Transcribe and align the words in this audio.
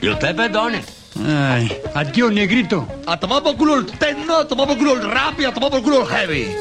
Y 0.00 0.08
usted 0.08 0.34
perdone. 0.34 0.82
Ay, 1.24 1.80
adiós, 1.94 2.32
negrito. 2.32 2.86
A 3.06 3.18
tomar 3.18 3.42
por 3.42 3.56
culo 3.56 3.76
el 3.76 3.86
techno, 3.86 4.38
a 4.38 4.48
tomar 4.48 4.66
por 4.66 4.76
culo 4.78 4.94
el 4.94 5.10
rap 5.10 5.38
y 5.38 5.44
a 5.44 5.52
tomar 5.52 5.70
por 5.70 5.82
culo 5.82 6.02
el 6.02 6.08
heavy. 6.08 6.56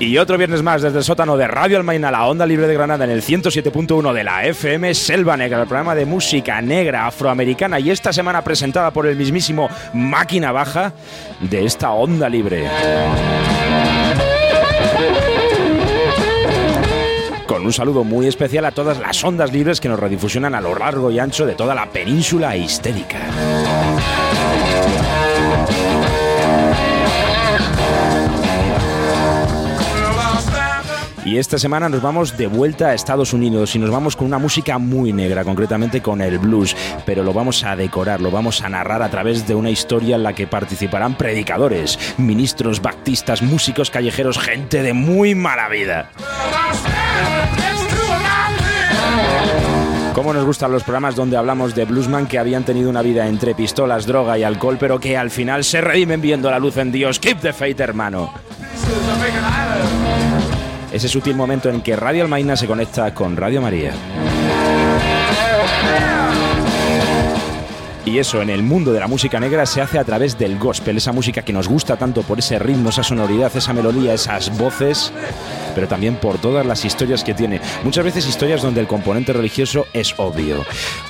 Y 0.00 0.16
otro 0.16 0.38
viernes 0.38 0.62
más 0.62 0.80
desde 0.80 0.96
el 0.96 1.04
sótano 1.04 1.36
de 1.36 1.46
Radio 1.46 1.76
Almaina, 1.76 2.10
la 2.10 2.26
onda 2.26 2.46
libre 2.46 2.66
de 2.66 2.72
Granada 2.72 3.04
en 3.04 3.10
el 3.10 3.20
107.1 3.20 4.14
de 4.14 4.24
la 4.24 4.46
FM 4.46 4.94
Selva 4.94 5.36
Negra, 5.36 5.60
el 5.60 5.66
programa 5.66 5.94
de 5.94 6.06
música 6.06 6.62
negra 6.62 7.06
afroamericana 7.06 7.78
y 7.78 7.90
esta 7.90 8.10
semana 8.10 8.42
presentada 8.42 8.92
por 8.92 9.06
el 9.06 9.14
mismísimo 9.14 9.68
Máquina 9.92 10.52
Baja 10.52 10.94
de 11.40 11.66
esta 11.66 11.90
onda 11.90 12.30
libre. 12.30 12.66
Con 17.46 17.66
un 17.66 17.72
saludo 17.74 18.02
muy 18.02 18.26
especial 18.26 18.64
a 18.64 18.70
todas 18.70 18.98
las 18.98 19.22
ondas 19.22 19.52
libres 19.52 19.80
que 19.80 19.90
nos 19.90 20.00
redifusionan 20.00 20.54
a 20.54 20.62
lo 20.62 20.74
largo 20.74 21.10
y 21.10 21.18
ancho 21.18 21.44
de 21.44 21.54
toda 21.54 21.74
la 21.74 21.84
península 21.90 22.56
histérica. 22.56 23.18
Y 31.24 31.36
esta 31.36 31.58
semana 31.58 31.88
nos 31.90 32.00
vamos 32.00 32.36
de 32.38 32.46
vuelta 32.46 32.88
a 32.88 32.94
Estados 32.94 33.34
Unidos 33.34 33.74
y 33.76 33.78
nos 33.78 33.90
vamos 33.90 34.16
con 34.16 34.26
una 34.26 34.38
música 34.38 34.78
muy 34.78 35.12
negra, 35.12 35.44
concretamente 35.44 36.00
con 36.00 36.22
el 36.22 36.38
blues, 36.38 36.74
pero 37.04 37.22
lo 37.22 37.34
vamos 37.34 37.62
a 37.62 37.76
decorar, 37.76 38.22
lo 38.22 38.30
vamos 38.30 38.62
a 38.62 38.70
narrar 38.70 39.02
a 39.02 39.10
través 39.10 39.46
de 39.46 39.54
una 39.54 39.68
historia 39.68 40.16
en 40.16 40.22
la 40.22 40.32
que 40.32 40.46
participarán 40.46 41.16
predicadores, 41.16 41.98
ministros, 42.16 42.80
baptistas, 42.80 43.42
músicos 43.42 43.90
callejeros, 43.90 44.38
gente 44.38 44.82
de 44.82 44.94
muy 44.94 45.34
mala 45.34 45.68
vida. 45.68 46.10
Cómo 50.14 50.32
nos 50.32 50.44
gustan 50.44 50.72
los 50.72 50.82
programas 50.82 51.16
donde 51.16 51.36
hablamos 51.36 51.74
de 51.74 51.84
bluesman 51.84 52.26
que 52.26 52.38
habían 52.38 52.64
tenido 52.64 52.88
una 52.88 53.02
vida 53.02 53.26
entre 53.28 53.54
pistolas, 53.54 54.06
droga 54.06 54.38
y 54.38 54.42
alcohol, 54.42 54.78
pero 54.80 54.98
que 54.98 55.16
al 55.18 55.30
final 55.30 55.64
se 55.64 55.80
redimen 55.80 56.20
viendo 56.20 56.50
la 56.50 56.58
luz 56.58 56.78
en 56.78 56.90
Dios. 56.90 57.18
Keep 57.18 57.40
the 57.40 57.52
faith, 57.52 57.80
hermano. 57.80 58.32
Ese 60.92 61.08
sutil 61.08 61.36
momento 61.36 61.68
en 61.68 61.82
que 61.82 61.94
Radio 61.94 62.24
Almaina 62.24 62.56
se 62.56 62.66
conecta 62.66 63.14
con 63.14 63.36
Radio 63.36 63.60
María. 63.60 63.92
Y 68.10 68.18
eso 68.18 68.42
en 68.42 68.50
el 68.50 68.64
mundo 68.64 68.92
de 68.92 68.98
la 68.98 69.06
música 69.06 69.38
negra 69.38 69.64
se 69.66 69.80
hace 69.80 69.96
a 69.96 70.02
través 70.02 70.36
del 70.36 70.58
gospel, 70.58 70.96
esa 70.96 71.12
música 71.12 71.42
que 71.42 71.52
nos 71.52 71.68
gusta 71.68 71.96
tanto 71.96 72.22
por 72.22 72.40
ese 72.40 72.58
ritmo, 72.58 72.88
esa 72.88 73.04
sonoridad, 73.04 73.56
esa 73.56 73.72
melodía, 73.72 74.12
esas 74.14 74.58
voces, 74.58 75.12
pero 75.76 75.86
también 75.86 76.16
por 76.16 76.38
todas 76.38 76.66
las 76.66 76.84
historias 76.84 77.22
que 77.22 77.34
tiene. 77.34 77.60
Muchas 77.84 78.04
veces 78.04 78.26
historias 78.26 78.62
donde 78.62 78.80
el 78.80 78.88
componente 78.88 79.32
religioso 79.32 79.86
es 79.92 80.12
obvio. 80.18 80.64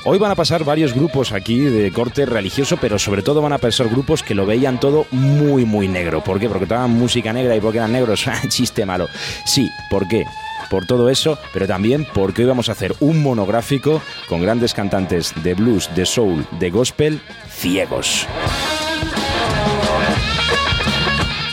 Hoy 0.05 0.19
van 0.19 0.29
a 0.29 0.35
pasar 0.35 0.63
varios 0.63 0.93
grupos 0.93 1.31
aquí 1.31 1.61
de 1.61 1.91
corte 1.91 2.27
religioso, 2.27 2.77
pero 2.79 2.99
sobre 2.99 3.23
todo 3.23 3.41
van 3.41 3.53
a 3.53 3.57
pasar 3.57 3.89
grupos 3.89 4.21
que 4.21 4.35
lo 4.35 4.45
veían 4.45 4.79
todo 4.79 5.07
muy, 5.09 5.65
muy 5.65 5.87
negro. 5.87 6.23
¿Por 6.23 6.39
qué? 6.39 6.49
Porque 6.49 6.67
tocaban 6.67 6.91
música 6.91 7.33
negra 7.33 7.55
y 7.55 7.61
porque 7.61 7.79
eran 7.79 7.93
negros. 7.93 8.27
Chiste 8.47 8.85
malo. 8.85 9.07
Sí, 9.43 9.67
¿por 9.89 10.07
qué? 10.07 10.23
Por 10.71 10.85
todo 10.85 11.09
eso, 11.09 11.37
pero 11.53 11.67
también 11.67 12.07
porque 12.13 12.41
hoy 12.43 12.47
vamos 12.47 12.69
a 12.69 12.71
hacer 12.71 12.95
un 13.01 13.21
monográfico 13.21 14.01
con 14.29 14.41
grandes 14.41 14.73
cantantes 14.73 15.33
de 15.43 15.53
blues, 15.53 15.89
de 15.93 16.05
soul, 16.05 16.47
de 16.59 16.69
gospel, 16.69 17.19
ciegos. 17.49 18.25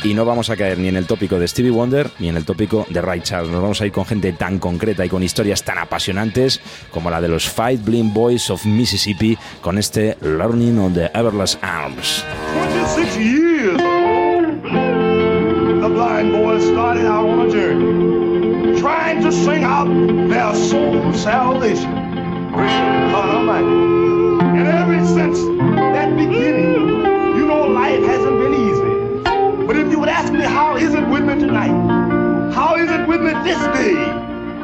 Y 0.04 0.14
no 0.14 0.24
vamos 0.24 0.48
a 0.48 0.56
caer 0.56 0.78
ni 0.78 0.86
en 0.86 0.96
el 0.96 1.06
tópico 1.06 1.40
de 1.40 1.48
Stevie 1.48 1.72
Wonder 1.72 2.08
ni 2.20 2.28
en 2.28 2.36
el 2.36 2.44
tópico 2.44 2.86
de 2.88 3.02
Ray 3.02 3.20
Charles. 3.20 3.50
Nos 3.50 3.60
vamos 3.60 3.80
a 3.80 3.86
ir 3.86 3.92
con 3.92 4.06
gente 4.06 4.32
tan 4.32 4.60
concreta 4.60 5.04
y 5.04 5.08
con 5.08 5.24
historias 5.24 5.64
tan 5.64 5.78
apasionantes 5.78 6.60
como 6.92 7.10
la 7.10 7.20
de 7.20 7.26
los 7.26 7.48
Five 7.48 7.78
Blind 7.78 8.14
Boys 8.14 8.48
of 8.50 8.64
Mississippi 8.64 9.36
con 9.60 9.76
este 9.76 10.16
Learning 10.20 10.78
on 10.78 10.94
the 10.94 11.10
Everlast 11.12 11.62
Arms. 11.64 12.24
26 12.54 13.16
years 13.18 13.82
the 15.80 15.88
blind 15.88 16.32
boys 16.32 16.64
started 16.64 17.02
journey, 17.50 17.87
trying 18.88 19.20
to 19.20 19.30
sing 19.30 19.64
out 19.64 19.86
their 20.30 20.54
soul 20.54 21.12
salvation. 21.12 21.92
God 23.12 23.28
Almighty. 23.36 24.58
And 24.58 24.66
ever 24.66 25.06
since 25.06 25.38
that 25.94 26.16
beginning, 26.16 26.72
you 27.36 27.46
know 27.46 27.66
life 27.66 28.02
hasn't 28.02 28.38
been 28.42 28.54
easy. 28.54 29.66
But 29.66 29.76
if 29.76 29.90
you 29.90 29.98
would 30.00 30.08
ask 30.08 30.32
me 30.32 30.40
how 30.40 30.76
is 30.76 30.94
it 30.94 31.06
with 31.06 31.22
me 31.22 31.34
tonight, 31.34 31.74
how 32.54 32.76
is 32.76 32.90
it 32.90 33.06
with 33.06 33.20
me 33.20 33.32
this 33.48 33.60
day, 33.76 33.94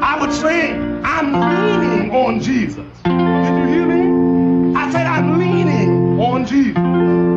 I 0.00 0.18
would 0.18 0.32
say 0.32 0.72
I'm 0.72 1.28
leaning 1.50 2.10
on 2.10 2.40
Jesus. 2.40 3.02
Did 3.04 3.54
you 3.58 3.66
hear 3.74 3.86
me? 3.86 4.74
I 4.74 4.90
said 4.90 5.06
I'm 5.06 5.38
leaning 5.38 6.18
on 6.18 6.46
Jesus. 6.46 7.33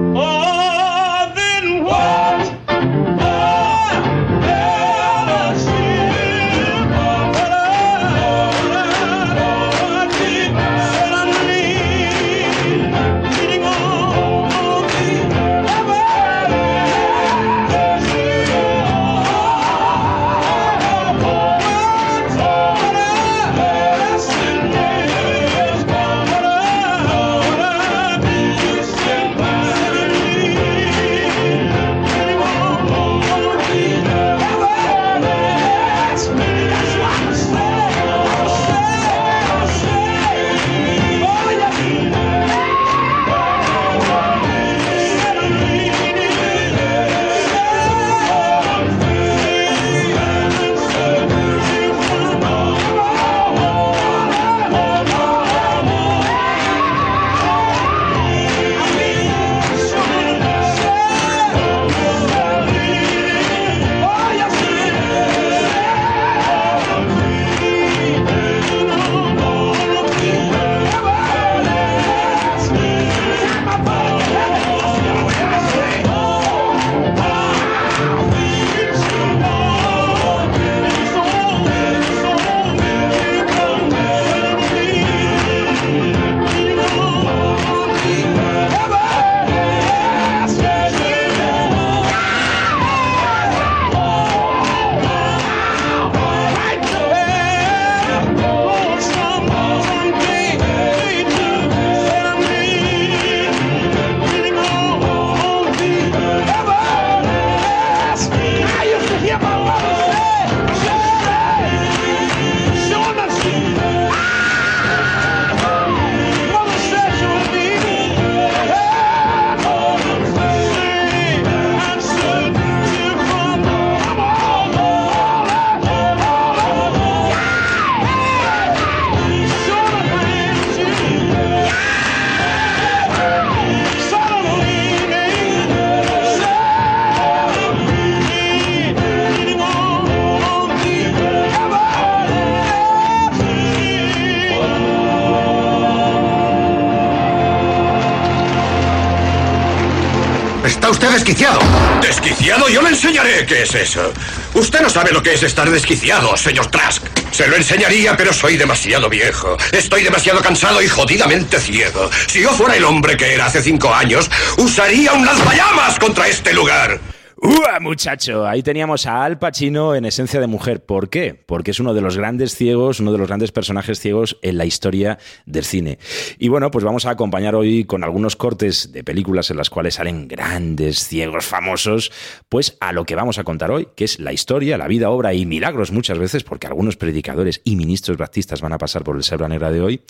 Usted 150.89 151.09
desquiciado. 151.11 151.59
¿Desquiciado? 152.01 152.69
Yo 152.69 152.81
le 152.81 152.89
enseñaré 152.89 153.45
qué 153.45 153.63
es 153.63 153.75
eso. 153.75 154.13
Usted 154.53 154.81
no 154.81 154.89
sabe 154.89 155.11
lo 155.11 155.21
que 155.21 155.33
es 155.33 155.43
estar 155.43 155.69
desquiciado, 155.69 156.37
señor 156.37 156.67
Trask. 156.67 157.03
Se 157.31 157.45
lo 157.47 157.57
enseñaría, 157.57 158.15
pero 158.15 158.31
soy 158.31 158.55
demasiado 158.55 159.09
viejo. 159.09 159.57
Estoy 159.73 160.03
demasiado 160.03 160.41
cansado 160.41 160.81
y 160.81 160.87
jodidamente 160.87 161.59
ciego. 161.59 162.09
Si 162.27 162.41
yo 162.41 162.51
fuera 162.51 162.77
el 162.77 162.85
hombre 162.85 163.17
que 163.17 163.33
era 163.33 163.47
hace 163.47 163.61
cinco 163.61 163.93
años, 163.93 164.31
usaría 164.57 165.11
un 165.11 165.25
lanzallamas 165.25 165.99
contra 165.99 166.29
este 166.29 166.53
lugar. 166.53 167.01
¡Ua, 167.39 167.79
muchacho! 167.79 168.47
Ahí 168.47 168.63
teníamos 168.63 169.05
a 169.05 169.23
Al 169.23 169.37
Pacino 169.37 169.93
en 169.93 170.05
esencia 170.05 170.39
de 170.39 170.47
mujer. 170.47 170.83
¿Por 170.83 171.11
qué? 171.11 171.35
Porque 171.35 171.69
es 171.69 171.79
uno 171.79 171.93
de 171.93 172.01
los 172.01 172.17
grandes 172.17 172.55
ciegos, 172.55 172.99
uno 172.99 173.11
de 173.11 173.19
los 173.19 173.27
grandes 173.27 173.51
personajes 173.51 173.99
ciegos 173.99 174.39
en 174.41 174.57
la 174.57 174.65
historia 174.65 175.19
del 175.45 175.63
cine. 175.63 175.99
Y 176.39 176.47
bueno, 176.47 176.71
pues 176.71 176.83
vamos 176.83 177.05
a 177.05 177.11
acompañar 177.11 177.53
hoy 177.53 177.83
con 177.83 178.03
algunos 178.03 178.35
cortes 178.35 178.91
de 178.91 179.03
películas 179.03 179.51
en 179.51 179.57
las 179.57 179.69
cuales 179.69 179.95
salen 179.95 180.27
grandes 180.27 181.07
ciegos 181.07 181.45
famosos, 181.45 182.11
pues 182.49 182.75
a 182.79 182.91
lo 182.91 183.05
que 183.05 183.13
vamos 183.13 183.37
a 183.37 183.43
contar 183.43 183.69
hoy, 183.69 183.87
que 183.95 184.05
es 184.05 184.19
la 184.19 184.33
historia, 184.33 184.79
la 184.79 184.87
vida, 184.87 185.11
obra 185.11 185.35
y 185.35 185.45
milagros 185.45 185.91
muchas 185.91 186.17
veces, 186.17 186.43
porque 186.43 186.65
algunos 186.65 186.97
predicadores 186.97 187.61
y 187.63 187.75
ministros 187.75 188.17
baptistas 188.17 188.61
van 188.61 188.73
a 188.73 188.79
pasar 188.79 189.03
por 189.03 189.15
el 189.15 189.23
Sebra 189.23 189.47
Negra 189.47 189.69
de 189.69 189.81
hoy, 189.81 190.01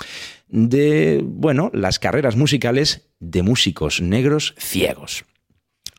de, 0.47 1.21
bueno, 1.25 1.71
las 1.73 1.99
carreras 1.99 2.37
musicales 2.37 3.09
de 3.19 3.43
músicos 3.43 3.99
negros 3.99 4.55
ciegos. 4.57 5.25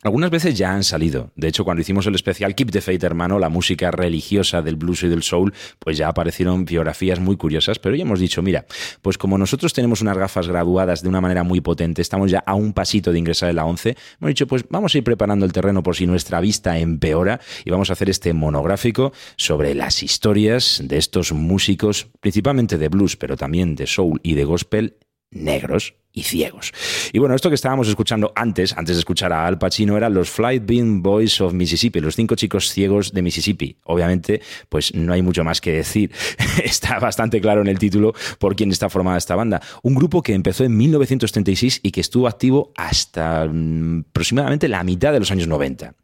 Algunas 0.09 0.31
veces 0.31 0.57
ya 0.57 0.73
han 0.73 0.85
salido. 0.85 1.33
De 1.37 1.49
hecho, 1.49 1.67
cuando 1.67 1.83
hicimos 1.83 2.07
el 2.07 2.15
especial 2.15 2.55
Keep 2.55 2.71
the 2.71 2.81
Faith, 2.81 3.05
hermano, 3.05 3.39
la 3.39 3.51
música 3.51 3.91
religiosa 3.91 4.63
del 4.63 4.77
blues 4.77 5.03
y 5.03 5.09
del 5.09 5.23
soul, 5.23 5.53
pues 5.79 5.99
ya 5.99 6.09
aparecieron 6.09 6.65
biografías 6.65 7.21
muy 7.21 7.37
curiosas. 7.37 7.79
Pero 7.79 7.95
ya 7.95 8.05
hemos 8.05 8.19
dicho, 8.19 8.41
mira, 8.41 8.65
pues 9.03 9.19
como 9.19 9.37
nosotros 9.37 9.75
tenemos 9.75 10.01
unas 10.01 10.17
gafas 10.17 10.49
graduadas 10.49 11.03
de 11.03 11.11
una 11.11 11.21
manera 11.21 11.43
muy 11.43 11.61
potente, 11.61 12.01
estamos 12.01 12.31
ya 12.31 12.39
a 12.47 12.55
un 12.55 12.73
pasito 12.73 13.13
de 13.13 13.19
ingresar 13.19 13.51
en 13.51 13.57
la 13.57 13.67
11, 13.67 13.97
hemos 14.19 14.29
dicho, 14.29 14.47
pues 14.47 14.65
vamos 14.71 14.95
a 14.95 14.99
ir 14.99 15.05
preparando 15.05 15.45
el 15.45 15.53
terreno 15.53 15.83
por 15.83 15.95
si 15.95 16.07
nuestra 16.07 16.41
vista 16.41 16.79
empeora 16.79 17.39
y 17.67 17.71
vamos 17.71 17.91
a 17.91 17.93
hacer 17.93 18.09
este 18.09 18.33
monográfico 18.33 19.13
sobre 19.37 19.75
las 19.75 20.03
historias 20.03 20.81
de 20.83 20.97
estos 20.97 21.33
músicos, 21.33 22.09
principalmente 22.21 22.79
de 22.79 22.89
blues, 22.89 23.19
pero 23.19 23.37
también 23.37 23.75
de 23.75 23.87
soul 23.87 24.21
y 24.23 24.33
de 24.33 24.45
gospel, 24.45 24.97
negros 25.31 25.95
y 26.13 26.23
ciegos. 26.23 26.73
Y 27.13 27.19
bueno, 27.19 27.35
esto 27.35 27.49
que 27.49 27.55
estábamos 27.55 27.89
escuchando 27.89 28.33
antes, 28.35 28.77
antes 28.77 28.97
de 28.97 29.01
escuchar 29.01 29.33
a 29.33 29.47
Al 29.47 29.59
Pacino, 29.59 29.97
eran 29.97 30.15
los 30.15 30.31
Flight 30.31 30.65
Bean 30.67 31.03
Boys 31.03 31.41
of 31.41 31.53
Mississippi, 31.53 32.01
los 32.01 32.17
cinco 32.17 32.35
chicos 32.35 32.71
ciegos 32.71 33.13
de 33.13 33.23
Mississippi. 33.23 33.77
Obviamente, 33.85 34.41
pues 34.69 34.95
no 34.95 35.13
hay 35.13 35.23
mucho 35.23 35.45
más 35.45 35.61
que 35.61 35.73
decir. 35.73 36.11
está 36.65 36.99
bastante 36.99 37.41
claro 37.41 37.61
en 37.61 37.69
el 37.69 37.79
título 37.79 38.15
por 38.39 38.57
quién 38.57 38.71
está 38.71 38.89
formada 38.89 39.19
esta 39.19 39.37
banda. 39.37 39.61
Un 39.83 39.95
grupo 39.95 40.23
que 40.23 40.35
empezó 40.35 40.65
en 40.65 40.77
1936 40.77 41.81
y 41.83 41.91
que 41.91 42.01
estuvo 42.01 42.27
activo 42.27 42.73
hasta 42.77 43.47
mm, 43.47 44.07
aproximadamente 44.11 44.69
la 44.69 44.83
mitad 44.83 45.13
de 45.13 45.21
los 45.21 45.31
años 45.31 45.47
90. 45.47 45.95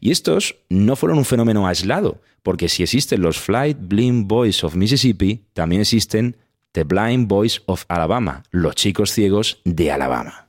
Y 0.00 0.10
estos 0.10 0.56
no 0.68 0.96
fueron 0.96 1.18
un 1.18 1.24
fenómeno 1.24 1.66
aislado, 1.66 2.20
porque 2.42 2.68
si 2.68 2.82
existen 2.82 3.20
los 3.20 3.38
Flight 3.38 3.76
Bean 3.80 4.26
Boys 4.26 4.64
of 4.64 4.74
Mississippi, 4.74 5.44
también 5.52 5.82
existen 5.82 6.36
The 6.72 6.84
Blind 6.84 7.26
Boys 7.26 7.62
of 7.66 7.84
Alabama, 7.88 8.44
los 8.52 8.76
chicos 8.76 9.10
ciegos 9.10 9.60
de 9.64 9.90
Alabama. 9.90 10.48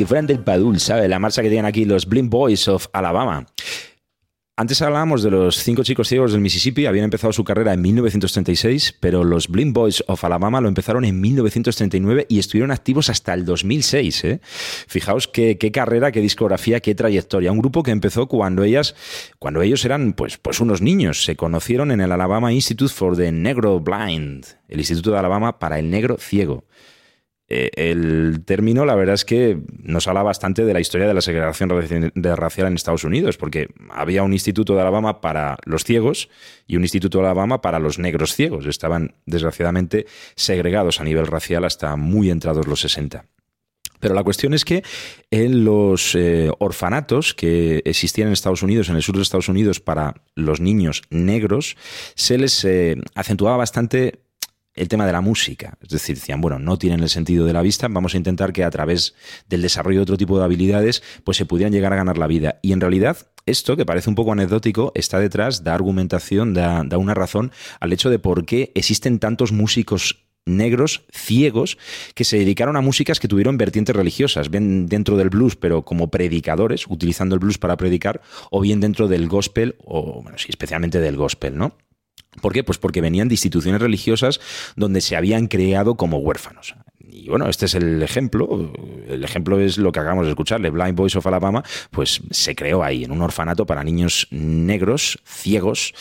Que 0.00 0.06
fueran 0.06 0.26
del 0.26 0.40
Padul, 0.40 0.80
¿sabes? 0.80 1.10
La 1.10 1.18
marcha 1.18 1.42
que 1.42 1.48
tienen 1.50 1.66
aquí 1.66 1.84
los 1.84 2.06
Blind 2.06 2.30
Boys 2.30 2.68
of 2.68 2.86
Alabama. 2.94 3.46
Antes 4.56 4.80
hablábamos 4.80 5.22
de 5.22 5.30
los 5.30 5.56
cinco 5.56 5.82
chicos 5.82 6.08
ciegos 6.08 6.32
del 6.32 6.40
Mississippi, 6.40 6.86
habían 6.86 7.04
empezado 7.04 7.34
su 7.34 7.44
carrera 7.44 7.74
en 7.74 7.82
1936, 7.82 8.96
pero 8.98 9.24
los 9.24 9.48
Blind 9.48 9.74
Boys 9.74 10.02
of 10.06 10.24
Alabama 10.24 10.62
lo 10.62 10.68
empezaron 10.68 11.04
en 11.04 11.20
1939 11.20 12.26
y 12.30 12.38
estuvieron 12.38 12.70
activos 12.70 13.10
hasta 13.10 13.34
el 13.34 13.44
2006. 13.44 14.24
¿eh? 14.24 14.40
Fijaos 14.42 15.28
qué, 15.28 15.58
qué, 15.58 15.70
carrera, 15.70 16.12
qué 16.12 16.20
discografía, 16.20 16.80
qué 16.80 16.94
trayectoria. 16.94 17.52
Un 17.52 17.58
grupo 17.58 17.82
que 17.82 17.90
empezó 17.90 18.26
cuando 18.26 18.64
ellas, 18.64 18.94
cuando 19.38 19.60
ellos 19.60 19.84
eran 19.84 20.14
pues, 20.14 20.38
pues 20.38 20.60
unos 20.60 20.80
niños. 20.80 21.24
Se 21.24 21.36
conocieron 21.36 21.90
en 21.90 22.00
el 22.00 22.10
Alabama 22.10 22.54
Institute 22.54 22.92
for 22.92 23.18
the 23.18 23.32
Negro 23.32 23.80
Blind, 23.80 24.46
el 24.68 24.78
Instituto 24.78 25.10
de 25.10 25.18
Alabama 25.18 25.58
para 25.58 25.78
el 25.78 25.90
Negro 25.90 26.16
Ciego. 26.18 26.64
Eh, 27.52 27.70
el 27.74 28.42
término, 28.44 28.84
la 28.84 28.94
verdad 28.94 29.14
es 29.14 29.24
que 29.24 29.58
nos 29.82 30.06
habla 30.06 30.22
bastante 30.22 30.64
de 30.64 30.72
la 30.72 30.78
historia 30.78 31.08
de 31.08 31.14
la 31.14 31.20
segregación 31.20 31.68
racial 32.14 32.68
en 32.68 32.74
Estados 32.74 33.02
Unidos, 33.02 33.36
porque 33.36 33.68
había 33.90 34.22
un 34.22 34.32
instituto 34.32 34.76
de 34.76 34.82
Alabama 34.82 35.20
para 35.20 35.56
los 35.64 35.82
ciegos 35.82 36.28
y 36.68 36.76
un 36.76 36.82
instituto 36.82 37.18
de 37.18 37.24
Alabama 37.24 37.60
para 37.60 37.80
los 37.80 37.98
negros 37.98 38.36
ciegos. 38.36 38.66
Estaban, 38.66 39.16
desgraciadamente, 39.26 40.06
segregados 40.36 41.00
a 41.00 41.04
nivel 41.04 41.26
racial 41.26 41.64
hasta 41.64 41.96
muy 41.96 42.30
entrados 42.30 42.68
los 42.68 42.80
60. 42.82 43.24
Pero 43.98 44.14
la 44.14 44.22
cuestión 44.22 44.54
es 44.54 44.64
que 44.64 44.82
en 45.30 45.64
los 45.64 46.14
eh, 46.14 46.50
orfanatos 46.58 47.34
que 47.34 47.82
existían 47.84 48.28
en 48.28 48.32
Estados 48.32 48.62
Unidos, 48.62 48.88
en 48.88 48.96
el 48.96 49.02
sur 49.02 49.16
de 49.16 49.22
Estados 49.22 49.48
Unidos, 49.48 49.80
para 49.80 50.22
los 50.36 50.60
niños 50.60 51.02
negros, 51.10 51.76
se 52.14 52.38
les 52.38 52.64
eh, 52.64 52.96
acentuaba 53.14 53.58
bastante 53.58 54.20
el 54.74 54.88
tema 54.88 55.06
de 55.06 55.12
la 55.12 55.20
música. 55.20 55.76
Es 55.82 55.88
decir, 55.88 56.16
decían, 56.16 56.40
bueno, 56.40 56.58
no 56.58 56.78
tienen 56.78 57.00
el 57.00 57.08
sentido 57.08 57.46
de 57.46 57.52
la 57.52 57.62
vista, 57.62 57.88
vamos 57.88 58.14
a 58.14 58.16
intentar 58.16 58.52
que 58.52 58.64
a 58.64 58.70
través 58.70 59.14
del 59.48 59.62
desarrollo 59.62 59.98
de 59.98 60.02
otro 60.02 60.16
tipo 60.16 60.38
de 60.38 60.44
habilidades, 60.44 61.02
pues 61.24 61.36
se 61.36 61.46
pudieran 61.46 61.72
llegar 61.72 61.92
a 61.92 61.96
ganar 61.96 62.18
la 62.18 62.26
vida. 62.26 62.58
Y 62.62 62.72
en 62.72 62.80
realidad, 62.80 63.18
esto, 63.46 63.76
que 63.76 63.86
parece 63.86 64.08
un 64.08 64.16
poco 64.16 64.32
anecdótico, 64.32 64.92
está 64.94 65.18
detrás, 65.18 65.64
da 65.64 65.74
argumentación, 65.74 66.54
da, 66.54 66.82
da 66.84 66.98
una 66.98 67.14
razón 67.14 67.52
al 67.80 67.92
hecho 67.92 68.10
de 68.10 68.18
por 68.18 68.44
qué 68.44 68.72
existen 68.74 69.18
tantos 69.18 69.52
músicos 69.52 70.24
negros 70.46 71.04
ciegos 71.12 71.78
que 72.14 72.24
se 72.24 72.38
dedicaron 72.38 72.76
a 72.76 72.80
músicas 72.80 73.20
que 73.20 73.28
tuvieron 73.28 73.58
vertientes 73.58 73.94
religiosas, 73.94 74.50
bien 74.50 74.86
dentro 74.86 75.16
del 75.16 75.30
blues, 75.30 75.56
pero 75.56 75.84
como 75.84 76.10
predicadores, 76.10 76.86
utilizando 76.88 77.34
el 77.34 77.40
blues 77.40 77.58
para 77.58 77.76
predicar, 77.76 78.22
o 78.50 78.60
bien 78.60 78.80
dentro 78.80 79.08
del 79.08 79.28
gospel, 79.28 79.76
o 79.84 80.22
bueno, 80.22 80.38
sí, 80.38 80.46
especialmente 80.48 81.00
del 81.00 81.16
gospel, 81.16 81.56
¿no? 81.56 81.76
¿Por 82.40 82.52
qué? 82.52 82.64
Pues 82.64 82.78
porque 82.78 83.00
venían 83.00 83.28
de 83.28 83.34
instituciones 83.34 83.80
religiosas 83.80 84.40
donde 84.76 85.00
se 85.00 85.16
habían 85.16 85.48
creado 85.48 85.96
como 85.96 86.18
huérfanos. 86.18 86.74
Y 87.12 87.28
bueno, 87.28 87.48
este 87.48 87.66
es 87.66 87.74
el 87.74 88.02
ejemplo. 88.02 88.72
El 89.08 89.24
ejemplo 89.24 89.58
es 89.58 89.78
lo 89.78 89.92
que 89.92 90.00
acabamos 90.00 90.26
de 90.26 90.30
escuchar. 90.30 90.62
The 90.62 90.70
Blind 90.70 90.96
Boys 90.96 91.16
of 91.16 91.26
Alabama, 91.26 91.64
pues 91.90 92.22
se 92.30 92.54
creó 92.54 92.82
ahí, 92.82 93.04
en 93.04 93.10
un 93.10 93.20
orfanato 93.20 93.66
para 93.66 93.82
niños 93.82 94.28
negros, 94.30 95.18
ciegos, 95.24 95.92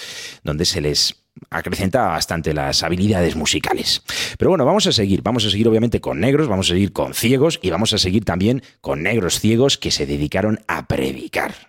donde 0.44 0.66
se 0.66 0.82
les 0.82 1.16
acrecenta 1.50 2.08
bastante 2.08 2.54
las 2.54 2.84
habilidades 2.84 3.36
musicales. 3.36 4.04
Pero 4.38 4.50
bueno, 4.50 4.66
vamos 4.66 4.88
a 4.88 4.92
seguir. 4.92 5.22
Vamos 5.24 5.46
a 5.46 5.50
seguir 5.50 5.68
obviamente 5.68 6.00
con 6.00 6.20
negros, 6.20 6.48
vamos 6.48 6.68
a 6.68 6.74
seguir 6.74 6.94
con 6.94 7.14
ciegos 7.14 7.60
y 7.62 7.70
vamos 7.70 7.94
a 7.94 7.98
seguir 7.98 8.24
también 8.24 8.62
con 8.82 9.04
negros 9.04 9.40
ciegos 9.40 9.78
que 9.78 9.92
se 9.92 10.06
dedicaron 10.06 10.60
a 10.68 10.88
predicar. 10.88 11.69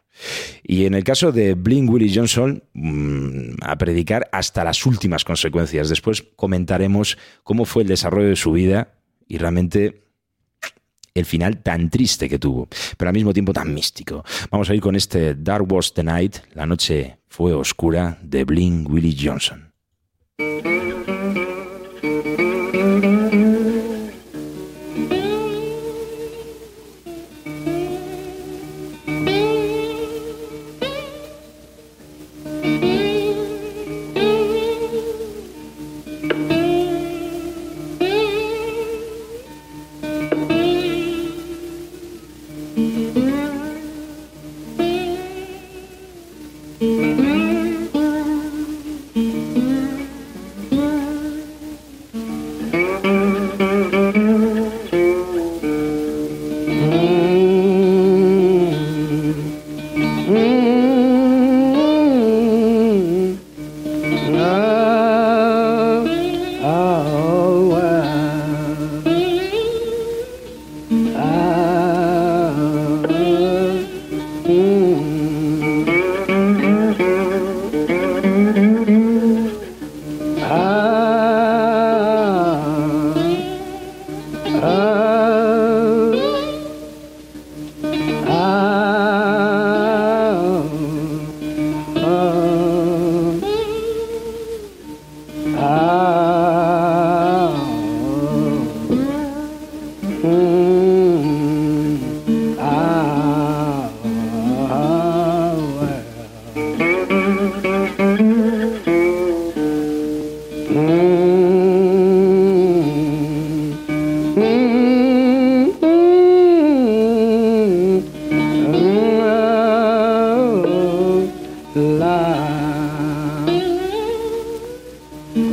Y 0.63 0.87
en 0.87 0.95
el 0.95 1.05
caso 1.05 1.33
de 1.33 1.55
Bling 1.55 1.89
Willie 1.89 2.15
Johnson, 2.15 2.63
mm, 2.75 3.63
a 3.63 3.77
predicar 3.77 4.29
hasta 4.33 4.65
las 4.65 4.85
últimas 4.87 5.25
consecuencias. 5.25 5.89
Después 5.89 6.25
comentaremos 6.37 7.19
cómo 7.43 7.65
fue 7.65 7.83
el 7.83 7.89
desarrollo 7.89 8.29
de 8.29 8.37
su 8.37 8.53
vida 8.53 8.95
y 9.27 9.39
realmente 9.39 10.05
el 11.15 11.25
final 11.25 11.63
tan 11.63 11.91
triste 11.91 12.29
que 12.29 12.39
tuvo, 12.39 12.69
pero 12.97 13.09
al 13.09 13.15
mismo 13.15 13.33
tiempo 13.33 13.53
tan 13.53 13.73
místico. 13.73 14.25
Vamos 14.51 14.71
a 14.71 14.75
ir 14.75 14.81
con 14.81 14.97
este 14.97 15.35
Dark 15.35 15.71
Was 15.71 15.93
the 15.93 16.05
Night, 16.05 16.37
la 16.55 16.67
noche 16.67 17.19
fue 17.29 17.53
oscura, 17.53 18.19
de 18.23 18.45
Bling 18.45 18.87
Willie. 18.91 19.17
Johnson. 19.21 19.71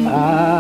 ah. 0.10 0.57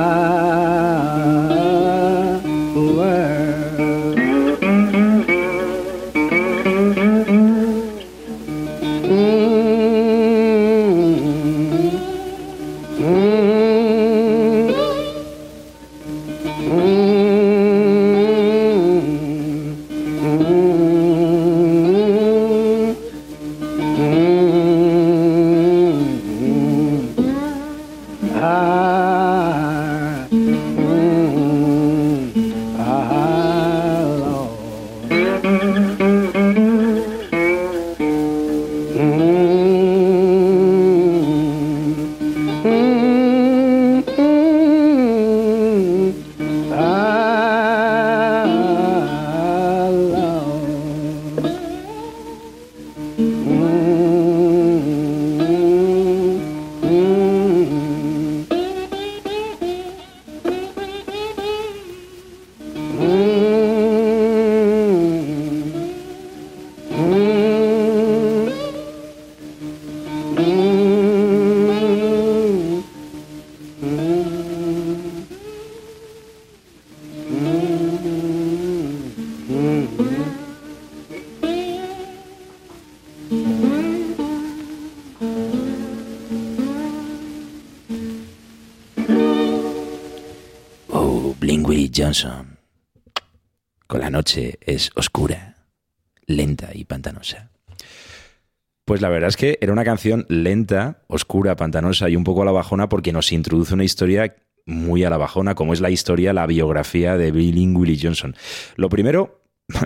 La 99.07 99.11
verdad 99.11 99.29
es 99.29 99.37
que 99.37 99.57
era 99.61 99.71
una 99.71 99.85
canción 99.85 100.25
lenta, 100.27 100.99
oscura, 101.07 101.55
pantanosa 101.55 102.09
y 102.09 102.17
un 102.17 102.25
poco 102.25 102.41
a 102.41 102.45
la 102.45 102.51
bajona 102.51 102.89
porque 102.89 103.13
nos 103.13 103.31
introduce 103.31 103.73
una 103.73 103.85
historia 103.85 104.35
muy 104.65 105.05
a 105.05 105.09
la 105.09 105.15
bajona, 105.15 105.55
como 105.55 105.71
es 105.71 105.79
la 105.79 105.89
historia, 105.89 106.33
la 106.33 106.45
biografía 106.45 107.15
de 107.15 107.31
Billy 107.31 107.67
Willie 107.67 107.97
Johnson. 108.01 108.35
Lo 108.75 108.89
primero, 108.89 109.39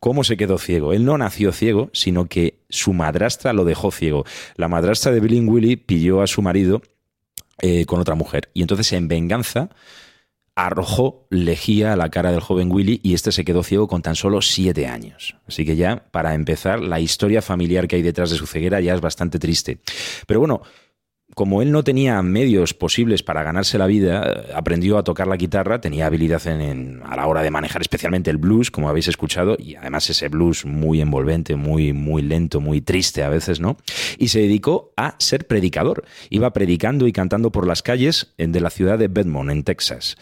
¿cómo 0.00 0.22
se 0.22 0.36
quedó 0.36 0.58
ciego? 0.58 0.92
Él 0.92 1.06
no 1.06 1.16
nació 1.16 1.52
ciego, 1.52 1.88
sino 1.94 2.26
que 2.26 2.58
su 2.68 2.92
madrastra 2.92 3.54
lo 3.54 3.64
dejó 3.64 3.90
ciego. 3.90 4.26
La 4.56 4.68
madrastra 4.68 5.12
de 5.12 5.20
Billy 5.20 5.40
Willie 5.40 5.78
pilló 5.78 6.20
a 6.20 6.26
su 6.26 6.42
marido 6.42 6.82
eh, 7.62 7.86
con 7.86 8.00
otra 8.00 8.16
mujer 8.16 8.50
y 8.52 8.60
entonces 8.60 8.92
en 8.92 9.08
venganza 9.08 9.70
arrojó 10.58 11.28
lejía 11.30 11.92
a 11.92 11.96
la 11.96 12.10
cara 12.10 12.32
del 12.32 12.40
joven 12.40 12.72
Willy 12.72 13.00
y 13.04 13.14
este 13.14 13.30
se 13.30 13.44
quedó 13.44 13.62
ciego 13.62 13.86
con 13.86 14.02
tan 14.02 14.16
solo 14.16 14.42
siete 14.42 14.88
años. 14.88 15.36
Así 15.46 15.64
que 15.64 15.76
ya, 15.76 16.08
para 16.10 16.34
empezar, 16.34 16.80
la 16.80 16.98
historia 16.98 17.42
familiar 17.42 17.86
que 17.86 17.94
hay 17.94 18.02
detrás 18.02 18.30
de 18.30 18.36
su 18.36 18.46
ceguera 18.46 18.80
ya 18.80 18.92
es 18.92 19.00
bastante 19.00 19.38
triste. 19.38 19.78
Pero 20.26 20.40
bueno, 20.40 20.62
como 21.34 21.62
él 21.62 21.70
no 21.70 21.84
tenía 21.84 22.20
medios 22.22 22.74
posibles 22.74 23.22
para 23.22 23.42
ganarse 23.42 23.78
la 23.78 23.86
vida, 23.86 24.46
aprendió 24.54 24.98
a 24.98 25.04
tocar 25.04 25.28
la 25.28 25.36
guitarra, 25.36 25.80
tenía 25.80 26.06
habilidad 26.06 26.44
en, 26.48 27.02
a 27.04 27.14
la 27.14 27.26
hora 27.26 27.42
de 27.42 27.50
manejar 27.50 27.82
especialmente 27.82 28.30
el 28.30 28.38
blues, 28.38 28.72
como 28.72 28.88
habéis 28.88 29.08
escuchado, 29.08 29.56
y 29.58 29.76
además 29.76 30.10
ese 30.10 30.28
blues 30.28 30.64
muy 30.64 31.00
envolvente, 31.00 31.54
muy, 31.54 31.92
muy 31.92 32.22
lento, 32.22 32.60
muy 32.60 32.80
triste 32.80 33.22
a 33.22 33.28
veces, 33.28 33.60
¿no? 33.60 33.76
Y 34.18 34.28
se 34.28 34.40
dedicó 34.40 34.92
a 34.96 35.14
ser 35.18 35.46
predicador. 35.46 36.04
Iba 36.30 36.52
predicando 36.52 37.06
y 37.06 37.12
cantando 37.12 37.52
por 37.52 37.66
las 37.66 37.82
calles 37.82 38.34
de 38.36 38.60
la 38.60 38.70
ciudad 38.70 38.98
de 38.98 39.06
Bedmont, 39.06 39.50
en 39.50 39.62
Texas. 39.62 40.16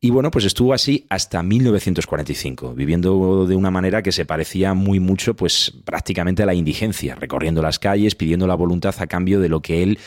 Y 0.00 0.10
bueno, 0.10 0.30
pues 0.30 0.44
estuvo 0.44 0.74
así 0.74 1.06
hasta 1.08 1.42
1945, 1.42 2.74
viviendo 2.74 3.46
de 3.46 3.56
una 3.56 3.70
manera 3.70 4.02
que 4.02 4.12
se 4.12 4.26
parecía 4.26 4.74
muy 4.74 5.00
mucho, 5.00 5.34
pues 5.34 5.72
prácticamente 5.84 6.42
a 6.42 6.46
la 6.46 6.54
indigencia, 6.54 7.14
recorriendo 7.14 7.62
las 7.62 7.78
calles, 7.78 8.14
pidiendo 8.14 8.46
la 8.46 8.54
voluntad 8.54 8.94
a 8.98 9.06
cambio 9.06 9.40
de 9.40 9.48
lo 9.48 9.62
que 9.62 9.82
él 9.82 9.98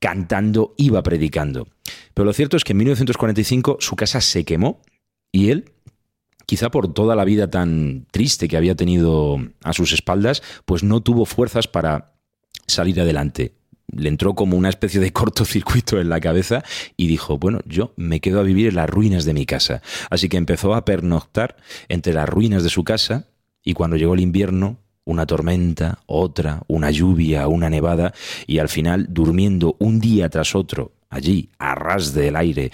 cantando 0.00 0.74
iba 0.76 1.02
predicando. 1.02 1.68
Pero 2.12 2.26
lo 2.26 2.32
cierto 2.32 2.56
es 2.56 2.64
que 2.64 2.72
en 2.72 2.78
1945 2.78 3.78
su 3.80 3.96
casa 3.96 4.20
se 4.20 4.44
quemó 4.44 4.82
y 5.30 5.50
él, 5.50 5.72
quizá 6.44 6.70
por 6.70 6.92
toda 6.92 7.16
la 7.16 7.24
vida 7.24 7.48
tan 7.48 8.06
triste 8.10 8.48
que 8.48 8.56
había 8.56 8.74
tenido 8.74 9.38
a 9.62 9.72
sus 9.72 9.92
espaldas, 9.92 10.42
pues 10.66 10.82
no 10.82 11.00
tuvo 11.00 11.24
fuerzas 11.24 11.68
para 11.68 12.12
salir 12.66 13.00
adelante. 13.00 13.54
Le 13.92 14.08
entró 14.08 14.34
como 14.34 14.56
una 14.56 14.68
especie 14.68 15.00
de 15.00 15.12
cortocircuito 15.12 16.00
en 16.00 16.08
la 16.08 16.20
cabeza 16.20 16.64
y 16.96 17.06
dijo, 17.06 17.38
bueno, 17.38 17.60
yo 17.64 17.92
me 17.96 18.20
quedo 18.20 18.40
a 18.40 18.44
vivir 18.44 18.68
en 18.68 18.76
las 18.76 18.90
ruinas 18.90 19.24
de 19.24 19.34
mi 19.34 19.46
casa. 19.46 19.82
Así 20.10 20.28
que 20.28 20.36
empezó 20.36 20.74
a 20.74 20.84
pernoctar 20.84 21.56
entre 21.88 22.12
las 22.12 22.28
ruinas 22.28 22.62
de 22.62 22.70
su 22.70 22.84
casa 22.84 23.28
y 23.62 23.74
cuando 23.74 23.96
llegó 23.96 24.14
el 24.14 24.20
invierno 24.20 24.78
una 25.04 25.26
tormenta, 25.26 25.98
otra, 26.06 26.62
una 26.68 26.90
lluvia, 26.90 27.48
una 27.48 27.68
nevada, 27.68 28.12
y 28.46 28.58
al 28.58 28.68
final 28.68 29.06
durmiendo 29.10 29.76
un 29.78 29.98
día 30.00 30.28
tras 30.28 30.54
otro, 30.54 30.92
allí, 31.10 31.50
a 31.58 31.74
ras 31.74 32.14
del 32.14 32.36
aire, 32.36 32.70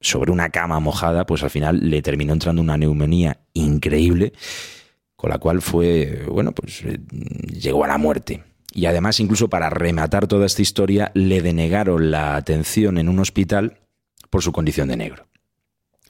sobre 0.00 0.30
una 0.30 0.50
cama 0.50 0.78
mojada, 0.80 1.26
pues 1.26 1.42
al 1.42 1.50
final 1.50 1.90
le 1.90 2.02
terminó 2.02 2.32
entrando 2.32 2.62
una 2.62 2.76
neumonía 2.76 3.38
increíble, 3.54 4.32
con 5.16 5.30
la 5.30 5.38
cual 5.38 5.60
fue, 5.62 6.24
bueno, 6.28 6.52
pues 6.52 6.82
eh, 6.84 7.00
llegó 7.60 7.84
a 7.84 7.88
la 7.88 7.98
muerte. 7.98 8.44
Y 8.72 8.86
además, 8.86 9.20
incluso 9.20 9.48
para 9.48 9.70
rematar 9.70 10.26
toda 10.26 10.46
esta 10.46 10.62
historia, 10.62 11.10
le 11.14 11.42
denegaron 11.42 12.10
la 12.10 12.36
atención 12.36 12.98
en 12.98 13.08
un 13.08 13.18
hospital 13.18 13.78
por 14.30 14.42
su 14.42 14.52
condición 14.52 14.88
de 14.88 14.96
negro. 14.96 15.28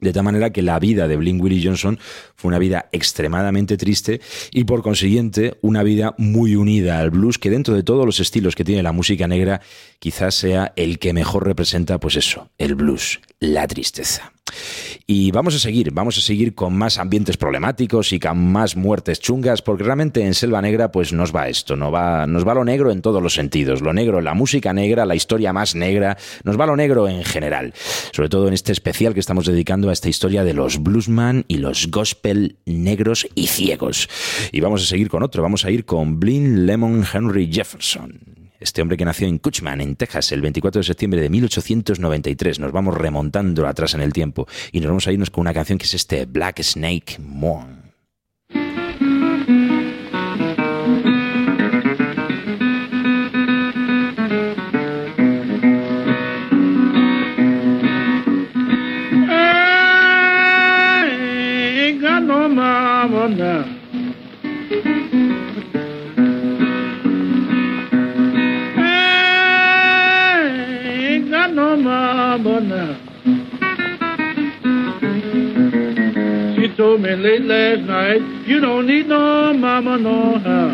De 0.01 0.13
tal 0.13 0.23
manera 0.23 0.51
que 0.51 0.61
la 0.61 0.79
vida 0.79 1.07
de 1.07 1.17
Blink 1.17 1.41
Willie 1.41 1.65
Johnson 1.65 1.99
fue 2.35 2.49
una 2.49 2.59
vida 2.59 2.87
extremadamente 2.91 3.75
triste 3.75 4.21
y 4.51 4.63
por 4.63 4.81
consiguiente 4.81 5.57
una 5.61 5.83
vida 5.83 6.15
muy 6.17 6.55
unida 6.55 6.99
al 6.99 7.09
blues 7.09 7.37
que 7.37 7.49
dentro 7.49 7.75
de 7.75 7.83
todos 7.83 8.05
los 8.05 8.19
estilos 8.19 8.55
que 8.55 8.63
tiene 8.63 8.83
la 8.83 8.93
música 8.93 9.27
negra 9.27 9.61
quizás 9.99 10.35
sea 10.35 10.71
el 10.77 10.99
que 10.99 11.13
mejor 11.13 11.45
representa 11.45 11.99
pues 11.99 12.15
eso, 12.15 12.49
el 12.57 12.75
blues, 12.75 13.19
la 13.39 13.67
tristeza. 13.67 14.31
Y 15.07 15.31
vamos 15.31 15.55
a 15.55 15.59
seguir, 15.59 15.91
vamos 15.91 16.17
a 16.17 16.21
seguir 16.21 16.55
con 16.55 16.75
más 16.75 16.97
ambientes 16.97 17.37
problemáticos 17.37 18.13
y 18.13 18.19
con 18.19 18.51
más 18.51 18.75
muertes 18.75 19.19
chungas, 19.19 19.61
porque 19.61 19.83
realmente 19.83 20.25
en 20.25 20.33
Selva 20.33 20.61
Negra 20.61 20.91
pues 20.91 21.13
nos 21.13 21.35
va 21.35 21.49
esto, 21.49 21.75
nos 21.75 21.93
va, 21.93 22.27
nos 22.27 22.47
va 22.47 22.53
lo 22.53 22.63
negro 22.63 22.91
en 22.91 23.01
todos 23.01 23.21
los 23.21 23.33
sentidos, 23.33 23.81
lo 23.81 23.93
negro, 23.93 24.21
la 24.21 24.33
música 24.33 24.73
negra, 24.73 25.05
la 25.05 25.15
historia 25.15 25.53
más 25.53 25.75
negra, 25.75 26.17
nos 26.43 26.59
va 26.59 26.65
lo 26.65 26.75
negro 26.75 27.07
en 27.07 27.23
general, 27.23 27.73
sobre 28.11 28.29
todo 28.29 28.47
en 28.47 28.53
este 28.53 28.71
especial 28.71 29.13
que 29.13 29.19
estamos 29.19 29.45
dedicando 29.45 29.89
a 29.89 29.93
esta 29.93 30.09
historia 30.09 30.43
de 30.43 30.53
los 30.53 30.81
bluesman 30.81 31.45
y 31.47 31.57
los 31.57 31.89
gospel 31.89 32.57
negros 32.65 33.27
y 33.35 33.47
ciegos. 33.47 34.09
Y 34.51 34.59
vamos 34.59 34.83
a 34.83 34.85
seguir 34.85 35.09
con 35.09 35.23
otro, 35.23 35.43
vamos 35.43 35.65
a 35.65 35.71
ir 35.71 35.85
con 35.85 36.19
Blin 36.19 36.65
Lemon 36.65 37.05
Henry 37.11 37.49
Jefferson. 37.51 38.48
Este 38.59 38.81
hombre 38.81 38.97
que 38.97 39.05
nació 39.05 39.27
en 39.27 39.37
Cushman, 39.37 39.79
en 39.79 39.95
Texas, 39.95 40.33
el 40.33 40.41
24 40.41 40.79
de 40.79 40.83
septiembre 40.83 41.21
de 41.21 41.29
1893. 41.29 42.59
Nos 42.59 42.73
vamos 42.73 42.97
remontando 42.97 43.65
atrás 43.65 43.93
en 43.93 44.01
el 44.01 44.11
tiempo 44.11 44.47
y 44.73 44.81
nos 44.81 44.89
vamos 44.89 45.07
a 45.07 45.13
irnos 45.13 45.29
con 45.29 45.41
una 45.41 45.53
canción 45.53 45.77
que 45.77 45.85
es 45.85 45.93
este 45.93 46.25
Black 46.25 46.61
Snake 46.61 47.19
Moon. 47.19 47.78
Told 76.79 77.01
me 77.01 77.13
late 77.13 77.41
last 77.41 77.81
night, 77.81 78.21
you 78.47 78.61
don't 78.61 78.87
need 78.87 79.05
no 79.05 79.53
mama 79.53 79.97
no 79.97 80.39
how. 80.39 80.69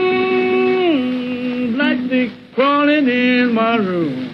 Mm, 0.00 1.74
black 1.74 1.96
snake 2.06 2.32
crawling 2.54 3.08
in 3.08 3.54
my 3.54 3.76
room. 3.76 4.28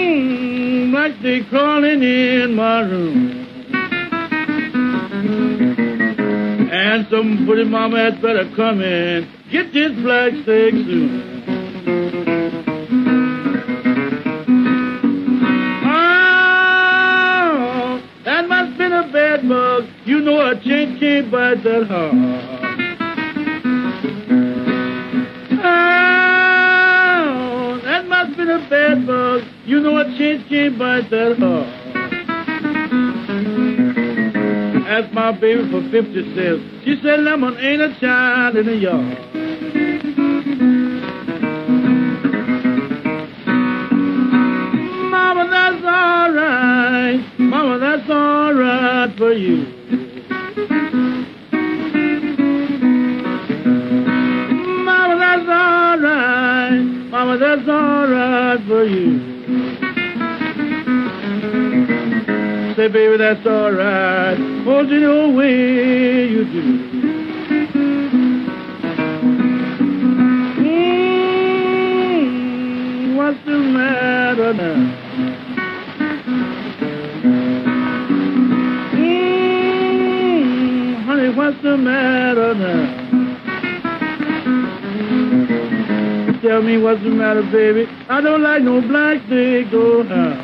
Mm, 0.00 0.90
black 0.90 1.12
snake 1.20 1.48
crawling 1.48 2.02
in 2.02 2.54
my 2.56 2.80
room. 2.80 3.39
And 6.92 7.06
some 7.08 7.46
pretty 7.46 7.70
mama 7.70 7.98
had 8.00 8.20
better 8.20 8.50
come 8.56 8.82
in. 8.82 9.28
Get 9.52 9.72
this 9.72 9.92
black 10.02 10.32
steak 10.42 10.74
soon. 10.74 11.44
Oh, 15.86 18.02
that 18.24 18.48
must 18.48 18.76
been 18.76 18.92
a 18.92 19.04
bad 19.12 19.48
bug. 19.48 19.84
You 20.04 20.18
know 20.18 20.40
a 20.40 20.56
chain 20.64 20.98
can't 20.98 21.30
bite 21.30 21.62
that 21.62 21.86
hard. 21.86 22.12
Oh, 25.62 27.80
that 27.84 28.08
must 28.08 28.36
been 28.36 28.50
a 28.50 28.68
bad 28.68 29.06
bug. 29.06 29.42
You 29.64 29.78
know 29.78 29.96
a 29.96 30.04
chain 30.18 30.44
can't 30.48 30.76
bite 30.76 31.08
that 31.10 31.38
hard. 31.38 31.79
Asked 35.00 35.12
my 35.14 35.32
baby 35.32 35.62
for 35.70 35.80
50 35.90 36.34
cents. 36.34 36.84
She 36.84 37.00
said, 37.02 37.20
Lemon 37.20 37.56
ain't 37.58 37.82
a 37.82 37.98
child 38.00 38.56
in 38.56 38.66
the 38.66 38.76
yard. 38.76 39.18
Mama, 45.10 45.48
that's 45.50 45.84
all 45.84 46.32
right. 46.32 47.20
Mama, 47.38 47.78
that's 47.78 48.10
all 48.10 48.54
right 48.54 49.16
for 49.16 49.32
you. 49.32 49.64
Mama, 54.84 55.18
that's 55.18 55.48
all 55.48 55.98
right. 55.98 56.80
Mama, 57.10 57.38
that's 57.38 57.68
all 57.68 58.08
right 58.08 58.60
for 58.66 58.84
you. 58.84 59.30
say, 62.80 62.88
baby, 62.88 63.18
that's 63.18 63.46
all 63.46 63.72
right. 63.72 64.49
Hold 64.70 64.92
it 64.92 65.00
your 65.00 65.32
way 65.32 66.28
you 66.28 66.44
do. 66.44 66.62
Mm, 71.80 73.16
what's 73.16 73.44
the 73.46 73.58
matter 73.58 74.54
now? 74.54 74.76
Mm, 78.94 81.02
honey, 81.02 81.30
what's 81.30 81.60
the 81.64 81.76
matter 81.76 82.54
now? 82.54 82.96
tell 86.42 86.62
me 86.62 86.78
what's 86.78 87.02
the 87.02 87.10
matter, 87.10 87.42
baby. 87.42 87.88
I 88.08 88.20
don't 88.20 88.42
like 88.42 88.62
no 88.62 88.80
black 88.80 89.20
snake 89.26 89.72
go 89.72 90.04
now. 90.04 90.39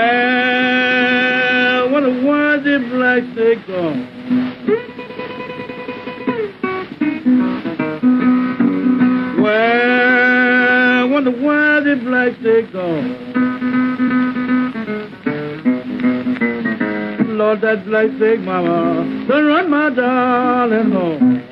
Well, 0.00 1.90
what 1.92 2.04
a 2.04 2.10
why 2.24 2.56
the 2.56 2.78
black 2.90 3.22
snake 3.34 3.66
gone? 3.66 4.00
Well, 9.42 11.08
wonder 11.10 11.32
why 11.32 11.80
the 11.80 11.96
black 11.96 12.32
snake 12.40 12.72
gone. 12.72 13.08
Lord, 17.36 17.60
that 17.60 17.84
black 17.84 18.10
snake 18.16 18.40
mama 18.40 19.04
done 19.28 19.46
run 19.46 19.68
my 19.68 19.90
darling 19.90 20.92
home. 20.92 21.42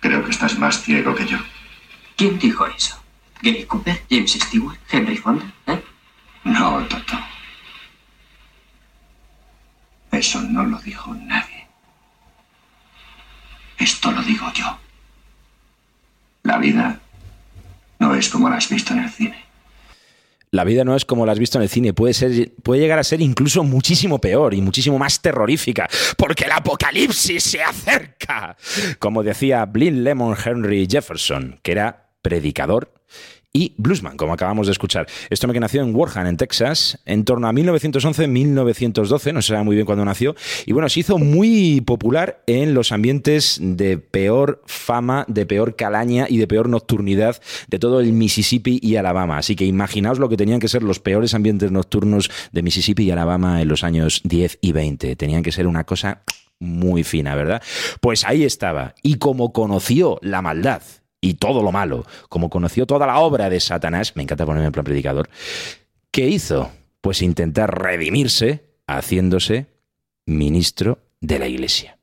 Creo 0.00 0.22
que 0.24 0.30
estás 0.30 0.56
más 0.60 0.80
ciego 0.84 1.14
que 1.16 1.26
yo. 1.26 1.38
¿Quién 2.16 2.38
dijo 2.38 2.66
eso? 2.66 3.05
¿Gary 3.42 3.64
Cooper? 3.64 4.02
¿James 4.10 4.32
Stewart? 4.32 4.78
¿Henry 4.90 5.16
Fonda? 5.16 5.52
¿Eh? 5.66 5.80
No, 6.44 6.86
Toto. 6.86 7.18
Eso 10.12 10.40
no 10.40 10.64
lo 10.64 10.78
dijo 10.78 11.14
nadie. 11.14 11.66
Esto 13.78 14.10
lo 14.10 14.22
digo 14.22 14.46
yo. 14.54 14.78
La 16.42 16.58
vida 16.58 17.00
no 17.98 18.14
es 18.14 18.28
como 18.28 18.48
la 18.48 18.56
has 18.56 18.68
visto 18.68 18.94
en 18.94 19.00
el 19.00 19.10
cine. 19.10 19.44
La 20.52 20.64
vida 20.64 20.84
no 20.84 20.96
es 20.96 21.04
como 21.04 21.26
la 21.26 21.32
has 21.32 21.38
visto 21.38 21.58
en 21.58 21.62
el 21.64 21.68
cine, 21.68 21.92
puede, 21.92 22.14
ser, 22.14 22.54
puede 22.62 22.80
llegar 22.80 22.98
a 22.98 23.04
ser 23.04 23.20
incluso 23.20 23.62
muchísimo 23.62 24.20
peor 24.20 24.54
y 24.54 24.62
muchísimo 24.62 24.98
más 24.98 25.20
terrorífica, 25.20 25.88
porque 26.16 26.44
el 26.44 26.52
apocalipsis 26.52 27.42
se 27.42 27.62
acerca. 27.62 28.56
Como 28.98 29.22
decía 29.22 29.66
Blin 29.66 30.02
Lemon 30.04 30.36
Henry 30.42 30.86
Jefferson, 30.90 31.58
que 31.62 31.72
era 31.72 32.08
predicador 32.22 32.95
y 33.56 33.72
bluesman, 33.78 34.18
como 34.18 34.34
acabamos 34.34 34.66
de 34.66 34.72
escuchar. 34.72 35.06
Esto 35.30 35.46
que 35.48 35.60
nació 35.60 35.80
en 35.80 35.96
Warham, 35.96 36.26
en 36.26 36.36
Texas, 36.36 36.98
en 37.06 37.24
torno 37.24 37.48
a 37.48 37.52
1911-1912, 37.52 39.32
no 39.32 39.40
se 39.40 39.48
sabe 39.48 39.64
muy 39.64 39.76
bien 39.76 39.86
cuándo 39.86 40.04
nació, 40.04 40.36
y 40.66 40.72
bueno, 40.72 40.90
se 40.90 41.00
hizo 41.00 41.16
muy 41.16 41.80
popular 41.80 42.42
en 42.46 42.74
los 42.74 42.92
ambientes 42.92 43.58
de 43.62 43.96
peor 43.96 44.62
fama, 44.66 45.24
de 45.28 45.46
peor 45.46 45.74
calaña 45.74 46.26
y 46.28 46.36
de 46.36 46.46
peor 46.46 46.68
nocturnidad 46.68 47.40
de 47.68 47.78
todo 47.78 48.00
el 48.00 48.12
Mississippi 48.12 48.78
y 48.82 48.96
Alabama. 48.96 49.38
Así 49.38 49.56
que 49.56 49.64
imaginaos 49.64 50.18
lo 50.18 50.28
que 50.28 50.36
tenían 50.36 50.60
que 50.60 50.68
ser 50.68 50.82
los 50.82 51.00
peores 51.00 51.32
ambientes 51.32 51.72
nocturnos 51.72 52.30
de 52.52 52.62
Mississippi 52.62 53.04
y 53.04 53.10
Alabama 53.10 53.62
en 53.62 53.68
los 53.68 53.84
años 53.84 54.20
10 54.24 54.58
y 54.60 54.72
20. 54.72 55.16
Tenían 55.16 55.42
que 55.42 55.52
ser 55.52 55.66
una 55.66 55.84
cosa 55.84 56.24
muy 56.58 57.04
fina, 57.04 57.34
¿verdad? 57.34 57.62
Pues 58.02 58.26
ahí 58.26 58.44
estaba. 58.44 58.94
Y 59.02 59.16
como 59.16 59.54
conoció 59.54 60.18
la 60.20 60.42
maldad 60.42 60.82
y 61.20 61.34
todo 61.34 61.62
lo 61.62 61.72
malo, 61.72 62.04
como 62.28 62.50
conoció 62.50 62.86
toda 62.86 63.06
la 63.06 63.18
obra 63.18 63.50
de 63.50 63.60
Satanás, 63.60 64.14
me 64.16 64.22
encanta 64.22 64.46
ponerme 64.46 64.66
en 64.66 64.72
plan 64.72 64.84
predicador, 64.84 65.28
¿qué 66.10 66.28
hizo? 66.28 66.70
Pues 67.00 67.22
intentar 67.22 67.82
redimirse 67.82 68.64
haciéndose 68.86 69.66
ministro 70.26 70.98
de 71.20 71.38
la 71.38 71.48
iglesia. 71.48 71.98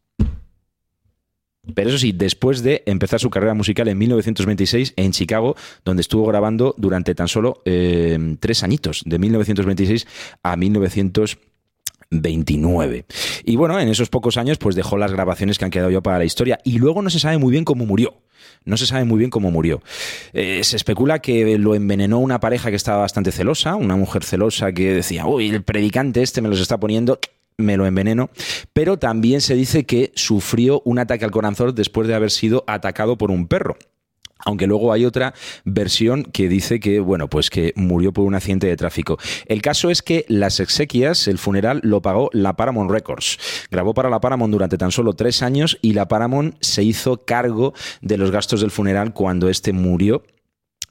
Pero 1.73 1.89
eso 1.89 1.97
sí, 1.97 2.11
después 2.11 2.61
de 2.61 2.83
empezar 2.85 3.21
su 3.21 3.29
carrera 3.29 3.53
musical 3.53 3.87
en 3.87 3.97
1926 3.97 4.93
en 4.97 5.11
Chicago, 5.13 5.55
donde 5.85 6.01
estuvo 6.01 6.25
grabando 6.27 6.75
durante 6.77 7.15
tan 7.15 7.29
solo 7.29 7.61
eh, 7.63 8.35
tres 8.41 8.63
añitos, 8.63 9.03
de 9.05 9.17
1926 9.17 10.05
a 10.43 10.57
1929. 12.21 13.05
Y 13.45 13.55
bueno, 13.55 13.79
en 13.79 13.89
esos 13.89 14.09
pocos 14.09 14.37
años, 14.37 14.57
pues 14.57 14.75
dejó 14.75 14.97
las 14.97 15.11
grabaciones 15.11 15.57
que 15.57 15.65
han 15.65 15.71
quedado 15.71 15.91
ya 15.91 16.01
para 16.01 16.17
la 16.19 16.25
historia. 16.25 16.59
Y 16.63 16.79
luego 16.79 17.01
no 17.01 17.09
se 17.09 17.19
sabe 17.19 17.37
muy 17.37 17.51
bien 17.51 17.65
cómo 17.65 17.85
murió. 17.85 18.15
No 18.65 18.77
se 18.77 18.85
sabe 18.85 19.03
muy 19.03 19.19
bien 19.19 19.29
cómo 19.29 19.51
murió. 19.51 19.81
Eh, 20.31 20.63
se 20.63 20.77
especula 20.77 21.19
que 21.19 21.57
lo 21.57 21.75
envenenó 21.75 22.19
una 22.19 22.39
pareja 22.39 22.69
que 22.69 22.75
estaba 22.75 22.99
bastante 22.99 23.31
celosa, 23.31 23.75
una 23.75 23.95
mujer 23.95 24.23
celosa 24.23 24.71
que 24.71 24.93
decía, 24.93 25.25
uy, 25.25 25.49
el 25.49 25.63
predicante 25.63 26.21
este 26.21 26.41
me 26.41 26.49
los 26.49 26.61
está 26.61 26.79
poniendo, 26.79 27.19
me 27.57 27.75
lo 27.75 27.85
enveneno. 27.85 28.29
Pero 28.71 28.97
también 28.97 29.41
se 29.41 29.55
dice 29.55 29.85
que 29.85 30.11
sufrió 30.15 30.81
un 30.85 30.99
ataque 30.99 31.25
al 31.25 31.31
corazón 31.31 31.75
después 31.75 32.07
de 32.07 32.15
haber 32.15 32.31
sido 32.31 32.63
atacado 32.67 33.17
por 33.17 33.31
un 33.31 33.47
perro. 33.47 33.77
Aunque 34.45 34.67
luego 34.67 34.91
hay 34.91 35.05
otra 35.05 35.33
versión 35.63 36.23
que 36.23 36.49
dice 36.49 36.79
que, 36.79 36.99
bueno, 36.99 37.29
pues 37.29 37.49
que 37.49 37.73
murió 37.75 38.11
por 38.11 38.25
un 38.25 38.35
accidente 38.35 38.67
de 38.67 38.75
tráfico. 38.75 39.17
El 39.45 39.61
caso 39.61 39.89
es 39.89 40.01
que 40.01 40.25
las 40.27 40.59
exequias, 40.59 41.27
el 41.27 41.37
funeral, 41.37 41.79
lo 41.83 42.01
pagó 42.01 42.29
la 42.33 42.55
Paramount 42.55 42.91
Records. 42.91 43.37
Grabó 43.71 43.93
para 43.93 44.09
la 44.09 44.19
Paramount 44.19 44.51
durante 44.51 44.77
tan 44.77 44.91
solo 44.91 45.13
tres 45.13 45.41
años 45.41 45.77
y 45.81 45.93
la 45.93 46.07
Paramount 46.07 46.55
se 46.59 46.83
hizo 46.83 47.25
cargo 47.25 47.73
de 48.01 48.17
los 48.17 48.31
gastos 48.31 48.61
del 48.61 48.71
funeral 48.71 49.13
cuando 49.13 49.49
este 49.49 49.73
murió 49.73 50.23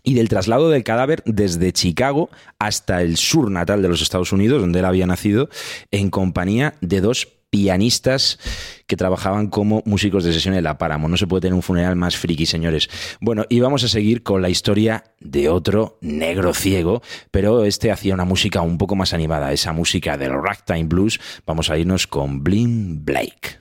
y 0.02 0.14
del 0.14 0.28
traslado 0.28 0.68
del 0.70 0.82
cadáver 0.82 1.22
desde 1.26 1.72
Chicago 1.72 2.30
hasta 2.58 3.02
el 3.02 3.16
sur 3.16 3.50
natal 3.50 3.82
de 3.82 3.88
los 3.88 4.02
Estados 4.02 4.32
Unidos, 4.32 4.60
donde 4.60 4.80
él 4.80 4.84
había 4.84 5.06
nacido, 5.06 5.48
en 5.90 6.10
compañía 6.10 6.74
de 6.80 7.00
dos 7.00 7.28
pianistas 7.52 8.38
que 8.86 8.96
trabajaban 8.96 9.48
como 9.48 9.82
músicos 9.84 10.24
de 10.24 10.32
sesión 10.32 10.54
en 10.54 10.64
la 10.64 10.78
Páramo. 10.78 11.06
No 11.06 11.18
se 11.18 11.26
puede 11.26 11.42
tener 11.42 11.54
un 11.54 11.62
funeral 11.62 11.96
más 11.96 12.16
friki, 12.16 12.46
señores. 12.46 12.88
Bueno, 13.20 13.44
y 13.50 13.60
vamos 13.60 13.84
a 13.84 13.88
seguir 13.88 14.22
con 14.22 14.40
la 14.40 14.48
historia 14.48 15.04
de 15.20 15.50
otro 15.50 15.98
negro 16.00 16.54
ciego, 16.54 17.02
pero 17.30 17.64
este 17.64 17.92
hacía 17.92 18.14
una 18.14 18.24
música 18.24 18.62
un 18.62 18.78
poco 18.78 18.96
más 18.96 19.12
animada, 19.12 19.52
esa 19.52 19.74
música 19.74 20.16
del 20.16 20.32
ragtime 20.32 20.84
blues. 20.84 21.20
Vamos 21.46 21.68
a 21.68 21.76
irnos 21.76 22.06
con 22.06 22.42
Blin 22.42 23.04
Blake. 23.04 23.60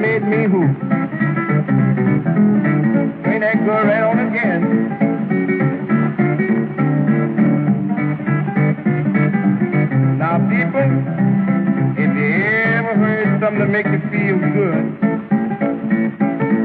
Made 0.00 0.22
me 0.22 0.44
who? 0.44 0.66
Bring 3.22 3.40
that 3.40 3.62
girl 3.66 3.84
right 3.84 4.02
on 4.02 4.18
again. 4.18 4.62
Now, 10.18 10.38
people, 10.48 10.88
if 11.98 12.16
you 12.16 12.44
ever 12.78 12.94
heard 12.94 13.40
something 13.40 13.58
to 13.58 13.66
make 13.66 13.86
you 13.86 14.00
feel 14.08 14.38
good, 14.38 14.84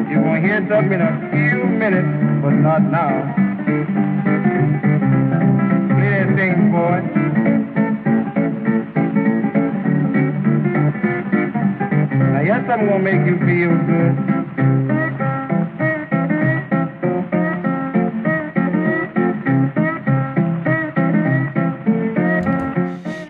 you're 0.10 0.24
going 0.24 0.41
to 0.41 0.48
hear 0.48 0.65
something 0.69 0.93
in 0.93 1.02
a 1.02 1.30
few 1.32 1.65
minutes, 1.65 2.08
but 2.41 2.52
not 2.52 2.84
now. 2.84 3.36
Play 5.93 6.10
that 6.10 6.36
thing, 6.36 6.71
boy. 6.71 7.24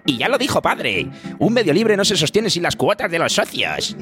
Y 0.06 0.17
ya 0.17 0.28
lo 0.28 0.38
dijo 0.38 0.62
padre, 0.62 1.08
un 1.39 1.54
medio 1.54 1.71
libre 1.73 1.95
no 1.95 2.04
se 2.04 2.17
sostiene 2.17 2.49
sin 2.49 2.63
las 2.63 2.75
cuotas 2.75 3.10
de 3.10 3.19
los 3.19 3.32
socios. 3.32 3.95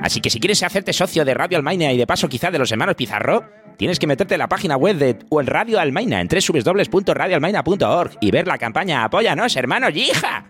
Así 0.00 0.20
que 0.22 0.30
si 0.30 0.40
quieres 0.40 0.62
hacerte 0.62 0.94
socio 0.94 1.24
de 1.24 1.34
Radio 1.34 1.58
Almaina 1.58 1.92
y 1.92 1.98
de 1.98 2.06
paso 2.06 2.28
quizá 2.28 2.50
de 2.50 2.58
los 2.58 2.72
hermanos 2.72 2.94
Pizarro, 2.94 3.44
tienes 3.76 3.98
que 3.98 4.06
meterte 4.06 4.34
en 4.34 4.38
la 4.38 4.48
página 4.48 4.76
web 4.76 4.96
de 4.96 5.18
Radio 5.44 5.78
Almaina 5.78 6.20
en 6.20 6.28
www.radioalmaina.org 6.28 8.12
y 8.22 8.30
ver 8.30 8.46
la 8.46 8.56
campaña 8.56 9.04
Apóyanos, 9.04 9.54
hermanos 9.54 9.90
y 9.94 10.00
hija. 10.00 10.46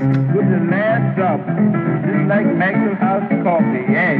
With 0.00 0.48
the 0.48 0.66
last 0.70 1.14
drop, 1.14 1.40
just 1.44 2.26
like 2.26 2.46
Maxwell 2.56 2.94
House 2.94 3.28
coffee, 3.44 3.84
eh? 3.94 4.16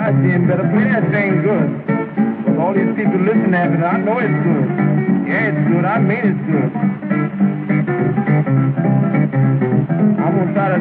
I 0.00 0.12
see 0.22 0.38
better 0.46 0.64
play 0.72 0.88
that 0.88 1.04
thing 1.12 1.42
good. 1.42 1.68
With 2.46 2.58
all 2.58 2.72
these 2.72 2.96
people 2.96 3.20
listening 3.20 3.52
at 3.52 3.72
it, 3.72 3.82
I 3.84 3.98
know 3.98 4.18
it's 4.18 4.42
good. 4.42 4.68
Yeah, 5.28 5.52
it's 5.52 5.68
good. 5.68 5.84
I 5.84 6.00
mean 6.00 6.24
it's 6.24 6.40
good. 6.50 6.99
But 10.54 10.72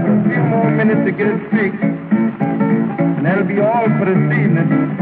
a 0.00 0.22
few 0.28 0.42
more 0.42 0.70
minutes 0.70 1.04
to 1.04 1.12
get 1.12 1.28
it 1.28 1.40
fixed. 1.50 1.82
And 1.82 3.24
that'll 3.24 3.44
be 3.44 3.60
all 3.60 3.86
for 3.98 4.04
this 4.04 4.18
evening. 4.36 4.96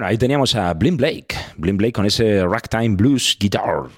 Bueno, 0.00 0.12
ahí 0.12 0.16
teníamos 0.16 0.54
a 0.54 0.72
Blin 0.72 0.96
Blake. 0.96 1.36
Blin 1.58 1.76
Blake 1.76 1.92
con 1.92 2.06
ese 2.06 2.42
Ragtime 2.42 2.96
Blues 2.96 3.36
Guitar. 3.38 3.90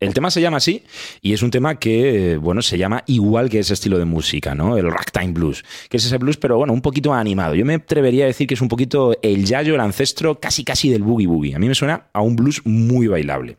El 0.00 0.12
tema 0.12 0.28
se 0.28 0.40
llama 0.40 0.56
así 0.56 0.82
y 1.22 1.32
es 1.32 1.44
un 1.44 1.52
tema 1.52 1.78
que, 1.78 2.36
bueno, 2.38 2.60
se 2.60 2.76
llama 2.76 3.04
igual 3.06 3.48
que 3.48 3.60
ese 3.60 3.74
estilo 3.74 3.96
de 3.96 4.04
música, 4.04 4.56
¿no? 4.56 4.76
El 4.76 4.90
Ragtime 4.90 5.32
Blues, 5.32 5.64
que 5.88 5.98
es 5.98 6.06
ese 6.06 6.18
blues, 6.18 6.38
pero 6.38 6.58
bueno, 6.58 6.72
un 6.72 6.80
poquito 6.80 7.14
animado. 7.14 7.54
Yo 7.54 7.64
me 7.64 7.74
atrevería 7.74 8.24
a 8.24 8.26
decir 8.26 8.48
que 8.48 8.54
es 8.54 8.60
un 8.62 8.68
poquito 8.68 9.16
el 9.22 9.44
yayo, 9.44 9.76
el 9.76 9.80
ancestro 9.80 10.40
casi 10.40 10.64
casi 10.64 10.90
del 10.90 11.04
boogie 11.04 11.28
boogie. 11.28 11.54
A 11.54 11.60
mí 11.60 11.68
me 11.68 11.76
suena 11.76 12.08
a 12.12 12.20
un 12.20 12.34
blues 12.34 12.60
muy 12.64 13.06
bailable. 13.06 13.56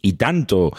Y 0.00 0.14
tanto, 0.14 0.72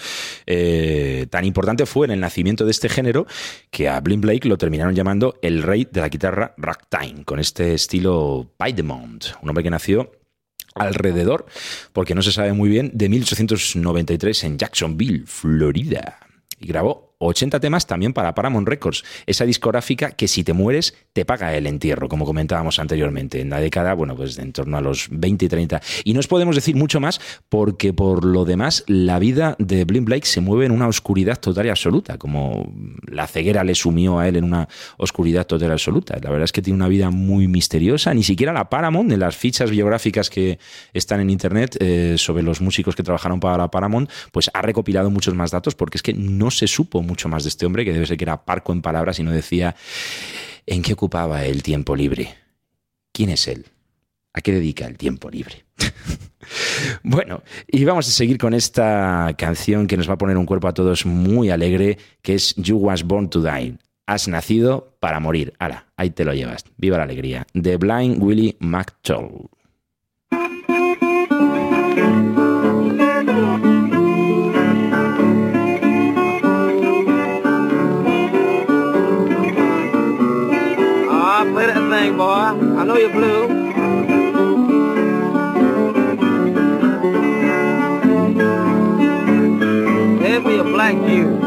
eh, 0.48 1.28
tan 1.30 1.46
importante 1.46 1.86
fue 1.86 2.08
en 2.08 2.12
el 2.14 2.22
nacimiento 2.22 2.66
de 2.66 2.72
este 2.72 2.90
género 2.90 3.28
que 3.70 3.88
a 3.88 4.00
Blin 4.00 4.22
Blake 4.22 4.48
lo 4.48 4.58
terminaron 4.58 4.96
llamando 4.96 5.38
el 5.44 5.62
rey 5.62 5.88
de 5.92 6.02
la 6.02 6.10
guitarra 6.10 6.56
ragtime, 6.58 7.24
con 7.24 7.40
este 7.40 7.76
estilo 7.76 8.50
Piedmont, 8.58 9.26
un 9.44 9.50
hombre 9.50 9.64
que 9.64 9.70
nació 9.70 10.10
alrededor, 10.80 11.46
porque 11.94 12.15
no 12.15 12.22
se 12.22 12.32
sabe 12.32 12.54
muy 12.54 12.70
bien, 12.70 12.92
de 12.94 13.10
1893 13.10 14.44
en 14.44 14.58
Jacksonville, 14.58 15.24
Florida. 15.26 16.20
Y 16.60 16.68
grabó 16.68 17.09
80 17.20 17.60
temas 17.60 17.86
también 17.86 18.14
para 18.14 18.34
Paramount 18.34 18.68
Records, 18.68 19.04
esa 19.26 19.46
discográfica 19.46 20.12
que 20.12 20.28
si 20.28 20.44
te 20.44 20.54
mueres 20.54 20.96
te 21.14 21.26
paga 21.26 21.56
el 21.56 21.68
entierro, 21.68 22.08
como 22.08 22.26
comentábamos 22.26 22.80
anteriormente, 22.80 23.42
en 23.42 23.50
la 23.50 23.60
década, 23.60 23.94
bueno, 23.94 24.16
pues 24.16 24.38
en 24.40 24.54
torno 24.54 24.78
a 24.78 24.82
los 24.82 25.08
20 25.12 25.46
y 25.46 25.50
30. 25.50 25.82
Y 26.06 26.14
no 26.14 26.22
os 26.22 26.28
podemos 26.28 26.56
decir 26.56 26.76
mucho 26.76 27.00
más 27.00 27.20
porque 27.50 27.94
por 27.94 28.24
lo 28.24 28.46
demás 28.46 28.84
la 28.88 29.20
vida 29.20 29.56
de 29.60 29.84
Blin 29.84 30.06
Blake 30.06 30.26
se 30.26 30.40
mueve 30.40 30.66
en 30.66 30.72
una 30.72 30.88
oscuridad 30.88 31.40
total 31.40 31.66
y 31.66 31.70
absoluta, 31.70 32.18
como 32.18 32.72
la 33.06 33.28
ceguera 33.28 33.64
le 33.64 33.76
sumió 33.76 34.20
a 34.20 34.28
él 34.28 34.38
en 34.38 34.46
una 34.46 34.70
oscuridad 34.98 35.46
total 35.46 35.70
y 35.70 35.72
absoluta. 35.74 36.18
La 36.22 36.30
verdad 36.30 36.46
es 36.46 36.54
que 36.54 36.62
tiene 36.62 36.78
una 36.78 36.88
vida 36.88 37.10
muy 37.10 37.48
misteriosa, 37.48 38.14
ni 38.14 38.24
siquiera 38.24 38.54
la 38.54 38.70
Paramount, 38.70 39.12
en 39.12 39.20
las 39.20 39.36
fichas 39.36 39.72
biográficas 39.72 40.30
que 40.30 40.58
están 40.94 41.20
en 41.20 41.30
internet 41.30 41.76
eh, 41.82 42.16
sobre 42.18 42.44
los 42.44 42.62
músicos 42.62 42.96
que 42.96 43.04
trabajaron 43.04 43.42
para 43.42 43.58
la 43.58 43.70
Paramount, 43.70 44.10
pues 44.32 44.50
ha 44.54 44.62
recopilado 44.62 45.10
muchos 45.10 45.36
más 45.36 45.52
datos 45.52 45.76
porque 45.76 45.98
es 45.98 46.02
que 46.02 46.14
no 46.14 46.50
se 46.50 46.68
supo 46.68 47.02
mucho 47.10 47.28
más 47.28 47.43
de 47.43 47.50
este 47.50 47.65
hombre, 47.65 47.84
que 47.84 47.91
debe 47.91 48.06
ser 48.06 48.15
que 48.15 48.24
era 48.24 48.45
parco 48.45 48.72
en 48.72 48.82
palabras 48.82 49.19
y 49.19 49.24
no 49.24 49.32
decía 49.32 49.76
en 50.65 50.82
qué 50.82 50.93
ocupaba 50.93 51.43
el 51.43 51.63
tiempo 51.63 51.95
libre. 51.95 52.36
¿Quién 53.12 53.32
es 53.32 53.48
él? 53.48 53.65
¿A 54.34 54.41
qué 54.41 54.54
dedica 54.54 54.86
el 54.86 54.98
tiempo 54.98 55.30
libre? 55.30 55.65
bueno, 57.04 57.41
y 57.67 57.84
vamos 57.84 58.08
a 58.08 58.12
seguir 58.12 58.38
con 58.38 58.54
esta 58.54 59.34
canción 59.38 59.88
que 59.88 59.98
nos 59.98 60.08
va 60.08 60.13
a 60.13 60.17
poner 60.17 60.38
un 60.38 60.45
cuerpo 60.45 60.67
a 60.67 60.74
todos 60.74 61.06
muy 61.06 61.50
alegre, 61.50 61.98
que 62.22 62.36
es 62.36 62.56
You 62.56 62.78
Was 62.78 63.04
Born 63.04 63.30
to 63.30 63.41
Die. 63.41 63.78
Has 64.06 64.28
nacido 64.28 64.95
para 65.00 65.19
morir. 65.19 65.54
Hala, 65.60 65.88
ahí 65.98 66.12
te 66.12 66.26
lo 66.26 66.34
llevas. 66.34 66.63
Viva 66.78 66.98
la 66.98 67.04
alegría. 67.04 67.45
The 67.54 67.78
Blind 67.78 68.22
Willie 68.22 68.56
McToll. 68.60 69.50
Thing, 82.00 82.18
boy. 82.18 82.24
I 82.24 82.84
know 82.86 82.98
you're 82.98 83.12
blue. 83.12 83.48
There's 90.20 90.44
me 90.46 90.60
a 90.60 90.64
black 90.64 90.96
Jew. 91.08 91.40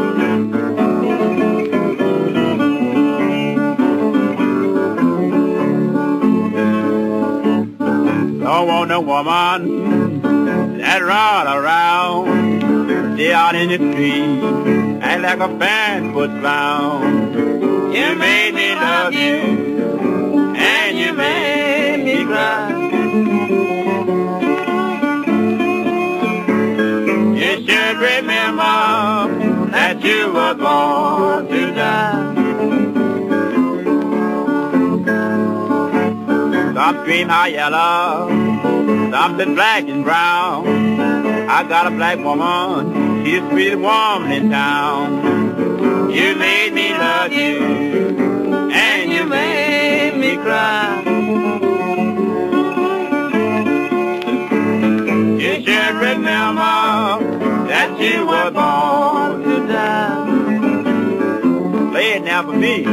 Don't 8.41 8.67
want 8.69 8.89
no 8.91 9.01
woman 9.01 10.79
that 10.79 11.03
run 11.03 11.47
around, 11.47 13.15
stay 13.15 13.33
out 13.33 13.55
in 13.55 13.69
the 13.69 13.79
street, 13.93 15.03
act 15.03 15.23
like 15.23 15.41
a 15.41 15.49
barefoot 15.49 16.31
clown. 16.41 17.93
You 17.95 18.17
made 18.17 18.55
me 18.55 18.75
love 18.75 19.15
you, 19.15 19.72
remember 28.03 29.71
that 29.71 30.03
you 30.03 30.33
were 30.33 30.55
born 30.55 31.47
to 31.49 31.75
die. 31.75 32.35
Some 36.75 37.05
cream 37.05 37.29
high 37.29 37.49
yellow, 37.49 38.29
something 39.11 39.55
black 39.55 39.85
and 39.89 40.05
brown. 40.05 40.67
I 41.49 41.63
got 41.69 41.87
a 41.87 41.91
black 41.91 42.19
woman, 42.19 43.25
she's 43.25 43.43
sweetest 43.51 43.81
woman 43.81 44.33
in 44.33 44.51
town. 44.51 46.11
You 46.11 46.35
made 46.37 46.73
me 46.73 46.93
love 46.93 47.33
you, 47.33 47.59
and 48.73 49.13
you 49.13 49.25
made 49.27 50.17
me 50.19 50.37
cry. 50.37 51.02
Should 55.73 55.95
remember 55.95 56.77
that 57.73 57.99
you 57.99 58.27
were 58.27 58.51
born 58.51 59.43
to 59.43 59.67
die. 59.67 60.27
Play 61.91 62.13
it 62.17 62.25
now 62.25 62.43
for 62.43 62.53
me. 62.53 62.85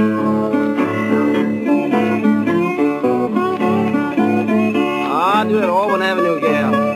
Ah, 5.12 5.44
do 5.46 5.58
it 5.58 5.66
Auburn 5.66 6.02
Avenue, 6.02 6.40
gal. 6.40 6.89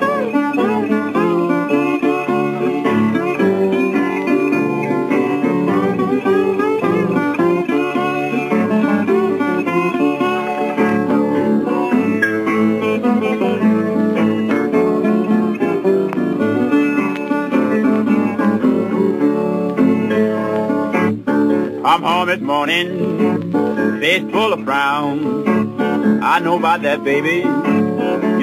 favorite 22.33 22.47
morning, 22.47 23.51
face 23.99 24.23
full 24.31 24.53
of 24.53 24.63
frown. 24.65 26.23
I 26.23 26.39
know 26.39 26.57
about 26.57 26.81
that, 26.81 27.03
baby. 27.03 27.45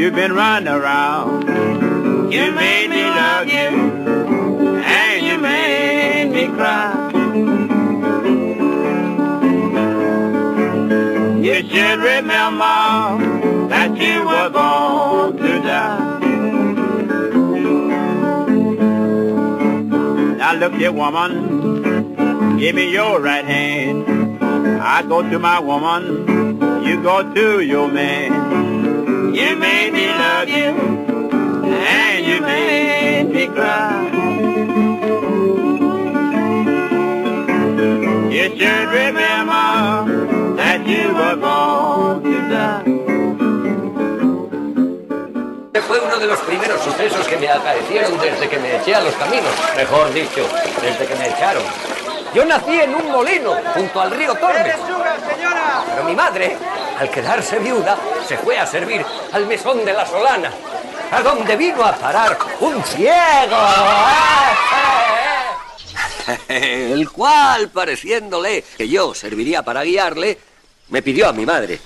You've 0.01 0.15
been 0.15 0.33
running 0.33 0.69
around. 0.69 1.49
You, 2.33 2.45
you 2.45 2.53
made 2.53 2.89
me 2.89 3.03
love 3.03 3.49
you, 3.49 3.69
and 4.79 5.27
you 5.27 5.39
made 5.39 6.31
me 6.31 6.47
cry. 6.55 7.11
You 11.43 11.55
should 11.69 11.99
remember 11.99 13.69
that 13.71 13.97
you 13.97 14.25
were 14.25 14.51
born 14.51 15.37
to 15.37 15.63
die. 15.67 16.19
Now 20.37 20.55
look 20.55 20.75
here, 20.75 20.93
woman. 20.93 21.80
Give 22.61 22.75
me 22.75 22.93
your 22.93 23.23
right 23.23 23.47
hand. 23.47 24.05
I 24.83 25.01
go 25.03 25.23
to 25.23 25.39
my 25.39 25.59
woman, 25.59 26.85
you 26.85 27.03
go 27.03 27.23
to 27.35 27.61
your 27.61 27.89
man. 27.89 29.35
You 29.35 29.57
made 29.57 29.93
me 29.95 30.07
love 30.09 30.49
you, 30.51 30.69
and 31.73 32.27
you 32.27 32.41
made 32.43 33.33
me 33.33 33.47
cry. 33.47 34.11
You 38.37 38.45
should 38.59 38.89
remember 39.01 40.57
that 40.57 40.87
you 40.87 41.15
were 41.15 41.37
born 41.37 42.23
to 42.25 42.39
die. 42.53 42.85
Fue 45.89 45.99
uno 45.99 46.19
de 46.19 46.27
los 46.27 46.39
primeros 46.41 46.81
sucesos 46.83 47.27
que 47.27 47.37
me 47.37 47.49
acaecieron 47.49 48.13
desde 48.21 48.49
que 48.49 48.59
me 48.59 48.77
eché 48.77 48.95
a 48.95 49.01
los 49.01 49.15
caminos. 49.15 49.51
Mejor 49.77 50.13
dicho, 50.13 50.47
desde 50.83 51.07
que 51.07 51.15
me 51.17 51.27
echaron. 51.31 52.10
Yo 52.35 52.45
nací 52.45 52.81
en 52.81 52.95
un 52.95 53.11
molino, 53.11 53.57
junto 53.75 54.01
al 54.01 54.11
río 54.13 54.35
Tormes. 54.35 54.77
Pero 55.89 56.05
mi 56.05 56.15
madre, 56.15 56.57
al 56.99 57.11
quedarse 57.11 57.59
viuda, 57.59 57.97
se 58.27 58.37
fue 58.37 58.59
a 58.59 58.67
servir 58.67 59.05
al 59.33 59.47
mesón 59.47 59.85
de 59.85 59.93
la 59.93 60.07
Solana, 60.07 60.53
a 61.11 61.23
donde 61.23 61.57
vino 61.57 61.85
a 61.85 61.93
parar 61.93 62.39
un 62.61 62.83
ciego. 62.85 63.57
El 66.49 67.11
cual, 67.11 67.69
pareciéndole 67.71 68.65
que 68.77 68.89
yo 68.89 69.13
serviría 69.15 69.63
para 69.63 69.83
guiarle, 69.83 70.39
me 70.89 71.03
pidió 71.03 71.29
a 71.29 71.33
mi 71.33 71.45
madre. 71.45 71.81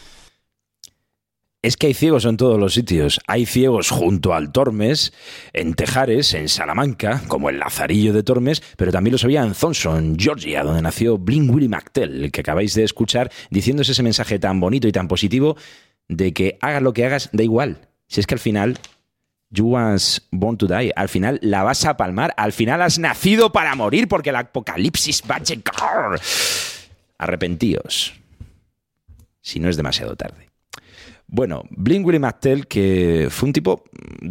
Es 1.65 1.79
que 1.79 1.87
hay 1.87 1.95
ciegos 1.95 2.27
en 2.27 2.37
todos 2.37 2.61
los 2.61 2.75
sitios. 2.75 3.21
Hay 3.27 3.47
ciegos 3.47 3.89
junto 3.89 4.35
al 4.35 4.53
Tormes, 4.53 5.15
en 5.55 5.73
Tejares, 5.73 6.35
en 6.35 6.51
Salamanca, 6.51 7.23
como 7.27 7.49
el 7.49 7.59
Lazarillo 7.59 8.13
de 8.13 8.23
Tormes, 8.23 8.63
pero 8.77 8.93
también 8.93 9.13
los 9.13 9.25
había 9.25 9.43
en 9.43 9.55
Thomson, 9.55 10.19
Georgia, 10.19 10.63
donde 10.63 10.83
nació 10.83 11.17
Bling 11.17 11.49
Willie 11.49 11.71
McTell, 11.71 12.31
que 12.31 12.43
acabáis 12.43 12.75
de 12.75 12.85
escuchar, 12.85 13.33
diciéndose 13.49 13.93
ese 13.93 14.03
mensaje 14.03 14.39
tan 14.39 14.61
bonito 14.61 14.87
y 14.89 14.93
tan 14.93 15.09
positivo 15.09 15.57
de 16.07 16.35
que 16.35 16.59
hagas 16.61 16.83
lo 16.83 16.93
que 16.93 17.07
hagas, 17.07 17.31
da 17.33 17.43
igual. 17.43 17.89
Si 18.09 18.21
es 18.21 18.27
que 18.27 18.35
al 18.35 18.41
final 18.41 18.79
You 19.49 19.69
was 19.69 20.21
born 20.31 20.59
to 20.59 20.67
die. 20.67 20.93
Al 20.95 21.09
final 21.09 21.39
la 21.41 21.63
vas 21.63 21.87
a 21.87 21.97
palmar. 21.97 22.35
Al 22.37 22.53
final 22.53 22.83
has 22.83 22.99
nacido 22.99 23.53
para 23.53 23.75
morir 23.75 24.07
porque 24.07 24.29
el 24.29 24.37
apocalipsis 24.37 25.23
va 25.31 25.37
a 25.37 25.43
llegar. 25.43 26.21
Arrepentíos. 27.17 28.13
Si 29.41 29.61
no 29.61 29.71
es 29.71 29.79
demasiado 29.79 30.15
tarde. 30.15 30.44
Bueno, 31.35 31.65
Blink 31.71 32.07
Willie 32.07 32.21
McTell, 32.21 32.69
que 32.69 33.27
fue 33.29 33.49
un 33.49 33.53
tipo 33.53 33.83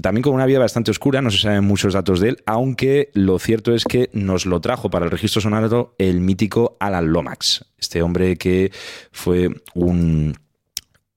también 0.01 0.21
con 0.23 0.33
una 0.33 0.45
vida 0.45 0.59
bastante 0.59 0.89
oscura, 0.89 1.21
no 1.21 1.31
se 1.31 1.37
saben 1.37 1.65
muchos 1.65 1.95
datos 1.95 2.21
de 2.21 2.29
él, 2.29 2.37
aunque 2.45 3.09
lo 3.13 3.39
cierto 3.39 3.75
es 3.75 3.83
que 3.83 4.09
nos 4.13 4.45
lo 4.45 4.61
trajo 4.61 4.89
para 4.89 5.03
el 5.03 5.11
registro 5.11 5.41
sonoro 5.41 5.95
el 5.97 6.21
mítico 6.21 6.77
Alan 6.79 7.11
Lomax, 7.11 7.65
este 7.77 8.01
hombre 8.01 8.37
que 8.37 8.71
fue 9.11 9.49
un... 9.75 10.33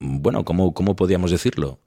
Bueno, 0.00 0.44
¿cómo, 0.44 0.74
cómo 0.74 0.96
podríamos 0.96 1.30
decirlo? 1.30 1.78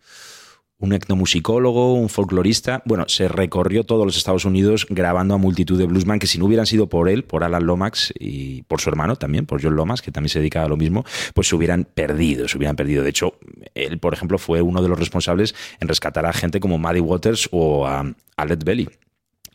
Un 0.79 0.93
etnomusicólogo, 0.93 1.93
un 1.93 2.09
folclorista. 2.09 2.81
Bueno, 2.85 3.05
se 3.07 3.27
recorrió 3.27 3.83
todos 3.83 4.05
los 4.05 4.17
Estados 4.17 4.45
Unidos 4.45 4.87
grabando 4.89 5.33
a 5.33 5.37
multitud 5.37 5.77
de 5.77 5.85
bluesman 5.85 6.19
que 6.19 6.27
si 6.27 6.37
no 6.37 6.45
hubieran 6.45 6.65
sido 6.65 6.87
por 6.87 7.09
él, 7.09 7.23
por 7.23 7.43
Alan 7.43 7.65
Lomax 7.65 8.13
y 8.17 8.63
por 8.63 8.79
su 8.79 8.89
hermano 8.89 9.17
también, 9.17 9.45
por 9.45 9.61
John 9.61 9.75
Lomax, 9.75 10.01
que 10.01 10.11
también 10.11 10.29
se 10.29 10.39
dedicaba 10.39 10.65
a 10.65 10.69
lo 10.69 10.77
mismo, 10.77 11.03
pues 11.33 11.47
se 11.47 11.55
hubieran 11.55 11.85
perdido, 11.85 12.47
se 12.47 12.57
hubieran 12.57 12.75
perdido. 12.75 13.03
De 13.03 13.09
hecho, 13.09 13.33
él, 13.75 13.99
por 13.99 14.13
ejemplo, 14.13 14.37
fue 14.37 14.61
uno 14.61 14.81
de 14.81 14.89
los 14.89 14.97
responsables 14.97 15.53
en 15.81 15.87
rescatar 15.87 16.25
a 16.25 16.33
gente 16.33 16.59
como 16.59 16.77
Maddie 16.77 17.01
Waters 17.01 17.49
o 17.51 17.85
a, 17.85 18.13
a 18.37 18.45
Led 18.45 18.63
Belly. 18.63 18.87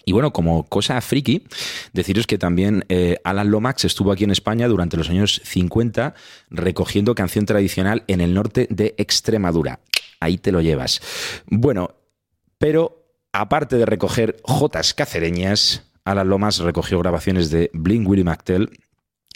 Y 0.05 0.13
bueno, 0.13 0.33
como 0.33 0.65
cosa 0.65 1.01
friki, 1.01 1.47
deciros 1.93 2.27
que 2.27 2.39
también 2.39 2.85
eh, 2.89 3.19
Alan 3.25 3.51
Lomax 3.51 3.85
estuvo 3.85 4.13
aquí 4.13 4.25
en 4.25 4.31
España 4.31 4.69
durante 4.69 4.97
los 4.97 5.09
años 5.09 5.41
50 5.45 6.15
recogiendo 6.51 7.15
canción 7.15 7.47
tradicional 7.47 8.05
en 8.07 8.21
el 8.21 8.35
norte 8.35 8.67
de 8.71 8.95
Extremadura. 8.99 9.81
Ahí 10.21 10.39
te 10.39 10.53
lo 10.53 10.61
llevas. 10.61 11.01
Bueno, 11.47 11.95
pero 12.59 13.07
aparte 13.33 13.77
de 13.77 13.87
recoger 13.87 14.37
jotas 14.43 14.95
cacereñas, 14.95 15.83
Alan 16.05 16.29
Lomax 16.29 16.59
recogió 16.59 16.99
grabaciones 16.99 17.51
de 17.51 17.71
Bling 17.73 18.07
Willie 18.07 18.25
McTell 18.25 18.69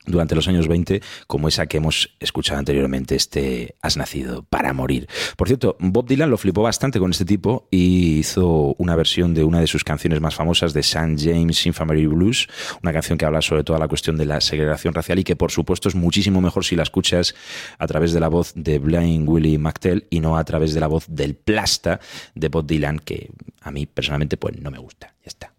durante 0.08 0.34
los 0.34 0.48
años 0.48 0.68
20, 0.68 1.02
como 1.26 1.48
esa 1.48 1.66
que 1.66 1.76
hemos 1.76 2.16
escuchado 2.20 2.58
anteriormente, 2.58 3.14
este 3.14 3.76
Has 3.80 3.96
nacido 3.96 4.42
para 4.42 4.72
morir. 4.72 5.08
Por 5.36 5.48
cierto, 5.48 5.76
Bob 5.78 6.06
Dylan 6.08 6.30
lo 6.30 6.38
flipó 6.38 6.62
bastante 6.62 6.98
con 6.98 7.10
este 7.10 7.24
tipo 7.24 7.68
y 7.70 8.18
hizo 8.18 8.74
una 8.78 8.96
versión 8.96 9.34
de 9.34 9.44
una 9.44 9.60
de 9.60 9.66
sus 9.66 9.84
canciones 9.84 10.20
más 10.20 10.34
famosas 10.34 10.72
de 10.72 10.80
St. 10.80 11.16
James 11.18 11.64
Infirmary 11.66 12.06
Blues, 12.06 12.48
una 12.82 12.92
canción 12.92 13.18
que 13.18 13.24
habla 13.24 13.42
sobre 13.42 13.64
toda 13.64 13.78
la 13.78 13.88
cuestión 13.88 14.16
de 14.16 14.26
la 14.26 14.40
segregación 14.40 14.94
racial 14.94 15.18
y 15.18 15.24
que 15.24 15.36
por 15.36 15.50
supuesto 15.50 15.88
es 15.88 15.94
muchísimo 15.94 16.40
mejor 16.40 16.64
si 16.64 16.76
la 16.76 16.82
escuchas 16.82 17.34
a 17.78 17.86
través 17.86 18.12
de 18.12 18.20
la 18.20 18.28
voz 18.28 18.52
de 18.54 18.78
Blaine 18.78 19.24
Willie 19.28 19.58
McTell 19.58 20.06
y 20.10 20.20
no 20.20 20.36
a 20.36 20.44
través 20.44 20.74
de 20.74 20.80
la 20.80 20.86
voz 20.86 21.06
del 21.08 21.34
plasta 21.34 22.00
de 22.34 22.48
Bob 22.48 22.66
Dylan, 22.66 22.98
que 22.98 23.30
a 23.60 23.70
mí 23.70 23.86
personalmente 23.86 24.36
pues 24.36 24.60
no 24.60 24.70
me 24.70 24.78
gusta. 24.78 25.14
Ya 25.24 25.28
está. 25.28 25.57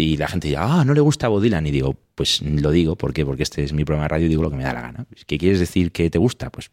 Y 0.00 0.16
la 0.16 0.28
gente 0.28 0.48
dice, 0.48 0.60
ah, 0.60 0.84
no 0.84 0.94
le 0.94 1.00
gusta 1.00 1.28
Bob 1.28 1.42
Dylan. 1.42 1.66
Y 1.66 1.70
digo, 1.70 1.96
pues 2.14 2.42
lo 2.42 2.70
digo, 2.70 2.96
¿por 2.96 3.12
qué? 3.12 3.24
Porque 3.24 3.42
este 3.42 3.62
es 3.62 3.72
mi 3.72 3.84
programa 3.84 4.04
de 4.04 4.08
radio 4.08 4.26
y 4.26 4.28
digo 4.28 4.42
lo 4.42 4.50
que 4.50 4.56
me 4.56 4.64
da 4.64 4.72
la 4.72 4.80
gana. 4.80 5.06
¿Qué 5.26 5.38
quieres 5.38 5.60
decir 5.60 5.92
que 5.92 6.10
te 6.10 6.18
gusta? 6.18 6.50
Pues 6.50 6.70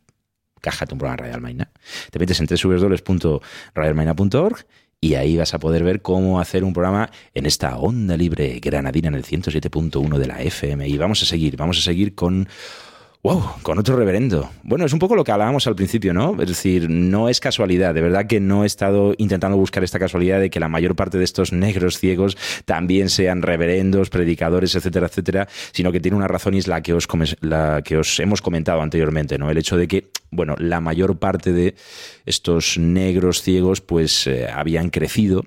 cájate 0.61 0.93
un 0.93 0.99
programa 0.99 1.17
de 1.17 1.23
Radio 1.23 1.35
Almaina. 1.35 1.71
Te 2.11 2.19
metes 2.19 2.39
en 2.39 2.47
www.radioalmaina.org 2.47 4.65
y 4.99 5.13
ahí 5.13 5.37
vas 5.37 5.53
a 5.53 5.59
poder 5.59 5.83
ver 5.83 6.01
cómo 6.01 6.39
hacer 6.39 6.63
un 6.63 6.73
programa 6.73 7.11
en 7.33 7.45
esta 7.45 7.77
onda 7.77 8.17
libre 8.17 8.59
granadina 8.59 9.09
en 9.09 9.15
el 9.15 9.23
107.1 9.23 10.17
de 10.17 10.27
la 10.27 10.41
FM. 10.41 10.87
Y 10.87 10.97
vamos 10.97 11.21
a 11.21 11.25
seguir, 11.25 11.55
vamos 11.55 11.77
a 11.77 11.81
seguir 11.81 12.15
con 12.15 12.49
Wow, 13.27 13.55
con 13.61 13.77
otro 13.77 13.97
reverendo. 13.97 14.49
Bueno, 14.63 14.85
es 14.85 14.93
un 14.93 14.99
poco 14.99 15.13
lo 15.13 15.25
que 15.25 15.33
hablábamos 15.33 15.67
al 15.67 15.75
principio, 15.75 16.13
¿no? 16.13 16.41
Es 16.41 16.47
decir, 16.47 16.89
no 16.89 17.27
es 17.27 17.41
casualidad, 17.41 17.93
de 17.93 17.99
verdad 17.99 18.25
que 18.25 18.39
no 18.39 18.63
he 18.63 18.65
estado 18.65 19.15
intentando 19.17 19.57
buscar 19.57 19.83
esta 19.83 19.99
casualidad 19.99 20.39
de 20.39 20.49
que 20.49 20.61
la 20.61 20.69
mayor 20.69 20.95
parte 20.95 21.17
de 21.17 21.25
estos 21.25 21.51
negros 21.51 21.97
ciegos 21.99 22.37
también 22.63 23.09
sean 23.09 23.41
reverendos, 23.41 24.09
predicadores, 24.09 24.75
etcétera, 24.75 25.07
etcétera, 25.07 25.49
sino 25.73 25.91
que 25.91 25.99
tiene 25.99 26.15
una 26.15 26.29
razón 26.29 26.53
y 26.53 26.59
es 26.59 26.69
la 26.69 26.81
que 26.81 26.93
os, 26.93 28.19
hemos 28.21 28.41
comentado 28.41 28.81
anteriormente, 28.81 29.37
¿no? 29.37 29.51
El 29.51 29.57
hecho 29.57 29.75
de 29.75 29.89
que, 29.89 30.09
bueno, 30.31 30.55
la 30.57 30.79
mayor 30.79 31.19
parte 31.19 31.51
de 31.51 31.75
estos 32.25 32.77
negros 32.77 33.41
ciegos 33.41 33.81
pues 33.81 34.25
eh, 34.27 34.47
habían 34.49 34.89
crecido 34.89 35.43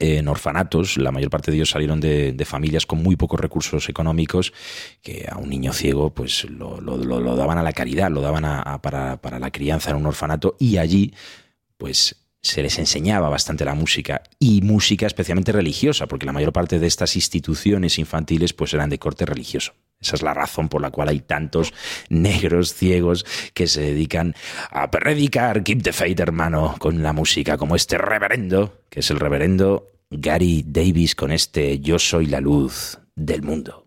en 0.00 0.28
orfanatos, 0.28 0.96
la 0.96 1.12
mayor 1.12 1.30
parte 1.30 1.50
de 1.50 1.56
ellos 1.56 1.70
salieron 1.70 2.00
de, 2.00 2.44
familias 2.46 2.86
con 2.86 3.02
muy 3.02 3.16
pocos 3.16 3.40
recursos 3.40 3.88
económicos, 3.88 4.52
que 5.02 5.26
a 5.30 5.38
un 5.38 5.48
niño 5.48 5.72
ciego 5.72 6.14
pues 6.14 6.44
lo, 6.44 6.80
daban 7.36 7.58
a 7.58 7.62
la 7.62 7.72
caridad, 7.72 8.10
lo 8.10 8.20
daban 8.20 8.80
para, 8.80 9.20
para 9.20 9.38
la 9.38 9.50
crianza 9.50 9.90
en 9.90 9.96
un 9.96 10.06
orfanato 10.06 10.56
y 10.58 10.76
allí 10.76 11.14
pues 11.76 12.16
se 12.42 12.62
les 12.62 12.78
enseñaba 12.78 13.28
bastante 13.28 13.64
la 13.64 13.74
música 13.74 14.22
y 14.38 14.62
música 14.62 15.06
especialmente 15.06 15.52
religiosa, 15.52 16.06
porque 16.06 16.26
la 16.26 16.32
mayor 16.32 16.52
parte 16.52 16.78
de 16.78 16.86
estas 16.86 17.16
instituciones 17.16 17.98
infantiles 17.98 18.52
pues 18.52 18.72
eran 18.72 18.90
de 18.90 18.98
corte 18.98 19.26
religioso. 19.26 19.74
Esa 20.00 20.16
es 20.16 20.22
la 20.22 20.34
razón 20.34 20.68
por 20.68 20.82
la 20.82 20.90
cual 20.90 21.08
hay 21.08 21.20
tantos 21.20 21.72
negros 22.08 22.74
ciegos 22.74 23.24
que 23.54 23.66
se 23.66 23.80
dedican 23.80 24.34
a 24.70 24.90
predicar 24.90 25.62
Keep 25.62 25.82
the 25.82 25.92
Faith, 25.92 26.20
hermano, 26.20 26.74
con 26.78 27.02
la 27.02 27.12
música, 27.12 27.56
como 27.56 27.76
este 27.76 27.98
reverendo, 27.98 28.82
que 28.90 29.00
es 29.00 29.10
el 29.10 29.18
reverendo 29.18 29.88
Gary 30.10 30.64
Davis 30.66 31.14
con 31.14 31.32
este 31.32 31.80
Yo 31.80 31.98
soy 31.98 32.26
la 32.26 32.40
luz 32.40 32.98
del 33.14 33.42
mundo. 33.42 33.86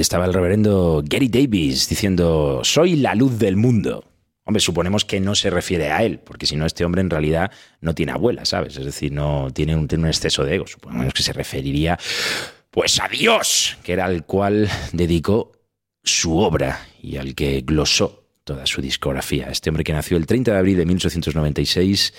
Estaba 0.00 0.26
el 0.26 0.34
reverendo 0.34 1.02
Gary 1.04 1.28
Davis 1.28 1.88
diciendo, 1.88 2.60
soy 2.64 2.96
la 2.96 3.14
luz 3.14 3.38
del 3.38 3.56
mundo. 3.56 4.04
Hombre, 4.44 4.60
suponemos 4.60 5.04
que 5.04 5.20
no 5.20 5.34
se 5.34 5.48
refiere 5.48 5.90
a 5.90 6.02
él, 6.04 6.20
porque 6.20 6.46
si 6.46 6.54
no, 6.54 6.66
este 6.66 6.84
hombre 6.84 7.00
en 7.00 7.08
realidad 7.08 7.50
no 7.80 7.94
tiene 7.94 8.12
abuela, 8.12 8.44
¿sabes? 8.44 8.76
Es 8.76 8.84
decir, 8.84 9.10
no 9.10 9.48
tiene 9.52 9.74
un, 9.74 9.88
tiene 9.88 10.04
un 10.04 10.08
exceso 10.08 10.44
de 10.44 10.56
ego. 10.56 10.66
Suponemos 10.66 11.14
que 11.14 11.22
se 11.22 11.32
referiría, 11.32 11.98
pues 12.70 13.00
a 13.00 13.08
Dios, 13.08 13.78
que 13.82 13.94
era 13.94 14.04
al 14.04 14.26
cual 14.26 14.68
dedicó 14.92 15.52
su 16.04 16.36
obra 16.38 16.86
y 17.02 17.16
al 17.16 17.34
que 17.34 17.62
glosó 17.62 18.24
toda 18.44 18.66
su 18.66 18.82
discografía. 18.82 19.48
Este 19.48 19.70
hombre 19.70 19.82
que 19.82 19.94
nació 19.94 20.16
el 20.18 20.26
30 20.26 20.52
de 20.52 20.58
abril 20.58 20.76
de 20.76 20.86
1896 20.86 22.14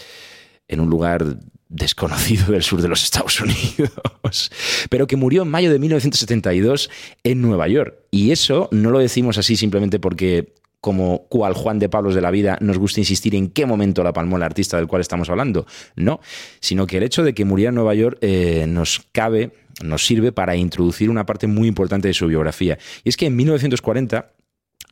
en 0.67 0.79
un 0.79 0.89
lugar 0.89 1.23
desconocido 1.69 2.51
del 2.51 2.63
sur 2.63 2.81
de 2.81 2.87
los 2.87 3.03
Estados 3.03 3.39
Unidos, 3.41 4.51
pero 4.89 5.07
que 5.07 5.15
murió 5.15 5.43
en 5.43 5.49
mayo 5.49 5.71
de 5.71 5.79
1972 5.79 6.89
en 7.23 7.41
Nueva 7.41 7.67
York. 7.67 7.95
Y 8.11 8.31
eso 8.31 8.69
no 8.71 8.91
lo 8.91 8.99
decimos 8.99 9.37
así 9.37 9.57
simplemente 9.57 9.99
porque 9.99 10.53
como 10.79 11.27
cual 11.27 11.53
Juan 11.53 11.79
de 11.79 11.89
Pablos 11.89 12.15
de 12.15 12.21
la 12.21 12.31
vida 12.31 12.57
nos 12.61 12.77
gusta 12.77 12.99
insistir 12.99 13.35
en 13.35 13.49
qué 13.49 13.65
momento 13.65 14.03
la 14.03 14.13
palmó 14.13 14.37
el 14.37 14.43
artista 14.43 14.77
del 14.77 14.87
cual 14.87 15.01
estamos 15.01 15.29
hablando. 15.29 15.65
No, 15.95 16.19
sino 16.59 16.87
que 16.87 16.97
el 16.97 17.03
hecho 17.03 17.23
de 17.23 17.33
que 17.33 17.45
muriera 17.45 17.69
en 17.69 17.75
Nueva 17.75 17.95
York 17.95 18.19
eh, 18.21 18.65
nos 18.67 19.01
cabe, 19.11 19.51
nos 19.83 20.05
sirve 20.05 20.31
para 20.31 20.55
introducir 20.55 21.09
una 21.09 21.25
parte 21.25 21.47
muy 21.47 21.67
importante 21.67 22.07
de 22.07 22.13
su 22.13 22.27
biografía. 22.27 22.77
Y 23.03 23.09
es 23.09 23.17
que 23.17 23.25
en 23.25 23.35
1940 23.35 24.31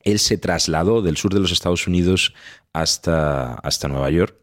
él 0.04 0.20
se 0.20 0.38
trasladó 0.38 1.02
del 1.02 1.18
sur 1.18 1.34
de 1.34 1.40
los 1.40 1.52
Estados 1.52 1.88
Unidos 1.88 2.34
hasta, 2.74 3.54
hasta 3.54 3.88
Nueva 3.88 4.10
York 4.10 4.36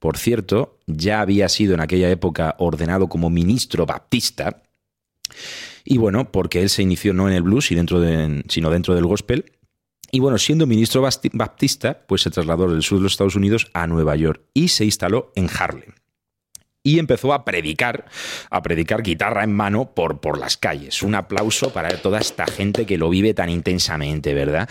por 0.00 0.16
cierto, 0.16 0.78
ya 0.86 1.20
había 1.20 1.48
sido 1.48 1.74
en 1.74 1.80
aquella 1.80 2.10
época 2.10 2.56
ordenado 2.58 3.08
como 3.08 3.30
ministro 3.30 3.86
baptista. 3.86 4.62
Y 5.84 5.98
bueno, 5.98 6.32
porque 6.32 6.62
él 6.62 6.70
se 6.70 6.82
inició 6.82 7.12
no 7.12 7.28
en 7.28 7.34
el 7.34 7.42
blues, 7.42 7.66
sino 7.66 8.70
dentro 8.70 8.94
del 8.94 9.06
gospel. 9.06 9.52
Y 10.10 10.18
bueno, 10.20 10.38
siendo 10.38 10.66
ministro 10.66 11.02
baptista, 11.02 12.02
pues 12.08 12.22
se 12.22 12.30
trasladó 12.30 12.68
del 12.68 12.82
sur 12.82 12.98
de 12.98 13.04
los 13.04 13.12
Estados 13.12 13.36
Unidos 13.36 13.70
a 13.74 13.86
Nueva 13.86 14.16
York 14.16 14.42
y 14.54 14.68
se 14.68 14.86
instaló 14.86 15.32
en 15.36 15.48
Harlem 15.48 15.92
y 16.82 16.98
empezó 16.98 17.32
a 17.34 17.44
predicar, 17.44 18.06
a 18.50 18.62
predicar 18.62 19.02
guitarra 19.02 19.44
en 19.44 19.52
mano 19.52 19.94
por, 19.94 20.20
por 20.20 20.38
las 20.38 20.56
calles. 20.56 21.02
Un 21.02 21.14
aplauso 21.14 21.72
para 21.72 21.90
toda 21.98 22.20
esta 22.20 22.46
gente 22.46 22.86
que 22.86 22.96
lo 22.96 23.10
vive 23.10 23.34
tan 23.34 23.50
intensamente, 23.50 24.32
¿verdad? 24.32 24.68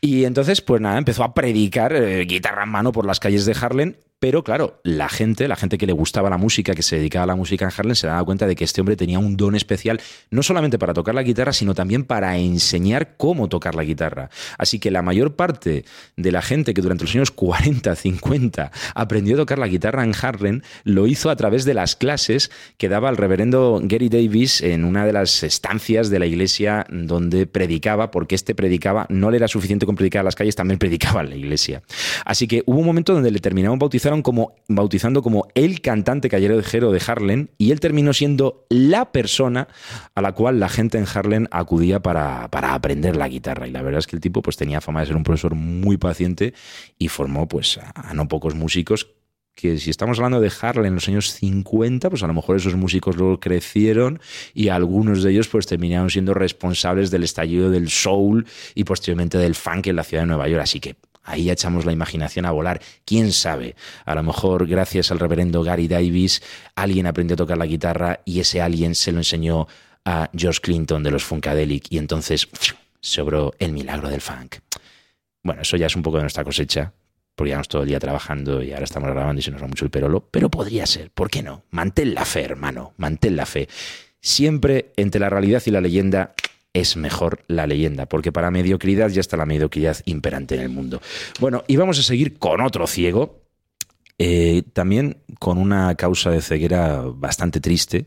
Y 0.00 0.24
entonces, 0.24 0.62
pues 0.62 0.80
nada, 0.80 0.98
empezó 0.98 1.24
a 1.24 1.34
predicar 1.34 1.92
eh, 1.94 2.24
guitarra 2.24 2.64
en 2.64 2.70
mano 2.70 2.92
por 2.92 3.06
las 3.06 3.20
calles 3.20 3.44
de 3.44 3.56
Harlem 3.60 3.96
pero 4.22 4.44
claro, 4.44 4.78
la 4.84 5.08
gente, 5.08 5.48
la 5.48 5.56
gente 5.56 5.76
que 5.76 5.84
le 5.84 5.92
gustaba 5.92 6.30
la 6.30 6.36
música, 6.36 6.76
que 6.76 6.84
se 6.84 6.94
dedicaba 6.94 7.24
a 7.24 7.26
la 7.26 7.34
música 7.34 7.64
en 7.64 7.72
Harlem, 7.76 7.96
se 7.96 8.06
daba 8.06 8.22
cuenta 8.22 8.46
de 8.46 8.54
que 8.54 8.62
este 8.62 8.80
hombre 8.80 8.94
tenía 8.94 9.18
un 9.18 9.36
don 9.36 9.56
especial, 9.56 10.00
no 10.30 10.44
solamente 10.44 10.78
para 10.78 10.94
tocar 10.94 11.12
la 11.12 11.24
guitarra, 11.24 11.52
sino 11.52 11.74
también 11.74 12.04
para 12.04 12.38
enseñar 12.38 13.16
cómo 13.16 13.48
tocar 13.48 13.74
la 13.74 13.82
guitarra. 13.82 14.30
Así 14.58 14.78
que 14.78 14.92
la 14.92 15.02
mayor 15.02 15.34
parte 15.34 15.84
de 16.16 16.30
la 16.30 16.40
gente 16.40 16.72
que 16.72 16.82
durante 16.82 17.02
los 17.02 17.12
años 17.16 17.32
40, 17.32 17.96
50 17.96 18.70
aprendió 18.94 19.34
a 19.34 19.38
tocar 19.38 19.58
la 19.58 19.66
guitarra 19.66 20.04
en 20.04 20.14
Harlem, 20.14 20.60
lo 20.84 21.08
hizo 21.08 21.28
a 21.28 21.34
través 21.34 21.64
de 21.64 21.74
las 21.74 21.96
clases 21.96 22.52
que 22.78 22.88
daba 22.88 23.10
el 23.10 23.16
reverendo 23.16 23.80
Gary 23.82 24.08
Davis 24.08 24.60
en 24.60 24.84
una 24.84 25.04
de 25.04 25.14
las 25.14 25.42
estancias 25.42 26.10
de 26.10 26.20
la 26.20 26.26
iglesia 26.26 26.86
donde 26.90 27.48
predicaba, 27.48 28.12
porque 28.12 28.36
este 28.36 28.54
predicaba, 28.54 29.04
no 29.08 29.32
le 29.32 29.38
era 29.38 29.48
suficiente 29.48 29.84
con 29.84 29.96
predicar 29.96 30.20
a 30.20 30.22
las 30.22 30.36
calles, 30.36 30.54
también 30.54 30.78
predicaba 30.78 31.22
en 31.22 31.30
la 31.30 31.34
iglesia. 31.34 31.82
Así 32.24 32.46
que 32.46 32.62
hubo 32.66 32.78
un 32.78 32.86
momento 32.86 33.14
donde 33.14 33.32
le 33.32 33.40
terminaron 33.40 33.80
bautizando 33.80 34.11
como, 34.20 34.54
bautizando 34.68 35.22
como 35.22 35.48
el 35.54 35.80
cantante 35.80 36.28
callejero 36.28 36.92
de 36.92 37.02
Harlem 37.06 37.48
y 37.56 37.70
él 37.70 37.80
terminó 37.80 38.12
siendo 38.12 38.66
la 38.68 39.10
persona 39.12 39.68
a 40.14 40.20
la 40.20 40.32
cual 40.32 40.60
la 40.60 40.68
gente 40.68 40.98
en 40.98 41.06
Harlem 41.06 41.46
acudía 41.50 42.00
para, 42.00 42.50
aprender 42.52 43.16
la 43.16 43.28
guitarra. 43.28 43.66
Y 43.66 43.70
la 43.70 43.80
verdad 43.80 44.00
es 44.00 44.06
que 44.06 44.16
el 44.16 44.20
tipo 44.20 44.42
pues, 44.42 44.58
tenía 44.58 44.82
fama 44.82 45.00
de 45.00 45.06
ser 45.06 45.16
un 45.16 45.22
profesor 45.22 45.54
muy 45.54 45.96
paciente 45.96 46.52
y 46.98 47.08
formó 47.08 47.48
pues, 47.48 47.78
a, 47.78 48.12
no 48.12 48.28
pocos 48.28 48.54
músicos 48.54 49.08
que 49.54 49.78
si 49.78 49.90
estamos 49.90 50.18
hablando 50.18 50.40
de 50.40 50.50
Harlem 50.60 50.86
en 50.86 50.94
los 50.94 51.08
años 51.08 51.32
50, 51.34 52.08
pues 52.10 52.22
a 52.22 52.26
lo 52.26 52.32
mejor 52.32 52.56
esos 52.56 52.74
músicos 52.74 53.16
luego 53.16 53.38
crecieron 53.38 54.18
y 54.54 54.68
algunos 54.68 55.22
de 55.22 55.30
ellos 55.30 55.48
pues 55.48 55.66
terminaron 55.66 56.08
siendo 56.08 56.32
responsables 56.32 57.10
del 57.10 57.22
estallido 57.22 57.70
del 57.70 57.90
soul 57.90 58.46
y 58.74 58.84
posteriormente 58.84 59.36
del 59.36 59.54
funk 59.54 59.88
en 59.88 59.96
la 59.96 60.04
ciudad 60.04 60.22
de 60.22 60.28
Nueva 60.28 60.48
York. 60.48 60.62
Así 60.62 60.80
que 60.80 60.96
Ahí 61.24 61.50
echamos 61.50 61.84
la 61.84 61.92
imaginación 61.92 62.46
a 62.46 62.50
volar. 62.50 62.80
¿Quién 63.04 63.32
sabe? 63.32 63.76
A 64.04 64.14
lo 64.14 64.22
mejor 64.22 64.66
gracias 64.66 65.10
al 65.10 65.20
reverendo 65.20 65.62
Gary 65.62 65.88
Davis 65.88 66.42
alguien 66.74 67.06
aprendió 67.06 67.34
a 67.34 67.38
tocar 67.38 67.58
la 67.58 67.66
guitarra 67.66 68.20
y 68.24 68.40
ese 68.40 68.60
alguien 68.60 68.94
se 68.94 69.12
lo 69.12 69.18
enseñó 69.18 69.68
a 70.04 70.30
George 70.36 70.60
Clinton 70.60 71.02
de 71.02 71.10
los 71.10 71.24
Funkadelic 71.24 71.86
y 71.90 71.98
entonces 71.98 72.48
sobró 73.00 73.54
el 73.58 73.72
milagro 73.72 74.08
del 74.08 74.20
funk. 74.20 74.56
Bueno, 75.42 75.62
eso 75.62 75.76
ya 75.76 75.86
es 75.86 75.96
un 75.96 76.02
poco 76.02 76.16
de 76.16 76.22
nuestra 76.22 76.44
cosecha, 76.44 76.92
porque 77.34 77.50
llevamos 77.50 77.68
todo 77.68 77.82
el 77.82 77.88
día 77.88 77.98
trabajando 77.98 78.62
y 78.62 78.72
ahora 78.72 78.84
estamos 78.84 79.10
grabando 79.10 79.40
y 79.40 79.42
se 79.42 79.50
nos 79.50 79.62
va 79.62 79.66
mucho 79.66 79.84
el 79.84 79.90
perolo, 79.90 80.28
pero 80.30 80.50
podría 80.50 80.86
ser, 80.86 81.10
¿por 81.10 81.30
qué 81.30 81.42
no? 81.42 81.64
Mantén 81.70 82.14
la 82.14 82.24
fe, 82.24 82.42
hermano, 82.42 82.94
mantén 82.96 83.36
la 83.36 83.46
fe. 83.46 83.68
Siempre 84.20 84.92
entre 84.96 85.20
la 85.20 85.30
realidad 85.30 85.62
y 85.66 85.70
la 85.70 85.80
leyenda 85.80 86.34
es 86.74 86.96
mejor 86.96 87.44
la 87.48 87.66
leyenda, 87.66 88.06
porque 88.06 88.32
para 88.32 88.50
mediocridad 88.50 89.10
ya 89.10 89.20
está 89.20 89.36
la 89.36 89.46
mediocridad 89.46 89.98
imperante 90.06 90.54
en 90.54 90.62
el 90.62 90.68
mundo. 90.68 91.00
Bueno, 91.40 91.64
y 91.66 91.76
vamos 91.76 91.98
a 91.98 92.02
seguir 92.02 92.38
con 92.38 92.60
otro 92.60 92.86
ciego, 92.86 93.42
eh, 94.18 94.62
también 94.72 95.18
con 95.38 95.58
una 95.58 95.94
causa 95.96 96.30
de 96.30 96.40
ceguera 96.40 97.02
bastante 97.02 97.60
triste, 97.60 98.06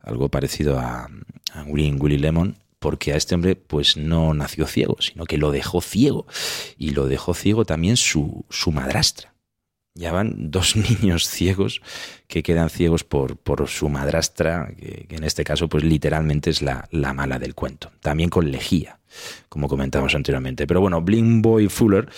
algo 0.00 0.28
parecido 0.28 0.78
a, 0.78 1.08
a 1.52 1.62
Willy, 1.64 2.18
Lemon, 2.18 2.56
porque 2.78 3.12
a 3.12 3.16
este 3.16 3.34
hombre 3.34 3.56
pues 3.56 3.96
no 3.96 4.32
nació 4.32 4.66
ciego, 4.66 4.96
sino 5.00 5.24
que 5.24 5.38
lo 5.38 5.50
dejó 5.50 5.80
ciego. 5.80 6.26
Y 6.78 6.90
lo 6.90 7.08
dejó 7.08 7.34
ciego 7.34 7.64
también 7.64 7.96
su, 7.96 8.44
su 8.48 8.70
madrastra. 8.70 9.35
Ya 9.96 10.12
van 10.12 10.50
dos 10.50 10.76
niños 11.00 11.28
ciegos 11.28 11.80
que 12.28 12.42
quedan 12.42 12.70
ciegos 12.70 13.04
por, 13.04 13.36
por 13.36 13.66
su 13.68 13.88
madrastra, 13.88 14.72
que, 14.76 15.06
en 15.08 15.24
este 15.24 15.42
caso 15.42 15.68
pues 15.68 15.84
literalmente 15.84 16.50
es 16.50 16.62
la, 16.62 16.86
la, 16.90 17.14
mala 17.14 17.38
del 17.38 17.54
cuento. 17.54 17.90
También 18.00 18.28
con 18.28 18.50
lejía, 18.50 18.98
como 19.48 19.68
comentamos 19.68 20.14
anteriormente. 20.14 20.66
Pero 20.66 20.80
bueno, 20.80 21.00
Bling 21.00 21.40
Boy 21.40 21.68
Fuller 21.68 22.08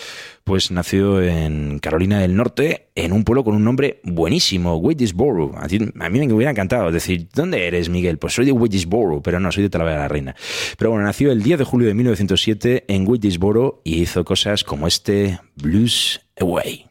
pues 0.43 0.71
nació 0.71 1.21
en 1.21 1.79
Carolina 1.79 2.19
del 2.19 2.35
Norte, 2.35 2.89
en 2.95 3.13
un 3.13 3.23
pueblo 3.23 3.43
con 3.43 3.55
un 3.55 3.63
nombre 3.63 4.01
buenísimo, 4.03 4.77
Waynesboro. 4.77 5.51
A, 5.55 5.67
mí 6.09 6.19
me 6.19 6.33
hubiera 6.33 6.51
encantado 6.51 6.91
decir, 6.91 7.29
¿dónde 7.33 7.67
eres, 7.67 7.87
Miguel? 7.87 8.17
Pues 8.17 8.33
soy 8.33 8.45
de 8.45 8.51
Waynesboro, 8.51 9.21
pero 9.21 9.39
no, 9.39 9.51
soy 9.51 9.63
de 9.63 9.69
Talavera 9.69 9.97
de 9.97 10.01
la 10.01 10.07
Reina. 10.07 10.35
Pero 10.77 10.89
bueno, 10.89 11.05
nació 11.05 11.31
el 11.31 11.43
10 11.43 11.59
de 11.59 11.65
julio 11.65 11.87
de 11.87 11.93
1907 11.93 12.85
en 12.87 13.07
Waynesboro 13.07 13.81
y 13.85 14.01
hizo 14.01 14.25
cosas 14.25 14.63
como 14.63 14.87
este 14.87 15.39
Blues 15.55 16.19
Away. 16.39 16.89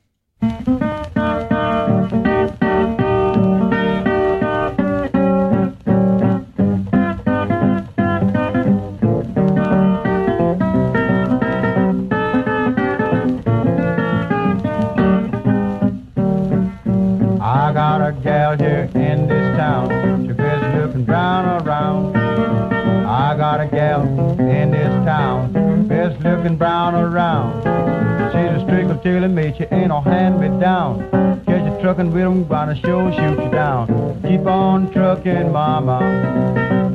She 29.59 29.65
ain't 29.73 29.89
no 29.89 30.01
hand 30.01 30.41
me 30.41 30.49
down. 30.61 31.11
Catch 31.45 31.65
you 31.67 31.75
truckin' 31.83 32.13
with 32.13 32.23
'em, 32.23 32.47
gonna 32.47 32.77
show 32.77 33.11
shoot 33.11 33.43
you 33.43 33.51
down. 33.51 33.89
Keep 34.23 34.47
on 34.47 34.87
truckin', 34.93 35.51
mama, 35.51 35.99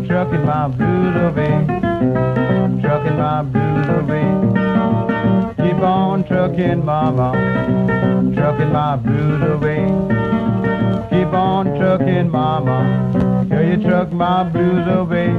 truckin' 0.07 0.45
my 0.45 0.69
blues 0.69 1.15
away, 1.27 1.55
truckin' 2.81 3.17
my 3.17 3.41
blues 3.41 3.87
away. 3.99 4.27
Keep 5.61 5.81
on 5.83 6.23
truckin', 6.23 6.85
mama, 6.85 7.33
truckin' 8.33 8.71
my 8.71 8.95
blues 8.95 9.43
away. 9.55 9.83
Keep 11.09 11.33
on 11.33 11.65
truckin', 11.77 12.29
mama, 12.31 13.22
you 13.63 13.77
truck 13.81 14.11
my 14.11 14.43
blues 14.43 14.87
away. 14.87 15.29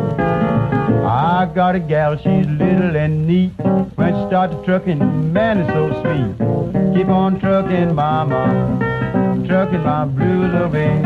I 1.05 1.51
got 1.55 1.75
a 1.75 1.81
gal, 1.81 2.17
she's 2.17 2.47
little 2.47 2.97
and 2.97 3.27
neat. 3.27 3.53
When 3.97 4.15
she 4.15 4.27
started 4.29 4.65
trucking, 4.65 5.33
man, 5.33 5.61
it's 5.61 5.71
so 5.71 5.91
sweet. 6.03 6.95
Keep 6.95 7.09
on 7.09 7.41
trucking, 7.41 7.95
mama, 7.95 9.45
trucking 9.47 9.83
my 9.83 10.05
blues 10.07 10.55
away, 10.55 11.01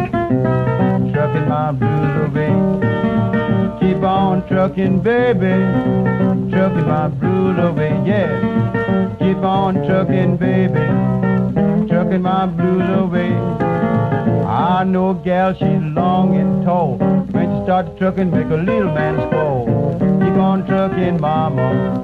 trucking 1.12 1.48
my 1.48 1.72
blues 1.72 2.28
away. 2.28 2.52
Keep 3.80 4.02
on 4.02 4.46
trucking, 4.48 5.00
baby, 5.00 5.56
trucking 6.50 6.86
my 6.86 7.08
blues 7.08 7.58
away, 7.58 7.90
yeah. 8.06 9.16
Keep 9.18 9.38
on 9.38 9.74
trucking, 9.86 10.36
baby, 10.36 11.17
trucking 12.08 12.22
my 12.22 12.46
blues 12.46 12.88
away. 12.88 13.32
I 14.46 14.82
know 14.84 15.10
a 15.10 15.14
gal, 15.14 15.52
she's 15.52 15.82
long 15.94 16.36
and 16.36 16.64
tall. 16.64 16.96
When 16.96 17.44
she 17.44 17.64
started 17.64 17.98
trucking, 17.98 18.30
make 18.30 18.46
a 18.46 18.56
little 18.56 18.92
man 18.94 19.16
squall. 19.28 19.66
Keep 19.98 20.38
on 20.38 20.66
trucking, 20.66 21.20
mama. 21.20 22.00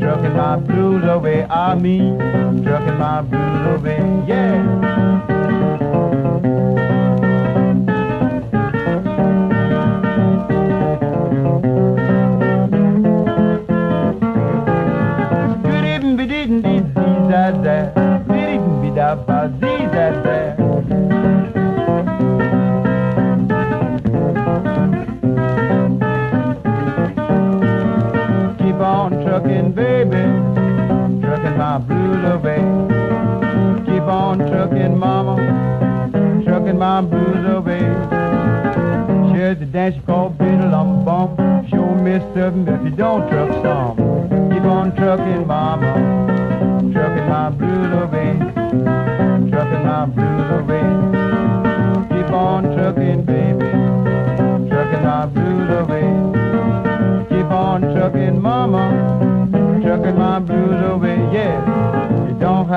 Trucking 0.00 0.36
my 0.36 0.56
blues 0.56 1.04
away, 1.04 1.46
ah, 1.48 1.70
I 1.70 1.78
mean, 1.78 2.18
trucking 2.64 2.98
my 2.98 3.22
blues 3.22 3.78
away, 3.78 3.98
yeah. 4.26 5.37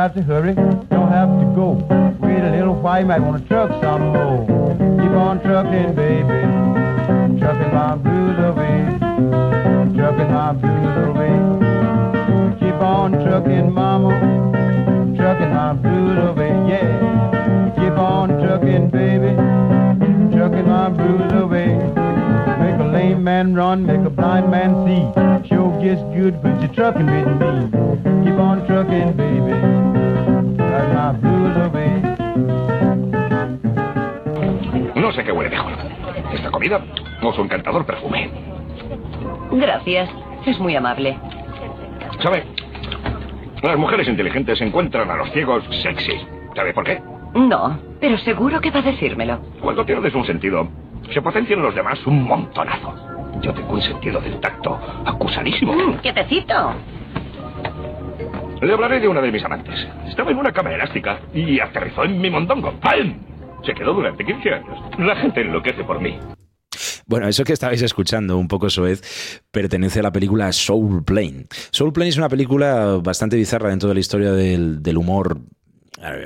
Have 0.01 0.15
to 0.15 0.21
hurry, 0.23 0.55
don't 0.55 1.11
have 1.11 1.29
to 1.39 1.45
go. 1.55 1.73
Wait 2.21 2.39
a 2.39 2.49
little 2.49 2.73
while, 2.73 3.01
you 3.01 3.05
might 3.05 3.19
want 3.19 3.39
to 3.39 3.47
truck 3.47 3.69
some 3.83 4.01
more. 4.01 4.50
Gracias. 39.91 40.09
Es 40.45 40.59
muy 40.59 40.75
amable. 40.75 41.17
¿Sabe? 42.23 42.43
Las 43.61 43.77
mujeres 43.77 44.07
inteligentes 44.07 44.59
encuentran 44.61 45.09
a 45.11 45.17
los 45.17 45.31
ciegos 45.31 45.63
sexy. 45.83 46.13
¿Sabe 46.55 46.73
por 46.73 46.83
qué? 46.83 47.01
No, 47.33 47.79
pero 47.99 48.17
seguro 48.19 48.59
que 48.59 48.71
va 48.71 48.79
a 48.79 48.83
decírmelo. 48.83 49.39
Cuando 49.61 49.85
pierdes 49.85 50.13
un 50.15 50.25
sentido, 50.25 50.67
se 51.13 51.21
potencian 51.21 51.61
los 51.61 51.75
demás 51.75 52.05
un 52.07 52.23
montonazo. 52.23 52.95
Yo 53.41 53.53
tengo 53.53 53.73
un 53.73 53.81
sentido 53.81 54.19
del 54.19 54.39
tacto 54.39 54.79
acusadísimo. 55.05 55.73
Mm, 55.73 55.97
¡Quietecito! 55.99 56.73
Le 58.61 58.73
hablaré 58.73 58.99
de 58.99 59.07
una 59.07 59.21
de 59.21 59.31
mis 59.31 59.43
amantes. 59.43 59.87
Estaba 60.07 60.31
en 60.31 60.37
una 60.37 60.51
cama 60.51 60.73
elástica 60.73 61.19
y 61.33 61.59
aterrizó 61.59 62.03
en 62.03 62.19
mi 62.19 62.29
mondongo. 62.29 62.71
¡Pam! 62.79 63.15
Se 63.63 63.73
quedó 63.73 63.93
durante 63.93 64.25
15 64.25 64.53
años. 64.53 64.79
La 64.99 65.15
gente 65.15 65.41
enloquece 65.41 65.83
por 65.83 65.99
mí. 65.99 66.17
Bueno, 67.11 67.27
eso 67.27 67.43
que 67.43 67.51
estabais 67.51 67.81
escuchando, 67.81 68.37
un 68.37 68.47
poco 68.47 68.69
soez, 68.69 69.01
pertenece 69.51 69.99
a 69.99 70.03
la 70.03 70.13
película 70.13 70.49
Soul 70.53 71.03
Plane. 71.03 71.45
Soul 71.69 71.91
Plane 71.91 72.07
es 72.07 72.15
una 72.15 72.29
película 72.29 73.01
bastante 73.03 73.35
bizarra 73.35 73.69
dentro 73.69 73.89
de 73.89 73.95
la 73.95 73.99
historia 73.99 74.31
del, 74.31 74.95
humor 74.95 75.41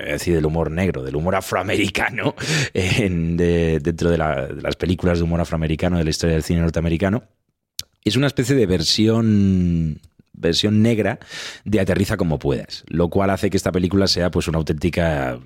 decir, 0.07 0.35
del 0.35 0.45
humor 0.45 0.69
negro, 0.69 1.01
del 1.01 1.15
humor 1.15 1.33
afroamericano, 1.33 2.35
en, 2.75 3.35
de, 3.35 3.79
dentro 3.81 4.11
de, 4.11 4.17
de, 4.17 4.61
las 4.61 4.75
películas 4.75 5.17
de 5.17 5.23
humor 5.23 5.41
afroamericano 5.41 5.97
de 5.97 6.03
la 6.03 6.09
historia 6.11 6.35
del 6.35 6.43
cine 6.43 6.61
norteamericano. 6.61 7.23
Es 8.03 8.15
una 8.15 8.27
especie 8.27 8.55
de 8.55 8.67
versión 8.67 9.99
versión 10.33 10.83
negra 10.83 11.17
de 11.63 11.79
Aterriza 11.79 12.15
como 12.15 12.37
puedas, 12.37 12.83
lo 12.89 13.09
cual 13.09 13.31
hace 13.31 13.49
que 13.49 13.57
esta 13.57 13.71
película 13.71 14.05
sea 14.05 14.29
pues 14.29 14.47
una 14.47 14.59
auténtica 14.59 15.39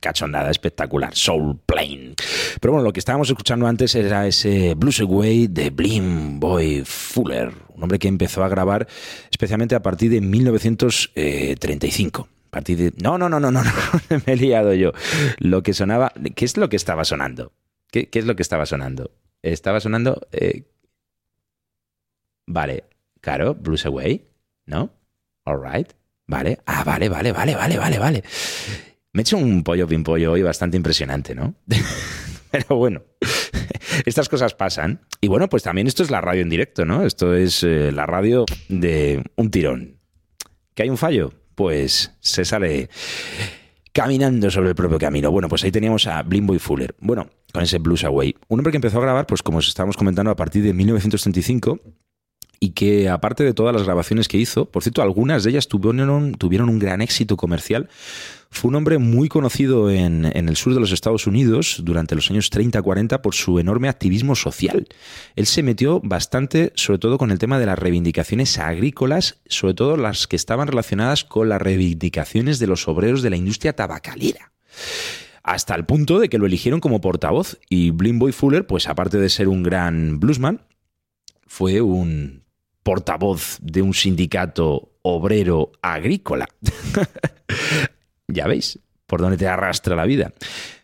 cachondada 0.00 0.50
espectacular, 0.50 1.14
Soul 1.14 1.58
Plane. 1.64 2.14
Pero 2.60 2.72
bueno, 2.72 2.84
lo 2.84 2.92
que 2.92 3.00
estábamos 3.00 3.28
escuchando 3.28 3.66
antes 3.66 3.94
era 3.94 4.26
ese 4.26 4.74
Blues 4.74 5.00
Away 5.00 5.48
de 5.48 5.70
Blim 5.70 6.40
Boy 6.40 6.82
Fuller, 6.84 7.52
un 7.74 7.82
hombre 7.82 7.98
que 7.98 8.08
empezó 8.08 8.44
a 8.44 8.48
grabar 8.48 8.86
especialmente 9.30 9.74
a 9.74 9.82
partir 9.82 10.10
de 10.10 10.20
1935 10.20 12.28
partir 12.52 12.76
de... 12.76 12.92
No, 13.02 13.16
no, 13.16 13.30
no, 13.30 13.40
no, 13.40 13.50
no, 13.50 13.64
no, 13.64 13.70
me 14.26 14.34
he 14.34 14.36
liado 14.36 14.74
yo. 14.74 14.92
Lo 15.38 15.62
que 15.62 15.72
sonaba... 15.72 16.12
¿Qué 16.36 16.44
es 16.44 16.58
lo 16.58 16.68
que 16.68 16.76
estaba 16.76 17.06
sonando? 17.06 17.52
¿Qué, 17.90 18.10
qué 18.10 18.18
es 18.18 18.26
lo 18.26 18.36
que 18.36 18.42
estaba 18.42 18.66
sonando? 18.66 19.10
Estaba 19.40 19.80
sonando... 19.80 20.20
Eh... 20.32 20.64
Vale, 22.46 22.84
claro, 23.22 23.54
Blues 23.54 23.86
Away, 23.86 24.28
¿no? 24.66 24.90
All 25.44 25.62
right. 25.62 25.90
Vale. 26.26 26.60
Ah, 26.66 26.84
vale, 26.84 27.08
vale, 27.08 27.32
vale, 27.32 27.54
vale, 27.54 27.78
vale, 27.78 27.98
vale. 27.98 28.22
Me 29.12 29.20
he 29.20 29.22
hecho 29.22 29.36
un 29.36 29.62
pollo 29.62 29.86
pimpollo 29.86 30.32
hoy 30.32 30.42
bastante 30.42 30.76
impresionante, 30.76 31.34
¿no? 31.34 31.54
Pero 32.50 32.76
bueno, 32.76 33.02
estas 34.06 34.28
cosas 34.28 34.54
pasan. 34.54 35.00
Y 35.20 35.28
bueno, 35.28 35.48
pues 35.48 35.62
también 35.62 35.86
esto 35.86 36.02
es 36.02 36.10
la 36.10 36.20
radio 36.20 36.42
en 36.42 36.48
directo, 36.48 36.84
¿no? 36.84 37.04
Esto 37.04 37.34
es 37.34 37.62
eh, 37.62 37.92
la 37.92 38.06
radio 38.06 38.44
de 38.68 39.22
un 39.36 39.50
tirón. 39.50 39.98
¿Que 40.74 40.84
hay 40.84 40.90
un 40.90 40.98
fallo? 40.98 41.32
pues 41.54 42.12
se 42.20 42.44
sale 42.44 42.88
caminando 43.92 44.50
sobre 44.50 44.70
el 44.70 44.74
propio 44.74 44.98
camino. 44.98 45.30
Bueno, 45.30 45.48
pues 45.48 45.64
ahí 45.64 45.70
teníamos 45.70 46.06
a 46.06 46.22
Blimbo 46.22 46.54
y 46.54 46.58
Fuller. 46.58 46.94
Bueno, 46.98 47.28
con 47.52 47.62
ese 47.62 47.78
Blues 47.78 48.04
Away. 48.04 48.34
Un 48.48 48.60
hombre 48.60 48.70
que 48.70 48.78
empezó 48.78 48.98
a 48.98 49.02
grabar, 49.02 49.26
pues 49.26 49.42
como 49.42 49.58
os 49.58 49.68
estábamos 49.68 49.96
comentando, 49.96 50.30
a 50.30 50.36
partir 50.36 50.62
de 50.62 50.72
1935 50.72 51.80
y 52.58 52.70
que 52.70 53.08
aparte 53.08 53.44
de 53.44 53.54
todas 53.54 53.74
las 53.74 53.82
grabaciones 53.82 54.28
que 54.28 54.38
hizo, 54.38 54.66
por 54.70 54.82
cierto, 54.82 55.02
algunas 55.02 55.44
de 55.44 55.50
ellas 55.50 55.68
tuvieron, 55.68 56.34
tuvieron 56.34 56.68
un 56.68 56.78
gran 56.78 57.00
éxito 57.00 57.36
comercial, 57.36 57.88
fue 58.52 58.68
un 58.68 58.74
hombre 58.74 58.98
muy 58.98 59.28
conocido 59.28 59.90
en, 59.90 60.26
el 60.26 60.56
sur 60.56 60.74
de 60.74 60.80
los 60.80 60.92
Estados 60.92 61.26
Unidos 61.26 61.80
durante 61.82 62.14
los 62.14 62.30
años 62.30 62.52
30-40 62.52 63.20
por 63.22 63.34
su 63.34 63.58
enorme 63.58 63.88
activismo 63.88 64.36
social. 64.36 64.86
Él 65.34 65.46
se 65.46 65.62
metió 65.62 66.00
bastante, 66.04 66.70
sobre 66.76 66.98
todo 66.98 67.16
con 67.16 67.30
el 67.30 67.38
tema 67.38 67.58
de 67.58 67.66
las 67.66 67.78
reivindicaciones 67.78 68.58
agrícolas, 68.58 69.40
sobre 69.46 69.72
todo 69.72 69.96
las 69.96 70.26
que 70.26 70.36
estaban 70.36 70.68
relacionadas 70.68 71.24
con 71.24 71.48
las 71.48 71.62
reivindicaciones 71.62 72.58
de 72.58 72.66
los 72.66 72.86
obreros 72.88 73.22
de 73.22 73.30
la 73.30 73.36
industria 73.36 73.72
tabacalera 73.72 74.52
hasta 75.42 75.74
el 75.74 75.84
punto 75.84 76.20
de 76.20 76.28
que 76.28 76.38
lo 76.38 76.46
eligieron 76.46 76.78
como 76.78 77.00
portavoz. 77.00 77.58
Y 77.68 77.90
Blimboy 77.90 78.32
Fuller, 78.32 78.66
pues 78.66 78.88
aparte 78.88 79.18
de 79.18 79.28
ser 79.28 79.48
un 79.48 79.62
gran 79.62 80.20
bluesman, 80.20 80.60
fue 81.46 81.80
un 81.80 82.44
portavoz 82.82 83.58
de 83.60 83.82
un 83.82 83.94
sindicato 83.94 84.92
obrero 85.02 85.72
agrícola. 85.82 86.48
ya 88.32 88.46
veis 88.46 88.78
por 89.06 89.20
dónde 89.20 89.36
te 89.36 89.46
arrastra 89.46 89.94
la 89.94 90.04
vida. 90.04 90.32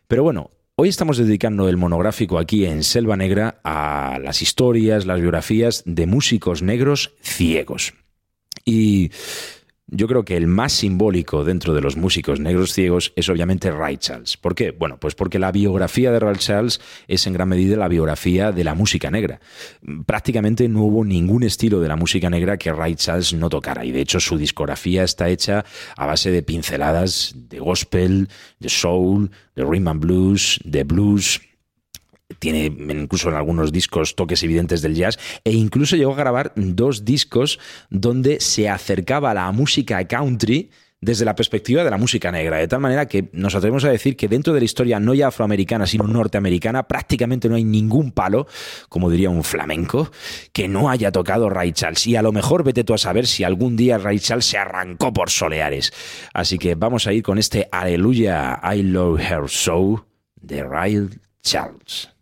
Pero 0.07 0.23
bueno, 0.23 0.51
hoy 0.77 0.89
estamos 0.89 1.19
dedicando 1.19 1.69
el 1.69 1.77
monográfico 1.77 2.39
aquí 2.39 2.67
en 2.67 2.83
Selva 2.83 3.17
Negra 3.17 3.61
a 3.65 4.19
las 4.23 4.43
historias, 4.43 5.07
las 5.07 5.21
biografías 5.21 5.83
de 5.87 6.07
músicos 6.07 6.63
negros 6.63 7.15
ciegos. 7.23 7.95
Y 8.65 9.11
yo 9.91 10.07
creo 10.07 10.25
que 10.25 10.37
el 10.37 10.47
más 10.47 10.73
simbólico 10.73 11.45
dentro 11.45 11.73
de 11.75 11.81
los 11.81 11.97
músicos 11.97 12.41
negros 12.41 12.73
ciegos 12.73 13.13
es 13.17 13.29
obviamente 13.29 13.71
Ray 13.71 13.97
Charles. 13.97 14.37
¿Por 14.37 14.55
qué? 14.55 14.71
Bueno, 14.71 14.99
pues 15.01 15.15
porque 15.15 15.39
la 15.39 15.51
biografía 15.51 16.13
de 16.13 16.21
Ray 16.21 16.37
Charles 16.37 16.81
es 17.07 17.27
en 17.27 17.33
gran 17.33 17.49
medida 17.49 17.77
la 17.77 17.89
biografía 17.89 18.53
de 18.53 18.65
la 18.65 18.75
música 18.75 19.11
negra. 19.11 19.41
Prácticamente 20.05 20.69
no 20.69 20.83
hubo 20.83 21.05
ningún 21.05 21.43
estilo 21.43 21.81
de 21.81 21.89
la 21.89 21.97
música 21.97 22.29
negra 22.29 22.59
que 22.59 22.73
Ray 22.73 22.97
Charles 22.97 23.33
no 23.33 23.49
tocara 23.49 23.85
y 23.85 23.91
de 23.91 24.03
hecho 24.03 24.21
su 24.21 24.37
discografía 24.37 25.05
está 25.05 25.29
hecha 25.31 25.65
a 25.97 26.07
base 26.07 26.31
de 26.31 26.43
pinceladas 26.43 27.35
de 27.35 27.59
gospel, 27.59 28.29
de 28.59 28.69
soul, 28.69 29.31
de 29.57 29.65
rhythm 29.65 29.89
and 29.89 30.01
blues, 30.01 30.61
de 30.65 30.85
blues, 30.85 31.41
tiene 32.39 32.67
incluso 32.67 33.29
en 33.29 33.37
algunos 33.37 33.73
discos 33.73 34.15
toques 34.15 34.43
evidentes 34.43 34.83
del 34.83 34.95
jazz 34.95 35.19
e 35.45 35.53
incluso 35.53 35.97
llegó 35.97 36.13
a 36.13 36.17
grabar 36.17 36.53
dos 36.57 37.05
discos 37.05 37.59
donde 37.91 38.41
se 38.41 38.69
acercaba 38.69 39.31
a 39.31 39.35
la 39.35 39.53
música 39.53 40.07
country 40.07 40.71
desde 41.01 41.25
la 41.25 41.37
perspectiva 41.37 41.85
de 41.85 41.91
la 41.91 41.97
música 41.97 42.33
negra, 42.33 42.57
de 42.57 42.67
tal 42.67 42.81
manera 42.81 43.07
que 43.07 43.29
nos 43.33 43.55
atrevemos 43.55 43.85
a 43.85 43.91
decir 43.91 44.17
que 44.17 44.27
dentro 44.27 44.53
de 44.53 44.61
la 44.61 44.65
historia 44.65 44.99
no 44.99 45.15
ya 45.15 45.29
afroamericana, 45.29 45.87
sino 45.87 46.09
norteamericana, 46.09 46.89
prácticamente 46.89 47.49
no 47.49 47.55
hay 47.55 47.65
ningún 47.65 48.11
palo, 48.11 48.49
como 48.89 49.09
diría 49.09 49.31
un 49.31 49.45
flamenco, 49.45 50.11
que 50.53 50.67
no 50.67 50.91
haya 50.91 51.13
tocado 51.13 51.49
Ray 51.49 51.73
Charles. 51.73 52.07
Y 52.09 52.17
a 52.17 52.23
lo 52.23 52.33
mejor 52.33 52.65
vete 52.65 52.83
tú 52.83 52.95
a 52.95 52.99
saber 52.99 53.29
si 53.29 53.45
algún 53.45 53.77
día 53.77 53.99
Ray 53.99 54.19
Charles 54.19 54.47
se 54.47 54.59
arrancó 54.59 55.13
por 55.13 55.31
soleares. 55.31 55.93
Así 56.35 56.59
que 56.59 56.75
vamos 56.75 57.07
a 57.07 57.13
ir 57.13 57.23
con 57.23 57.39
este 57.39 57.69
Aleluya, 57.71 58.61
I 58.65 58.83
Love 58.83 59.21
Her 59.21 59.49
So 59.49 60.05
de 60.35 60.65
Ray 60.65 61.09
Charles. 61.43 62.18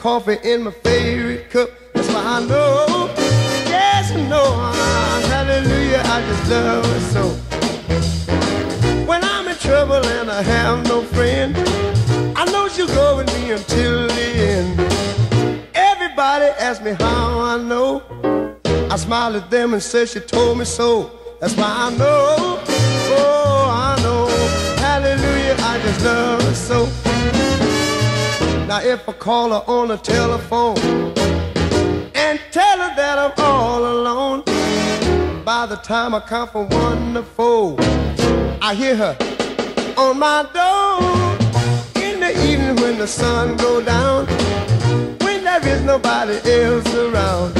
Coffee 0.00 0.38
in 0.42 0.62
my 0.64 0.70
favorite 0.70 1.50
cup. 1.50 1.68
That's 1.92 2.08
why 2.08 2.22
I 2.24 2.40
know, 2.46 3.12
yes 3.66 4.12
I 4.12 4.28
know, 4.28 4.79
I 6.20 6.26
just 6.26 6.50
love 6.50 6.84
her 6.84 7.00
so. 7.14 7.28
When 9.06 9.24
I'm 9.24 9.48
in 9.48 9.56
trouble 9.56 10.04
and 10.04 10.30
I 10.30 10.42
have 10.42 10.86
no 10.86 11.00
friend, 11.00 11.56
I 12.36 12.44
know 12.52 12.68
she'll 12.68 12.88
go 12.88 13.16
with 13.16 13.32
me 13.34 13.52
until 13.52 14.06
the 14.06 14.28
end. 14.52 14.80
Everybody 15.74 16.44
asks 16.60 16.84
me 16.84 16.92
how 16.92 17.40
I 17.40 17.56
know. 17.56 18.02
I 18.90 18.96
smile 18.96 19.34
at 19.34 19.50
them 19.50 19.72
and 19.72 19.82
say 19.82 20.04
she 20.04 20.20
told 20.20 20.58
me 20.58 20.66
so. 20.66 21.10
That's 21.40 21.56
why 21.56 21.72
I 21.86 21.90
know, 21.96 22.60
oh 23.16 23.70
I 23.72 23.96
know, 24.02 24.28
hallelujah, 24.76 25.56
I 25.58 25.80
just 25.82 26.04
love 26.04 26.42
her 26.42 26.54
so. 26.54 26.84
Now 28.66 28.82
if 28.82 29.08
I 29.08 29.12
call 29.14 29.48
her 29.50 29.64
on 29.66 29.88
the 29.88 29.96
telephone 29.96 30.76
and 32.14 32.38
tell 32.52 32.78
her 32.78 32.94
that 32.94 33.18
I'm 33.18 33.32
all 33.38 33.86
alone, 33.86 34.49
by 35.44 35.66
the 35.66 35.76
time 35.76 36.14
I 36.14 36.20
count 36.20 36.52
from 36.52 36.68
one 36.68 37.14
to 37.14 37.22
four, 37.22 37.76
I 38.60 38.74
hear 38.74 38.96
her 38.96 39.16
on 39.96 40.18
my 40.18 40.42
door. 40.52 41.00
In 42.02 42.20
the 42.20 42.32
evening 42.46 42.76
when 42.76 42.98
the 42.98 43.06
sun 43.06 43.56
go 43.56 43.82
down, 43.82 44.26
when 45.20 45.44
there 45.44 45.66
is 45.66 45.82
nobody 45.82 46.38
else 46.50 46.94
around. 46.94 47.54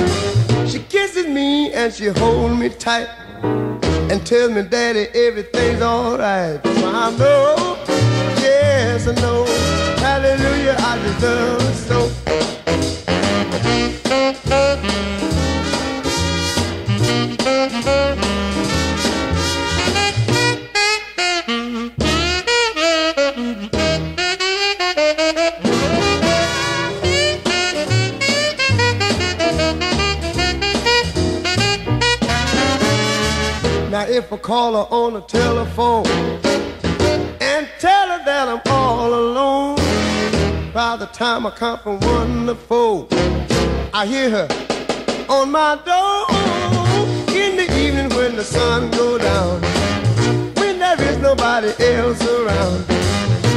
She 0.69 0.81
kisses 0.81 1.27
me 1.27 1.73
and 1.73 1.93
she 1.93 2.07
holds 2.07 2.57
me 2.59 2.69
tight 2.69 3.09
and 3.43 4.25
tells 4.27 4.53
me, 4.53 4.63
Daddy, 4.63 5.09
everything's 5.15 5.83
alright. 5.83 6.61
I 6.65 7.11
know, 7.17 7.79
yes, 8.41 9.07
I 9.07 9.15
know. 9.21 9.45
Hallelujah, 9.99 10.77
I 10.79 10.97
love 10.97 11.21
her 11.21 11.73
so. 11.75 12.31
Now 17.61 17.67
if 34.09 34.33
I 34.33 34.37
call 34.39 34.73
her 34.73 34.79
on 34.91 35.13
the 35.13 35.21
telephone 35.21 36.07
and 37.43 37.69
tell 37.79 38.09
her 38.09 38.25
that 38.25 38.49
I'm 38.49 38.63
all 38.73 39.13
alone, 39.13 39.77
by 40.73 40.97
the 40.97 41.05
time 41.13 41.45
I 41.45 41.51
count 41.51 41.83
from 41.83 42.01
one 42.01 42.47
to 42.47 42.55
four, 42.55 43.07
I 43.93 44.07
hear 44.07 44.31
her 44.31 44.49
on 45.29 45.51
my 45.51 45.79
door 45.85 46.40
the 48.41 48.47
sun 48.47 48.91
go 48.93 49.19
down, 49.19 49.61
when 50.55 50.79
there 50.79 50.99
is 51.03 51.19
nobody 51.19 51.69
else 51.93 52.27
around. 52.27 52.87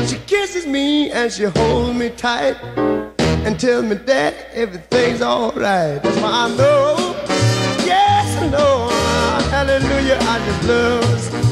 She 0.09 0.17
kisses 0.27 0.65
me 0.67 1.09
and 1.09 1.31
she 1.31 1.43
holds 1.43 1.97
me 1.97 2.09
tight 2.09 2.57
and 3.45 3.57
tells 3.57 3.85
me 3.85 3.95
that 3.95 4.33
everything's 4.51 5.21
alright. 5.21 6.03
That's 6.03 6.19
why 6.19 6.31
I 6.31 6.49
know, 6.57 7.15
yes 7.85 8.37
I 8.41 8.49
know. 8.49 8.89
Hallelujah, 9.51 10.17
I 10.19 10.45
just 10.45 10.67
love 10.67 11.42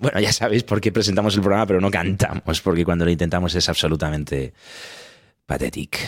Bueno, 0.00 0.20
ya 0.20 0.32
sabéis 0.32 0.62
por 0.62 0.80
qué 0.80 0.92
presentamos 0.92 1.34
el 1.34 1.42
programa, 1.42 1.66
pero 1.66 1.80
no 1.80 1.90
cantamos, 1.90 2.60
porque 2.60 2.84
cuando 2.84 3.04
lo 3.04 3.10
intentamos 3.10 3.54
es 3.54 3.68
absolutamente 3.68 4.54
pathetic. 5.46 5.98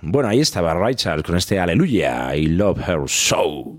Bueno, 0.00 0.28
ahí 0.28 0.40
estaba 0.40 0.74
Ray 0.74 0.94
Charles 0.94 1.24
con 1.24 1.36
este 1.36 1.58
Aleluya, 1.58 2.34
I 2.34 2.46
love 2.46 2.80
her 2.88 3.02
so. 3.06 3.76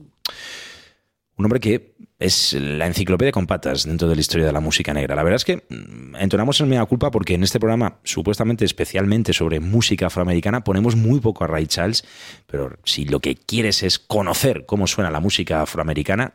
Un 1.38 1.43
hombre 1.43 1.59
que 1.59 1.95
es 2.18 2.53
la 2.53 2.88
enciclopedia 2.88 3.32
con 3.32 3.45
patas 3.45 3.84
dentro 3.84 4.07
de 4.07 4.16
la 4.16 4.22
historia 4.22 4.45
de 4.45 4.53
la 4.53 4.61
música 4.61 4.93
negra. 4.93 5.16
La 5.16 5.24
verdad 5.24 5.36
es 5.36 5.45
que 5.45 5.66
mm, 5.68 6.16
entonamos 6.18 6.61
en 6.61 6.70
mea 6.70 6.86
culpa 6.86 7.11
porque 7.11 7.34
en 7.34 7.43
este 7.43 7.59
programa, 7.59 7.99
supuestamente 8.03 8.63
especialmente 8.63 9.34
sobre 9.34 9.59
música 9.59 10.07
afroamericana, 10.07 10.63
ponemos 10.63 10.95
muy 10.95 11.20
poco 11.20 11.43
a 11.43 11.47
Ray 11.47 11.68
Charles, 11.68 12.05
pero 12.47 12.78
si 12.86 13.05
lo 13.05 13.20
que 13.20 13.36
quieres 13.36 13.84
es 13.84 13.99
conocer 13.99 14.66
cómo 14.66 14.88
suena 14.88 15.11
la 15.11 15.20
música 15.20 15.61
afroamericana, 15.61 16.32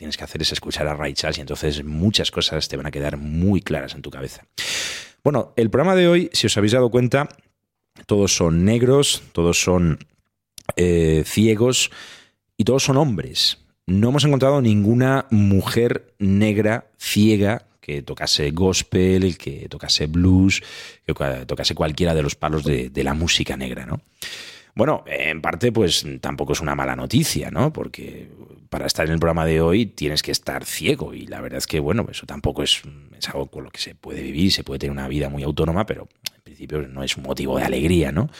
tienes 0.00 0.16
que 0.16 0.24
hacer 0.24 0.42
es 0.42 0.50
escuchar 0.50 0.88
a 0.88 0.94
Ray 0.94 1.14
Charles 1.14 1.38
y 1.38 1.40
entonces 1.42 1.84
muchas 1.84 2.30
cosas 2.30 2.68
te 2.68 2.76
van 2.76 2.86
a 2.86 2.90
quedar 2.90 3.16
muy 3.16 3.60
claras 3.60 3.94
en 3.94 4.02
tu 4.02 4.10
cabeza. 4.10 4.46
Bueno, 5.22 5.52
el 5.56 5.70
programa 5.70 5.94
de 5.94 6.08
hoy, 6.08 6.30
si 6.32 6.46
os 6.46 6.56
habéis 6.56 6.72
dado 6.72 6.90
cuenta, 6.90 7.28
todos 8.06 8.34
son 8.34 8.64
negros, 8.64 9.22
todos 9.32 9.62
son 9.62 9.98
eh, 10.76 11.22
ciegos 11.26 11.90
y 12.56 12.64
todos 12.64 12.82
son 12.82 12.96
hombres 12.96 13.58
no 13.90 14.10
hemos 14.10 14.24
encontrado 14.24 14.62
ninguna 14.62 15.26
mujer 15.30 16.14
negra 16.18 16.86
ciega 16.96 17.66
que 17.80 18.02
tocase 18.02 18.52
gospel, 18.52 19.36
que 19.36 19.68
tocase 19.68 20.06
blues, 20.06 20.62
que 21.04 21.12
tocase 21.46 21.74
cualquiera 21.74 22.14
de 22.14 22.22
los 22.22 22.36
palos 22.36 22.62
de, 22.62 22.90
de, 22.90 23.04
la 23.04 23.14
música 23.14 23.56
negra, 23.56 23.86
¿no? 23.86 24.00
Bueno, 24.76 25.02
en 25.06 25.40
parte, 25.40 25.72
pues 25.72 26.06
tampoco 26.20 26.52
es 26.52 26.60
una 26.60 26.76
mala 26.76 26.94
noticia, 26.94 27.50
¿no? 27.50 27.72
Porque 27.72 28.30
para 28.70 28.86
estar 28.86 29.04
en 29.06 29.12
el 29.12 29.18
programa 29.18 29.44
de 29.44 29.60
hoy 29.60 29.84
tienes 29.84 30.22
que 30.22 30.30
estar 30.30 30.64
ciego. 30.64 31.12
Y 31.12 31.26
la 31.26 31.40
verdad 31.40 31.58
es 31.58 31.66
que, 31.66 31.80
bueno, 31.80 32.06
eso 32.10 32.24
tampoco 32.24 32.62
es, 32.62 32.82
es 33.18 33.28
algo 33.28 33.46
con 33.48 33.64
lo 33.64 33.70
que 33.70 33.80
se 33.80 33.94
puede 33.94 34.22
vivir, 34.22 34.52
se 34.52 34.64
puede 34.64 34.78
tener 34.78 34.92
una 34.92 35.08
vida 35.08 35.28
muy 35.28 35.42
autónoma, 35.42 35.84
pero 35.84 36.08
en 36.40 36.44
principio 36.44 36.80
no 36.88 37.02
es 37.02 37.18
un 37.18 37.24
motivo 37.24 37.58
de 37.58 37.64
alegría, 37.64 38.12
¿no? 38.12 38.30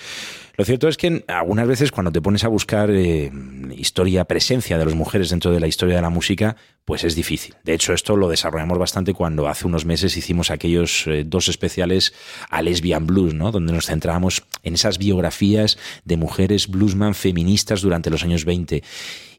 Lo 0.57 0.65
cierto 0.65 0.89
es 0.89 0.97
que 0.97 1.23
algunas 1.29 1.69
veces 1.69 1.93
cuando 1.93 2.11
te 2.11 2.23
pones 2.23 2.45
a 2.45 2.49
buscar 2.49 2.91
eh, 2.91 3.31
historia, 3.77 4.25
presencia 4.25 4.79
de 4.79 4.85
las 4.87 4.95
mujeres 4.95 5.29
dentro 5.31 5.51
de 5.53 5.61
la 5.61 5.67
historia 5.67 5.97
de 5.97 6.03
la 6.03 6.09
música, 6.09 6.57
pues 6.85 7.05
es 7.05 7.15
difícil. 7.15 7.55
De 7.63 7.75
hecho, 7.75 7.93
esto 7.93 8.17
lo 8.17 8.29
desarrollamos 8.29 8.79
bastante 8.79 9.13
cuando 9.13 9.49
hace 9.49 9.67
unos 9.67 9.85
meses 9.85 10.17
hicimos 10.17 10.51
aquellos 10.51 11.07
eh, 11.07 11.25
dos 11.27 11.49
especiales 11.49 12.15
a 12.49 12.63
Lesbian 12.63 13.07
Blues, 13.07 13.35
¿no? 13.35 13.53
Donde 13.53 13.73
nos 13.73 13.87
centrábamos 13.87 14.45
en 14.63 14.75
esas 14.75 14.99
biografías 14.99 15.79
de 16.05 16.17
mujeres 16.17 16.69
bluesman 16.69 17.15
feministas 17.15 17.83
durante 17.83 18.11
los 18.11 18.25
años 18.25 18.45
20. 18.45 18.83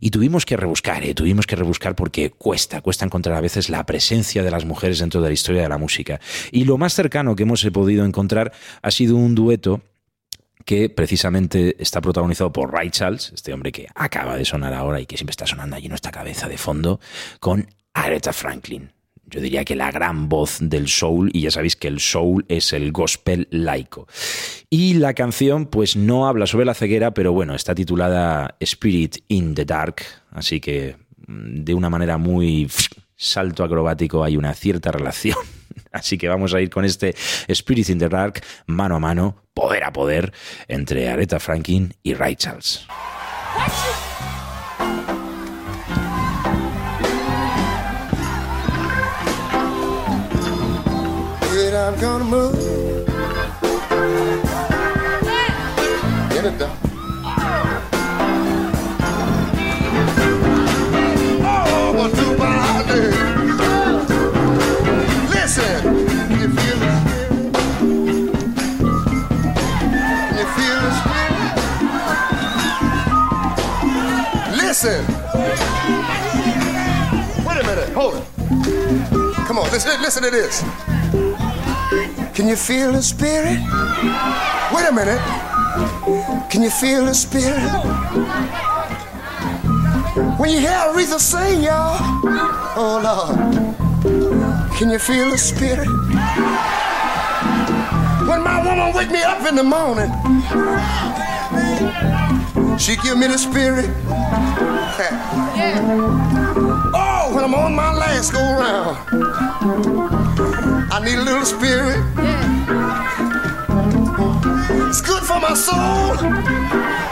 Y 0.03 0.09
tuvimos 0.09 0.47
que 0.47 0.57
rebuscar, 0.57 1.03
¿eh? 1.03 1.13
tuvimos 1.13 1.45
que 1.45 1.55
rebuscar 1.55 1.95
porque 1.95 2.31
cuesta, 2.31 2.81
cuesta 2.81 3.05
encontrar 3.05 3.37
a 3.37 3.41
veces 3.41 3.69
la 3.69 3.85
presencia 3.85 4.41
de 4.41 4.49
las 4.49 4.65
mujeres 4.65 4.97
dentro 4.97 5.21
de 5.21 5.27
la 5.29 5.33
historia 5.33 5.61
de 5.61 5.69
la 5.69 5.77
música. 5.77 6.19
Y 6.51 6.63
lo 6.63 6.79
más 6.79 6.95
cercano 6.95 7.35
que 7.35 7.43
hemos 7.43 7.63
podido 7.71 8.03
encontrar 8.03 8.51
ha 8.81 8.91
sido 8.91 9.15
un 9.15 9.35
dueto 9.35 9.81
que 10.65 10.89
precisamente 10.89 11.75
está 11.79 12.01
protagonizado 12.01 12.51
por 12.51 12.71
Ray 12.71 12.89
Charles, 12.89 13.31
este 13.33 13.53
hombre 13.53 13.71
que 13.71 13.87
acaba 13.95 14.37
de 14.37 14.45
sonar 14.45 14.73
ahora 14.73 15.01
y 15.01 15.05
que 15.05 15.17
siempre 15.17 15.31
está 15.31 15.47
sonando 15.47 15.75
allí 15.75 15.85
en 15.85 15.91
nuestra 15.91 16.11
cabeza 16.11 16.47
de 16.47 16.57
fondo, 16.57 16.99
con 17.39 17.67
Aretha 17.93 18.33
Franklin. 18.33 18.91
Yo 19.25 19.39
diría 19.39 19.63
que 19.63 19.75
la 19.75 19.91
gran 19.91 20.27
voz 20.27 20.57
del 20.59 20.89
soul, 20.89 21.29
y 21.33 21.41
ya 21.41 21.51
sabéis 21.51 21.77
que 21.77 21.87
el 21.87 22.01
soul 22.01 22.45
es 22.49 22.73
el 22.73 22.91
gospel 22.91 23.47
laico. 23.49 24.07
Y 24.69 24.95
la 24.95 25.13
canción, 25.13 25.67
pues 25.67 25.95
no 25.95 26.27
habla 26.27 26.47
sobre 26.47 26.65
la 26.65 26.73
ceguera, 26.73 27.13
pero 27.13 27.31
bueno, 27.31 27.55
está 27.55 27.73
titulada 27.73 28.55
Spirit 28.59 29.19
in 29.29 29.55
the 29.55 29.63
Dark, 29.63 30.03
así 30.31 30.59
que 30.59 30.97
de 31.27 31.73
una 31.73 31.89
manera 31.89 32.17
muy 32.17 32.69
salto 33.15 33.63
acrobático 33.63 34.23
hay 34.23 34.35
una 34.35 34.53
cierta 34.53 34.91
relación 34.91 35.37
Así 35.91 36.17
que 36.17 36.27
vamos 36.27 36.53
a 36.53 36.61
ir 36.61 36.69
con 36.69 36.85
este 36.85 37.15
Spirit 37.47 37.89
in 37.89 37.99
the 37.99 38.09
Dark, 38.09 38.43
mano 38.67 38.95
a 38.95 38.99
mano, 38.99 39.43
poder 39.53 39.83
a 39.83 39.91
poder, 39.91 40.33
entre 40.67 41.09
Aretha 41.09 41.39
Franklin 41.39 41.93
y 42.03 42.13
Ray 42.13 42.35
Charles. 42.35 42.85
Said 51.71 51.73
I'm 51.73 51.99
gonna 52.01 52.23
move. 52.23 53.05
Get 56.31 56.45
it 56.45 56.57
done. 56.57 56.90
Listen, 65.53 65.83
you 66.39 66.47
feel 66.47 66.77
the 66.79 66.87
spirit? 67.01 67.43
You 70.37 70.45
feel 70.55 70.77
the 70.79 70.91
spirit? 71.01 71.43
Listen. 74.55 75.01
Wait 77.45 77.57
a 77.59 77.63
minute, 77.67 77.89
hold 77.89 78.15
it. 78.15 78.23
Come 79.45 79.57
on, 79.59 79.69
listen, 79.71 80.01
listen 80.01 80.23
to 80.23 80.29
this. 80.29 80.63
Can 82.33 82.47
you 82.47 82.55
feel 82.55 82.93
the 82.93 83.01
spirit? 83.01 83.59
Wait 84.73 84.87
a 84.87 84.91
minute. 84.93 85.19
Can 86.49 86.61
you 86.63 86.69
feel 86.69 87.03
the 87.03 87.13
spirit? 87.13 87.59
When 90.39 90.49
you 90.49 90.59
hear 90.61 90.69
Aretha 90.71 91.19
sing, 91.19 91.61
y'all, 91.61 91.97
oh 92.77 93.01
Lord, 93.03 94.40
can 94.81 94.89
you 94.89 94.97
feel 94.97 95.29
the 95.29 95.37
spirit? 95.37 95.87
When 98.27 98.43
my 98.43 98.63
woman 98.65 98.91
wake 98.95 99.11
me 99.11 99.21
up 99.21 99.47
in 99.47 99.55
the 99.55 99.61
morning, 99.61 100.09
she 102.79 102.95
give 102.95 103.15
me 103.15 103.27
the 103.27 103.37
spirit. 103.37 103.91
Oh, 106.93 107.31
when 107.33 107.43
I'm 107.43 107.53
on 107.53 107.75
my 107.75 107.93
last 107.93 108.33
go 108.33 108.39
round, 108.39 108.97
I 110.91 110.99
need 111.05 111.19
a 111.19 111.23
little 111.23 111.45
spirit. 111.45 111.99
It's 114.89 115.01
good 115.01 115.23
for 115.23 115.39
my 115.39 115.53
soul. 115.53 115.77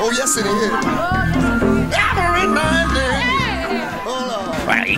Oh, 0.01 0.11
yes, 0.17 0.38
it 0.38 0.45
is. 0.45 1.68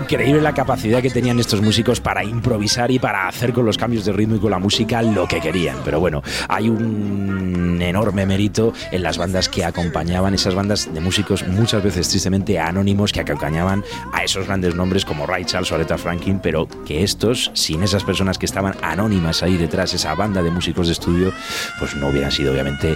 Increíble 0.02 0.42
la 0.42 0.54
capacidad 0.54 1.02
que 1.02 1.10
tenían 1.10 1.40
estos 1.40 1.62
músicos 1.62 2.02
para 2.02 2.24
improvisar 2.24 2.92
y 2.92 3.00
para 3.00 3.28
hacer 3.28 3.54
con 3.54 3.66
los 3.66 3.78
cambios 3.78 4.04
de 4.06 4.12
ritmo 4.12 4.36
y 4.36 4.40
con 4.40 4.52
la 4.52 4.60
música 4.60 5.02
lo 5.02 5.28
que 5.28 5.40
querían. 5.40 5.78
Pero 5.86 6.00
bueno, 6.00 6.22
hay 6.48 6.70
un 6.70 7.80
enorme 7.82 8.26
mérito 8.26 8.74
en 8.92 9.04
las 9.04 9.18
bandas 9.18 9.50
que 9.50 9.64
acompañaban, 9.64 10.34
esas 10.34 10.56
bandas 10.56 10.94
de 10.94 11.00
músicos 11.00 11.48
muchas 11.48 11.84
veces 11.84 12.10
tristemente 12.10 12.60
anónimos 12.60 13.12
que 13.12 13.22
acompañaban 13.22 13.84
a 14.14 14.24
esos 14.24 14.48
grandes 14.48 14.76
nombres 14.76 15.06
como 15.06 15.26
Ray 15.26 15.46
Charles 15.46 15.72
o 15.72 15.76
Aretha 15.76 15.98
Franklin, 15.98 16.40
pero 16.40 16.68
que 16.86 17.04
estos, 17.04 17.52
sin 17.54 17.84
esas 17.84 18.04
personas 18.04 18.38
que 18.38 18.46
estaban 18.46 18.76
anónimas 18.82 19.44
ahí 19.44 19.58
detrás, 19.58 19.94
esa 19.94 20.16
banda 20.16 20.42
de 20.42 20.52
músicos 20.52 20.88
de 20.88 20.94
estudio, 20.94 21.32
pues 21.80 21.96
no 21.96 22.08
hubieran 22.08 22.32
sido 22.32 22.52
obviamente 22.52 22.96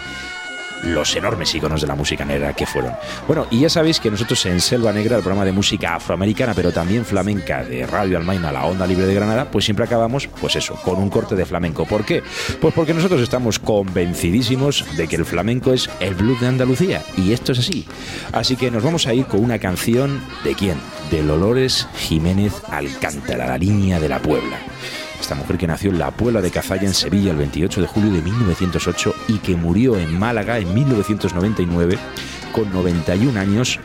los 0.84 1.15
enormes 1.15 1.53
iconos 1.55 1.82
de 1.82 1.88
la 1.88 1.95
música 1.95 2.26
negra 2.26 2.53
que 2.53 2.65
fueron. 2.65 2.93
Bueno, 3.28 3.47
y 3.51 3.61
ya 3.61 3.69
sabéis 3.69 3.99
que 3.99 4.11
nosotros 4.11 4.45
en 4.45 4.59
Selva 4.61 4.91
Negra, 4.91 5.17
el 5.17 5.23
programa 5.23 5.45
de 5.45 5.51
música 5.51 5.95
afroamericana, 5.95 6.53
pero 6.53 6.71
también 6.71 7.05
flamenca 7.05 7.63
de 7.63 7.86
Radio 7.86 8.17
Almaina, 8.17 8.51
la 8.51 8.65
onda 8.65 8.86
libre 8.86 9.05
de 9.05 9.13
Granada, 9.13 9.49
pues 9.49 9.65
siempre 9.65 9.86
acabamos, 9.86 10.28
pues 10.39 10.55
eso, 10.55 10.76
con 10.84 10.97
un 10.97 11.09
corte 11.09 11.36
de 11.36 11.45
flamenco. 11.45 11.86
¿Por 11.86 12.05
qué? 12.05 12.23
Pues 12.59 12.73
porque 12.73 12.93
nosotros 12.93 13.21
estamos 13.21 13.59
convencidísimos 13.59 14.86
de 14.95 15.07
que 15.07 15.15
el 15.15 15.26
flamenco 15.26 15.73
es 15.73 15.89
el 15.99 16.15
blues 16.15 16.41
de 16.41 16.47
Andalucía, 16.47 17.03
y 17.17 17.34
esto 17.34 17.51
es 17.51 17.59
así. 17.59 17.86
Así 18.32 18.55
que 18.55 18.71
nos 18.71 18.84
vamos 18.84 19.07
a 19.07 19.13
ir 19.13 19.26
con 19.26 19.43
una 19.43 19.59
canción 19.59 20.21
de 20.43 20.55
quién? 20.55 20.78
De 21.11 21.23
Dolores 21.23 21.88
Jiménez 21.97 22.53
Alcántara, 22.69 23.47
la 23.47 23.57
línea 23.57 23.99
de 23.99 24.09
la 24.09 24.19
Puebla 24.19 24.59
esta 25.26 25.34
mujer 25.34 25.57
que 25.57 25.65
nació 25.65 25.89
en 25.89 25.97
la 25.97 26.11
Puebla 26.11 26.39
de 26.39 26.51
Cazalla 26.51 26.84
en 26.84 26.93
Sevilla 26.93 27.32
el 27.32 27.38
28 27.38 27.82
de 27.82 27.88
julio 27.88 28.11
de 28.11 28.21
1908 28.21 29.15
y 29.28 29.39
que 29.39 29.55
murió 29.55 29.97
en 29.97 30.19
Málaga 30.19 30.59
en 30.59 30.71
1999 30.71 31.97
con 32.51 32.71
91 32.71 33.39
años 33.39 33.80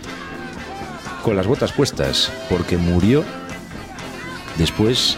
con 1.24 1.36
las 1.36 1.47
botas 1.47 1.72
puestas, 1.72 2.30
porque 2.51 2.76
murió 2.76 3.24
después 4.59 5.16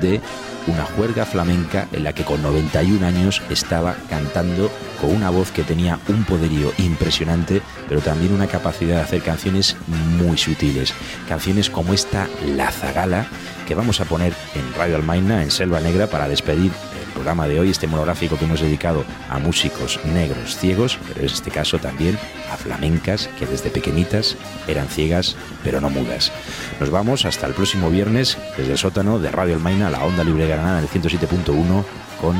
de 0.00 0.20
una 0.68 0.84
juerga 0.84 1.26
flamenca 1.26 1.88
en 1.92 2.04
la 2.04 2.12
que 2.12 2.22
con 2.22 2.40
91 2.40 3.04
años 3.04 3.42
estaba 3.50 3.96
cantando 4.08 4.70
con 5.00 5.10
una 5.10 5.30
voz 5.30 5.50
que 5.50 5.64
tenía 5.64 5.98
un 6.06 6.24
poderío 6.24 6.72
impresionante, 6.78 7.62
pero 7.88 8.00
también 8.00 8.32
una 8.32 8.46
capacidad 8.46 8.96
de 8.98 9.02
hacer 9.02 9.22
canciones 9.22 9.76
muy 9.88 10.38
sutiles. 10.38 10.94
Canciones 11.28 11.68
como 11.68 11.92
esta 11.92 12.28
La 12.56 12.70
Zagala, 12.70 13.26
que 13.66 13.74
vamos 13.74 14.00
a 14.00 14.04
poner 14.04 14.34
en 14.54 14.74
Radio 14.74 14.96
Almaina, 14.96 15.42
en 15.42 15.50
Selva 15.50 15.80
Negra, 15.80 16.06
para 16.06 16.28
despedir 16.28 16.72
el 17.00 17.12
programa 17.12 17.48
de 17.48 17.60
hoy, 17.60 17.70
este 17.70 17.86
monográfico 17.86 18.36
que 18.36 18.44
hemos 18.44 18.60
dedicado 18.60 19.04
a 19.28 19.38
músicos 19.38 20.00
negros 20.04 20.56
ciegos, 20.56 20.98
pero 21.08 21.20
en 21.20 21.26
este 21.26 21.50
caso 21.50 21.78
también 21.78 22.18
a 22.52 22.56
flamencas 22.56 23.28
que 23.38 23.46
desde 23.46 23.70
pequeñitas 23.70 24.36
eran 24.68 24.88
ciegas, 24.88 25.36
pero 25.62 25.80
no 25.80 25.90
mudas. 25.90 26.32
Nos 26.80 26.90
vamos 26.90 27.24
hasta 27.24 27.46
el 27.46 27.54
próximo 27.54 27.90
viernes 27.90 28.38
desde 28.56 28.72
el 28.72 28.78
sótano 28.78 29.18
de 29.18 29.30
Radio 29.30 29.54
Almaina, 29.54 29.90
la 29.90 30.04
onda 30.04 30.24
libre 30.24 30.46
Granada, 30.46 30.78
en 30.78 30.84
el 30.84 30.90
107.1, 30.90 31.84
con 32.20 32.36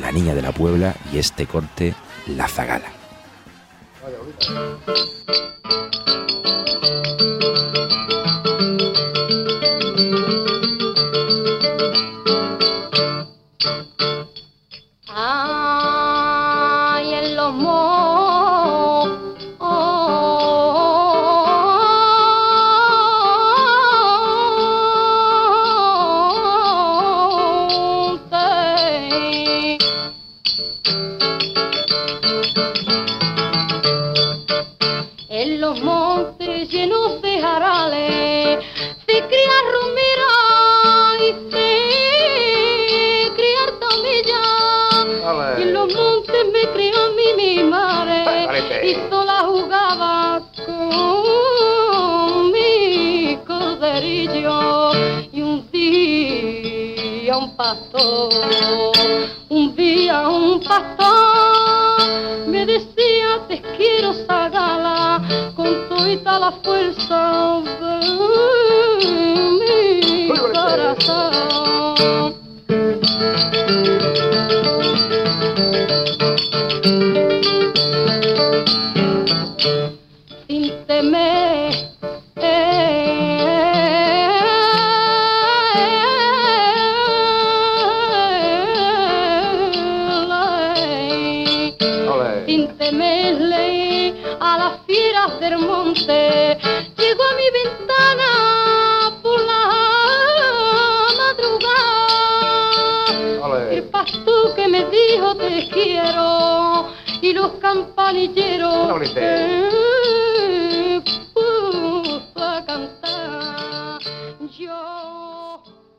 La 0.00 0.12
Niña 0.12 0.34
de 0.34 0.42
la 0.42 0.52
Puebla 0.52 0.94
y 1.12 1.18
este 1.18 1.46
corte, 1.46 1.94
La 2.26 2.48
Zagala. 2.48 2.92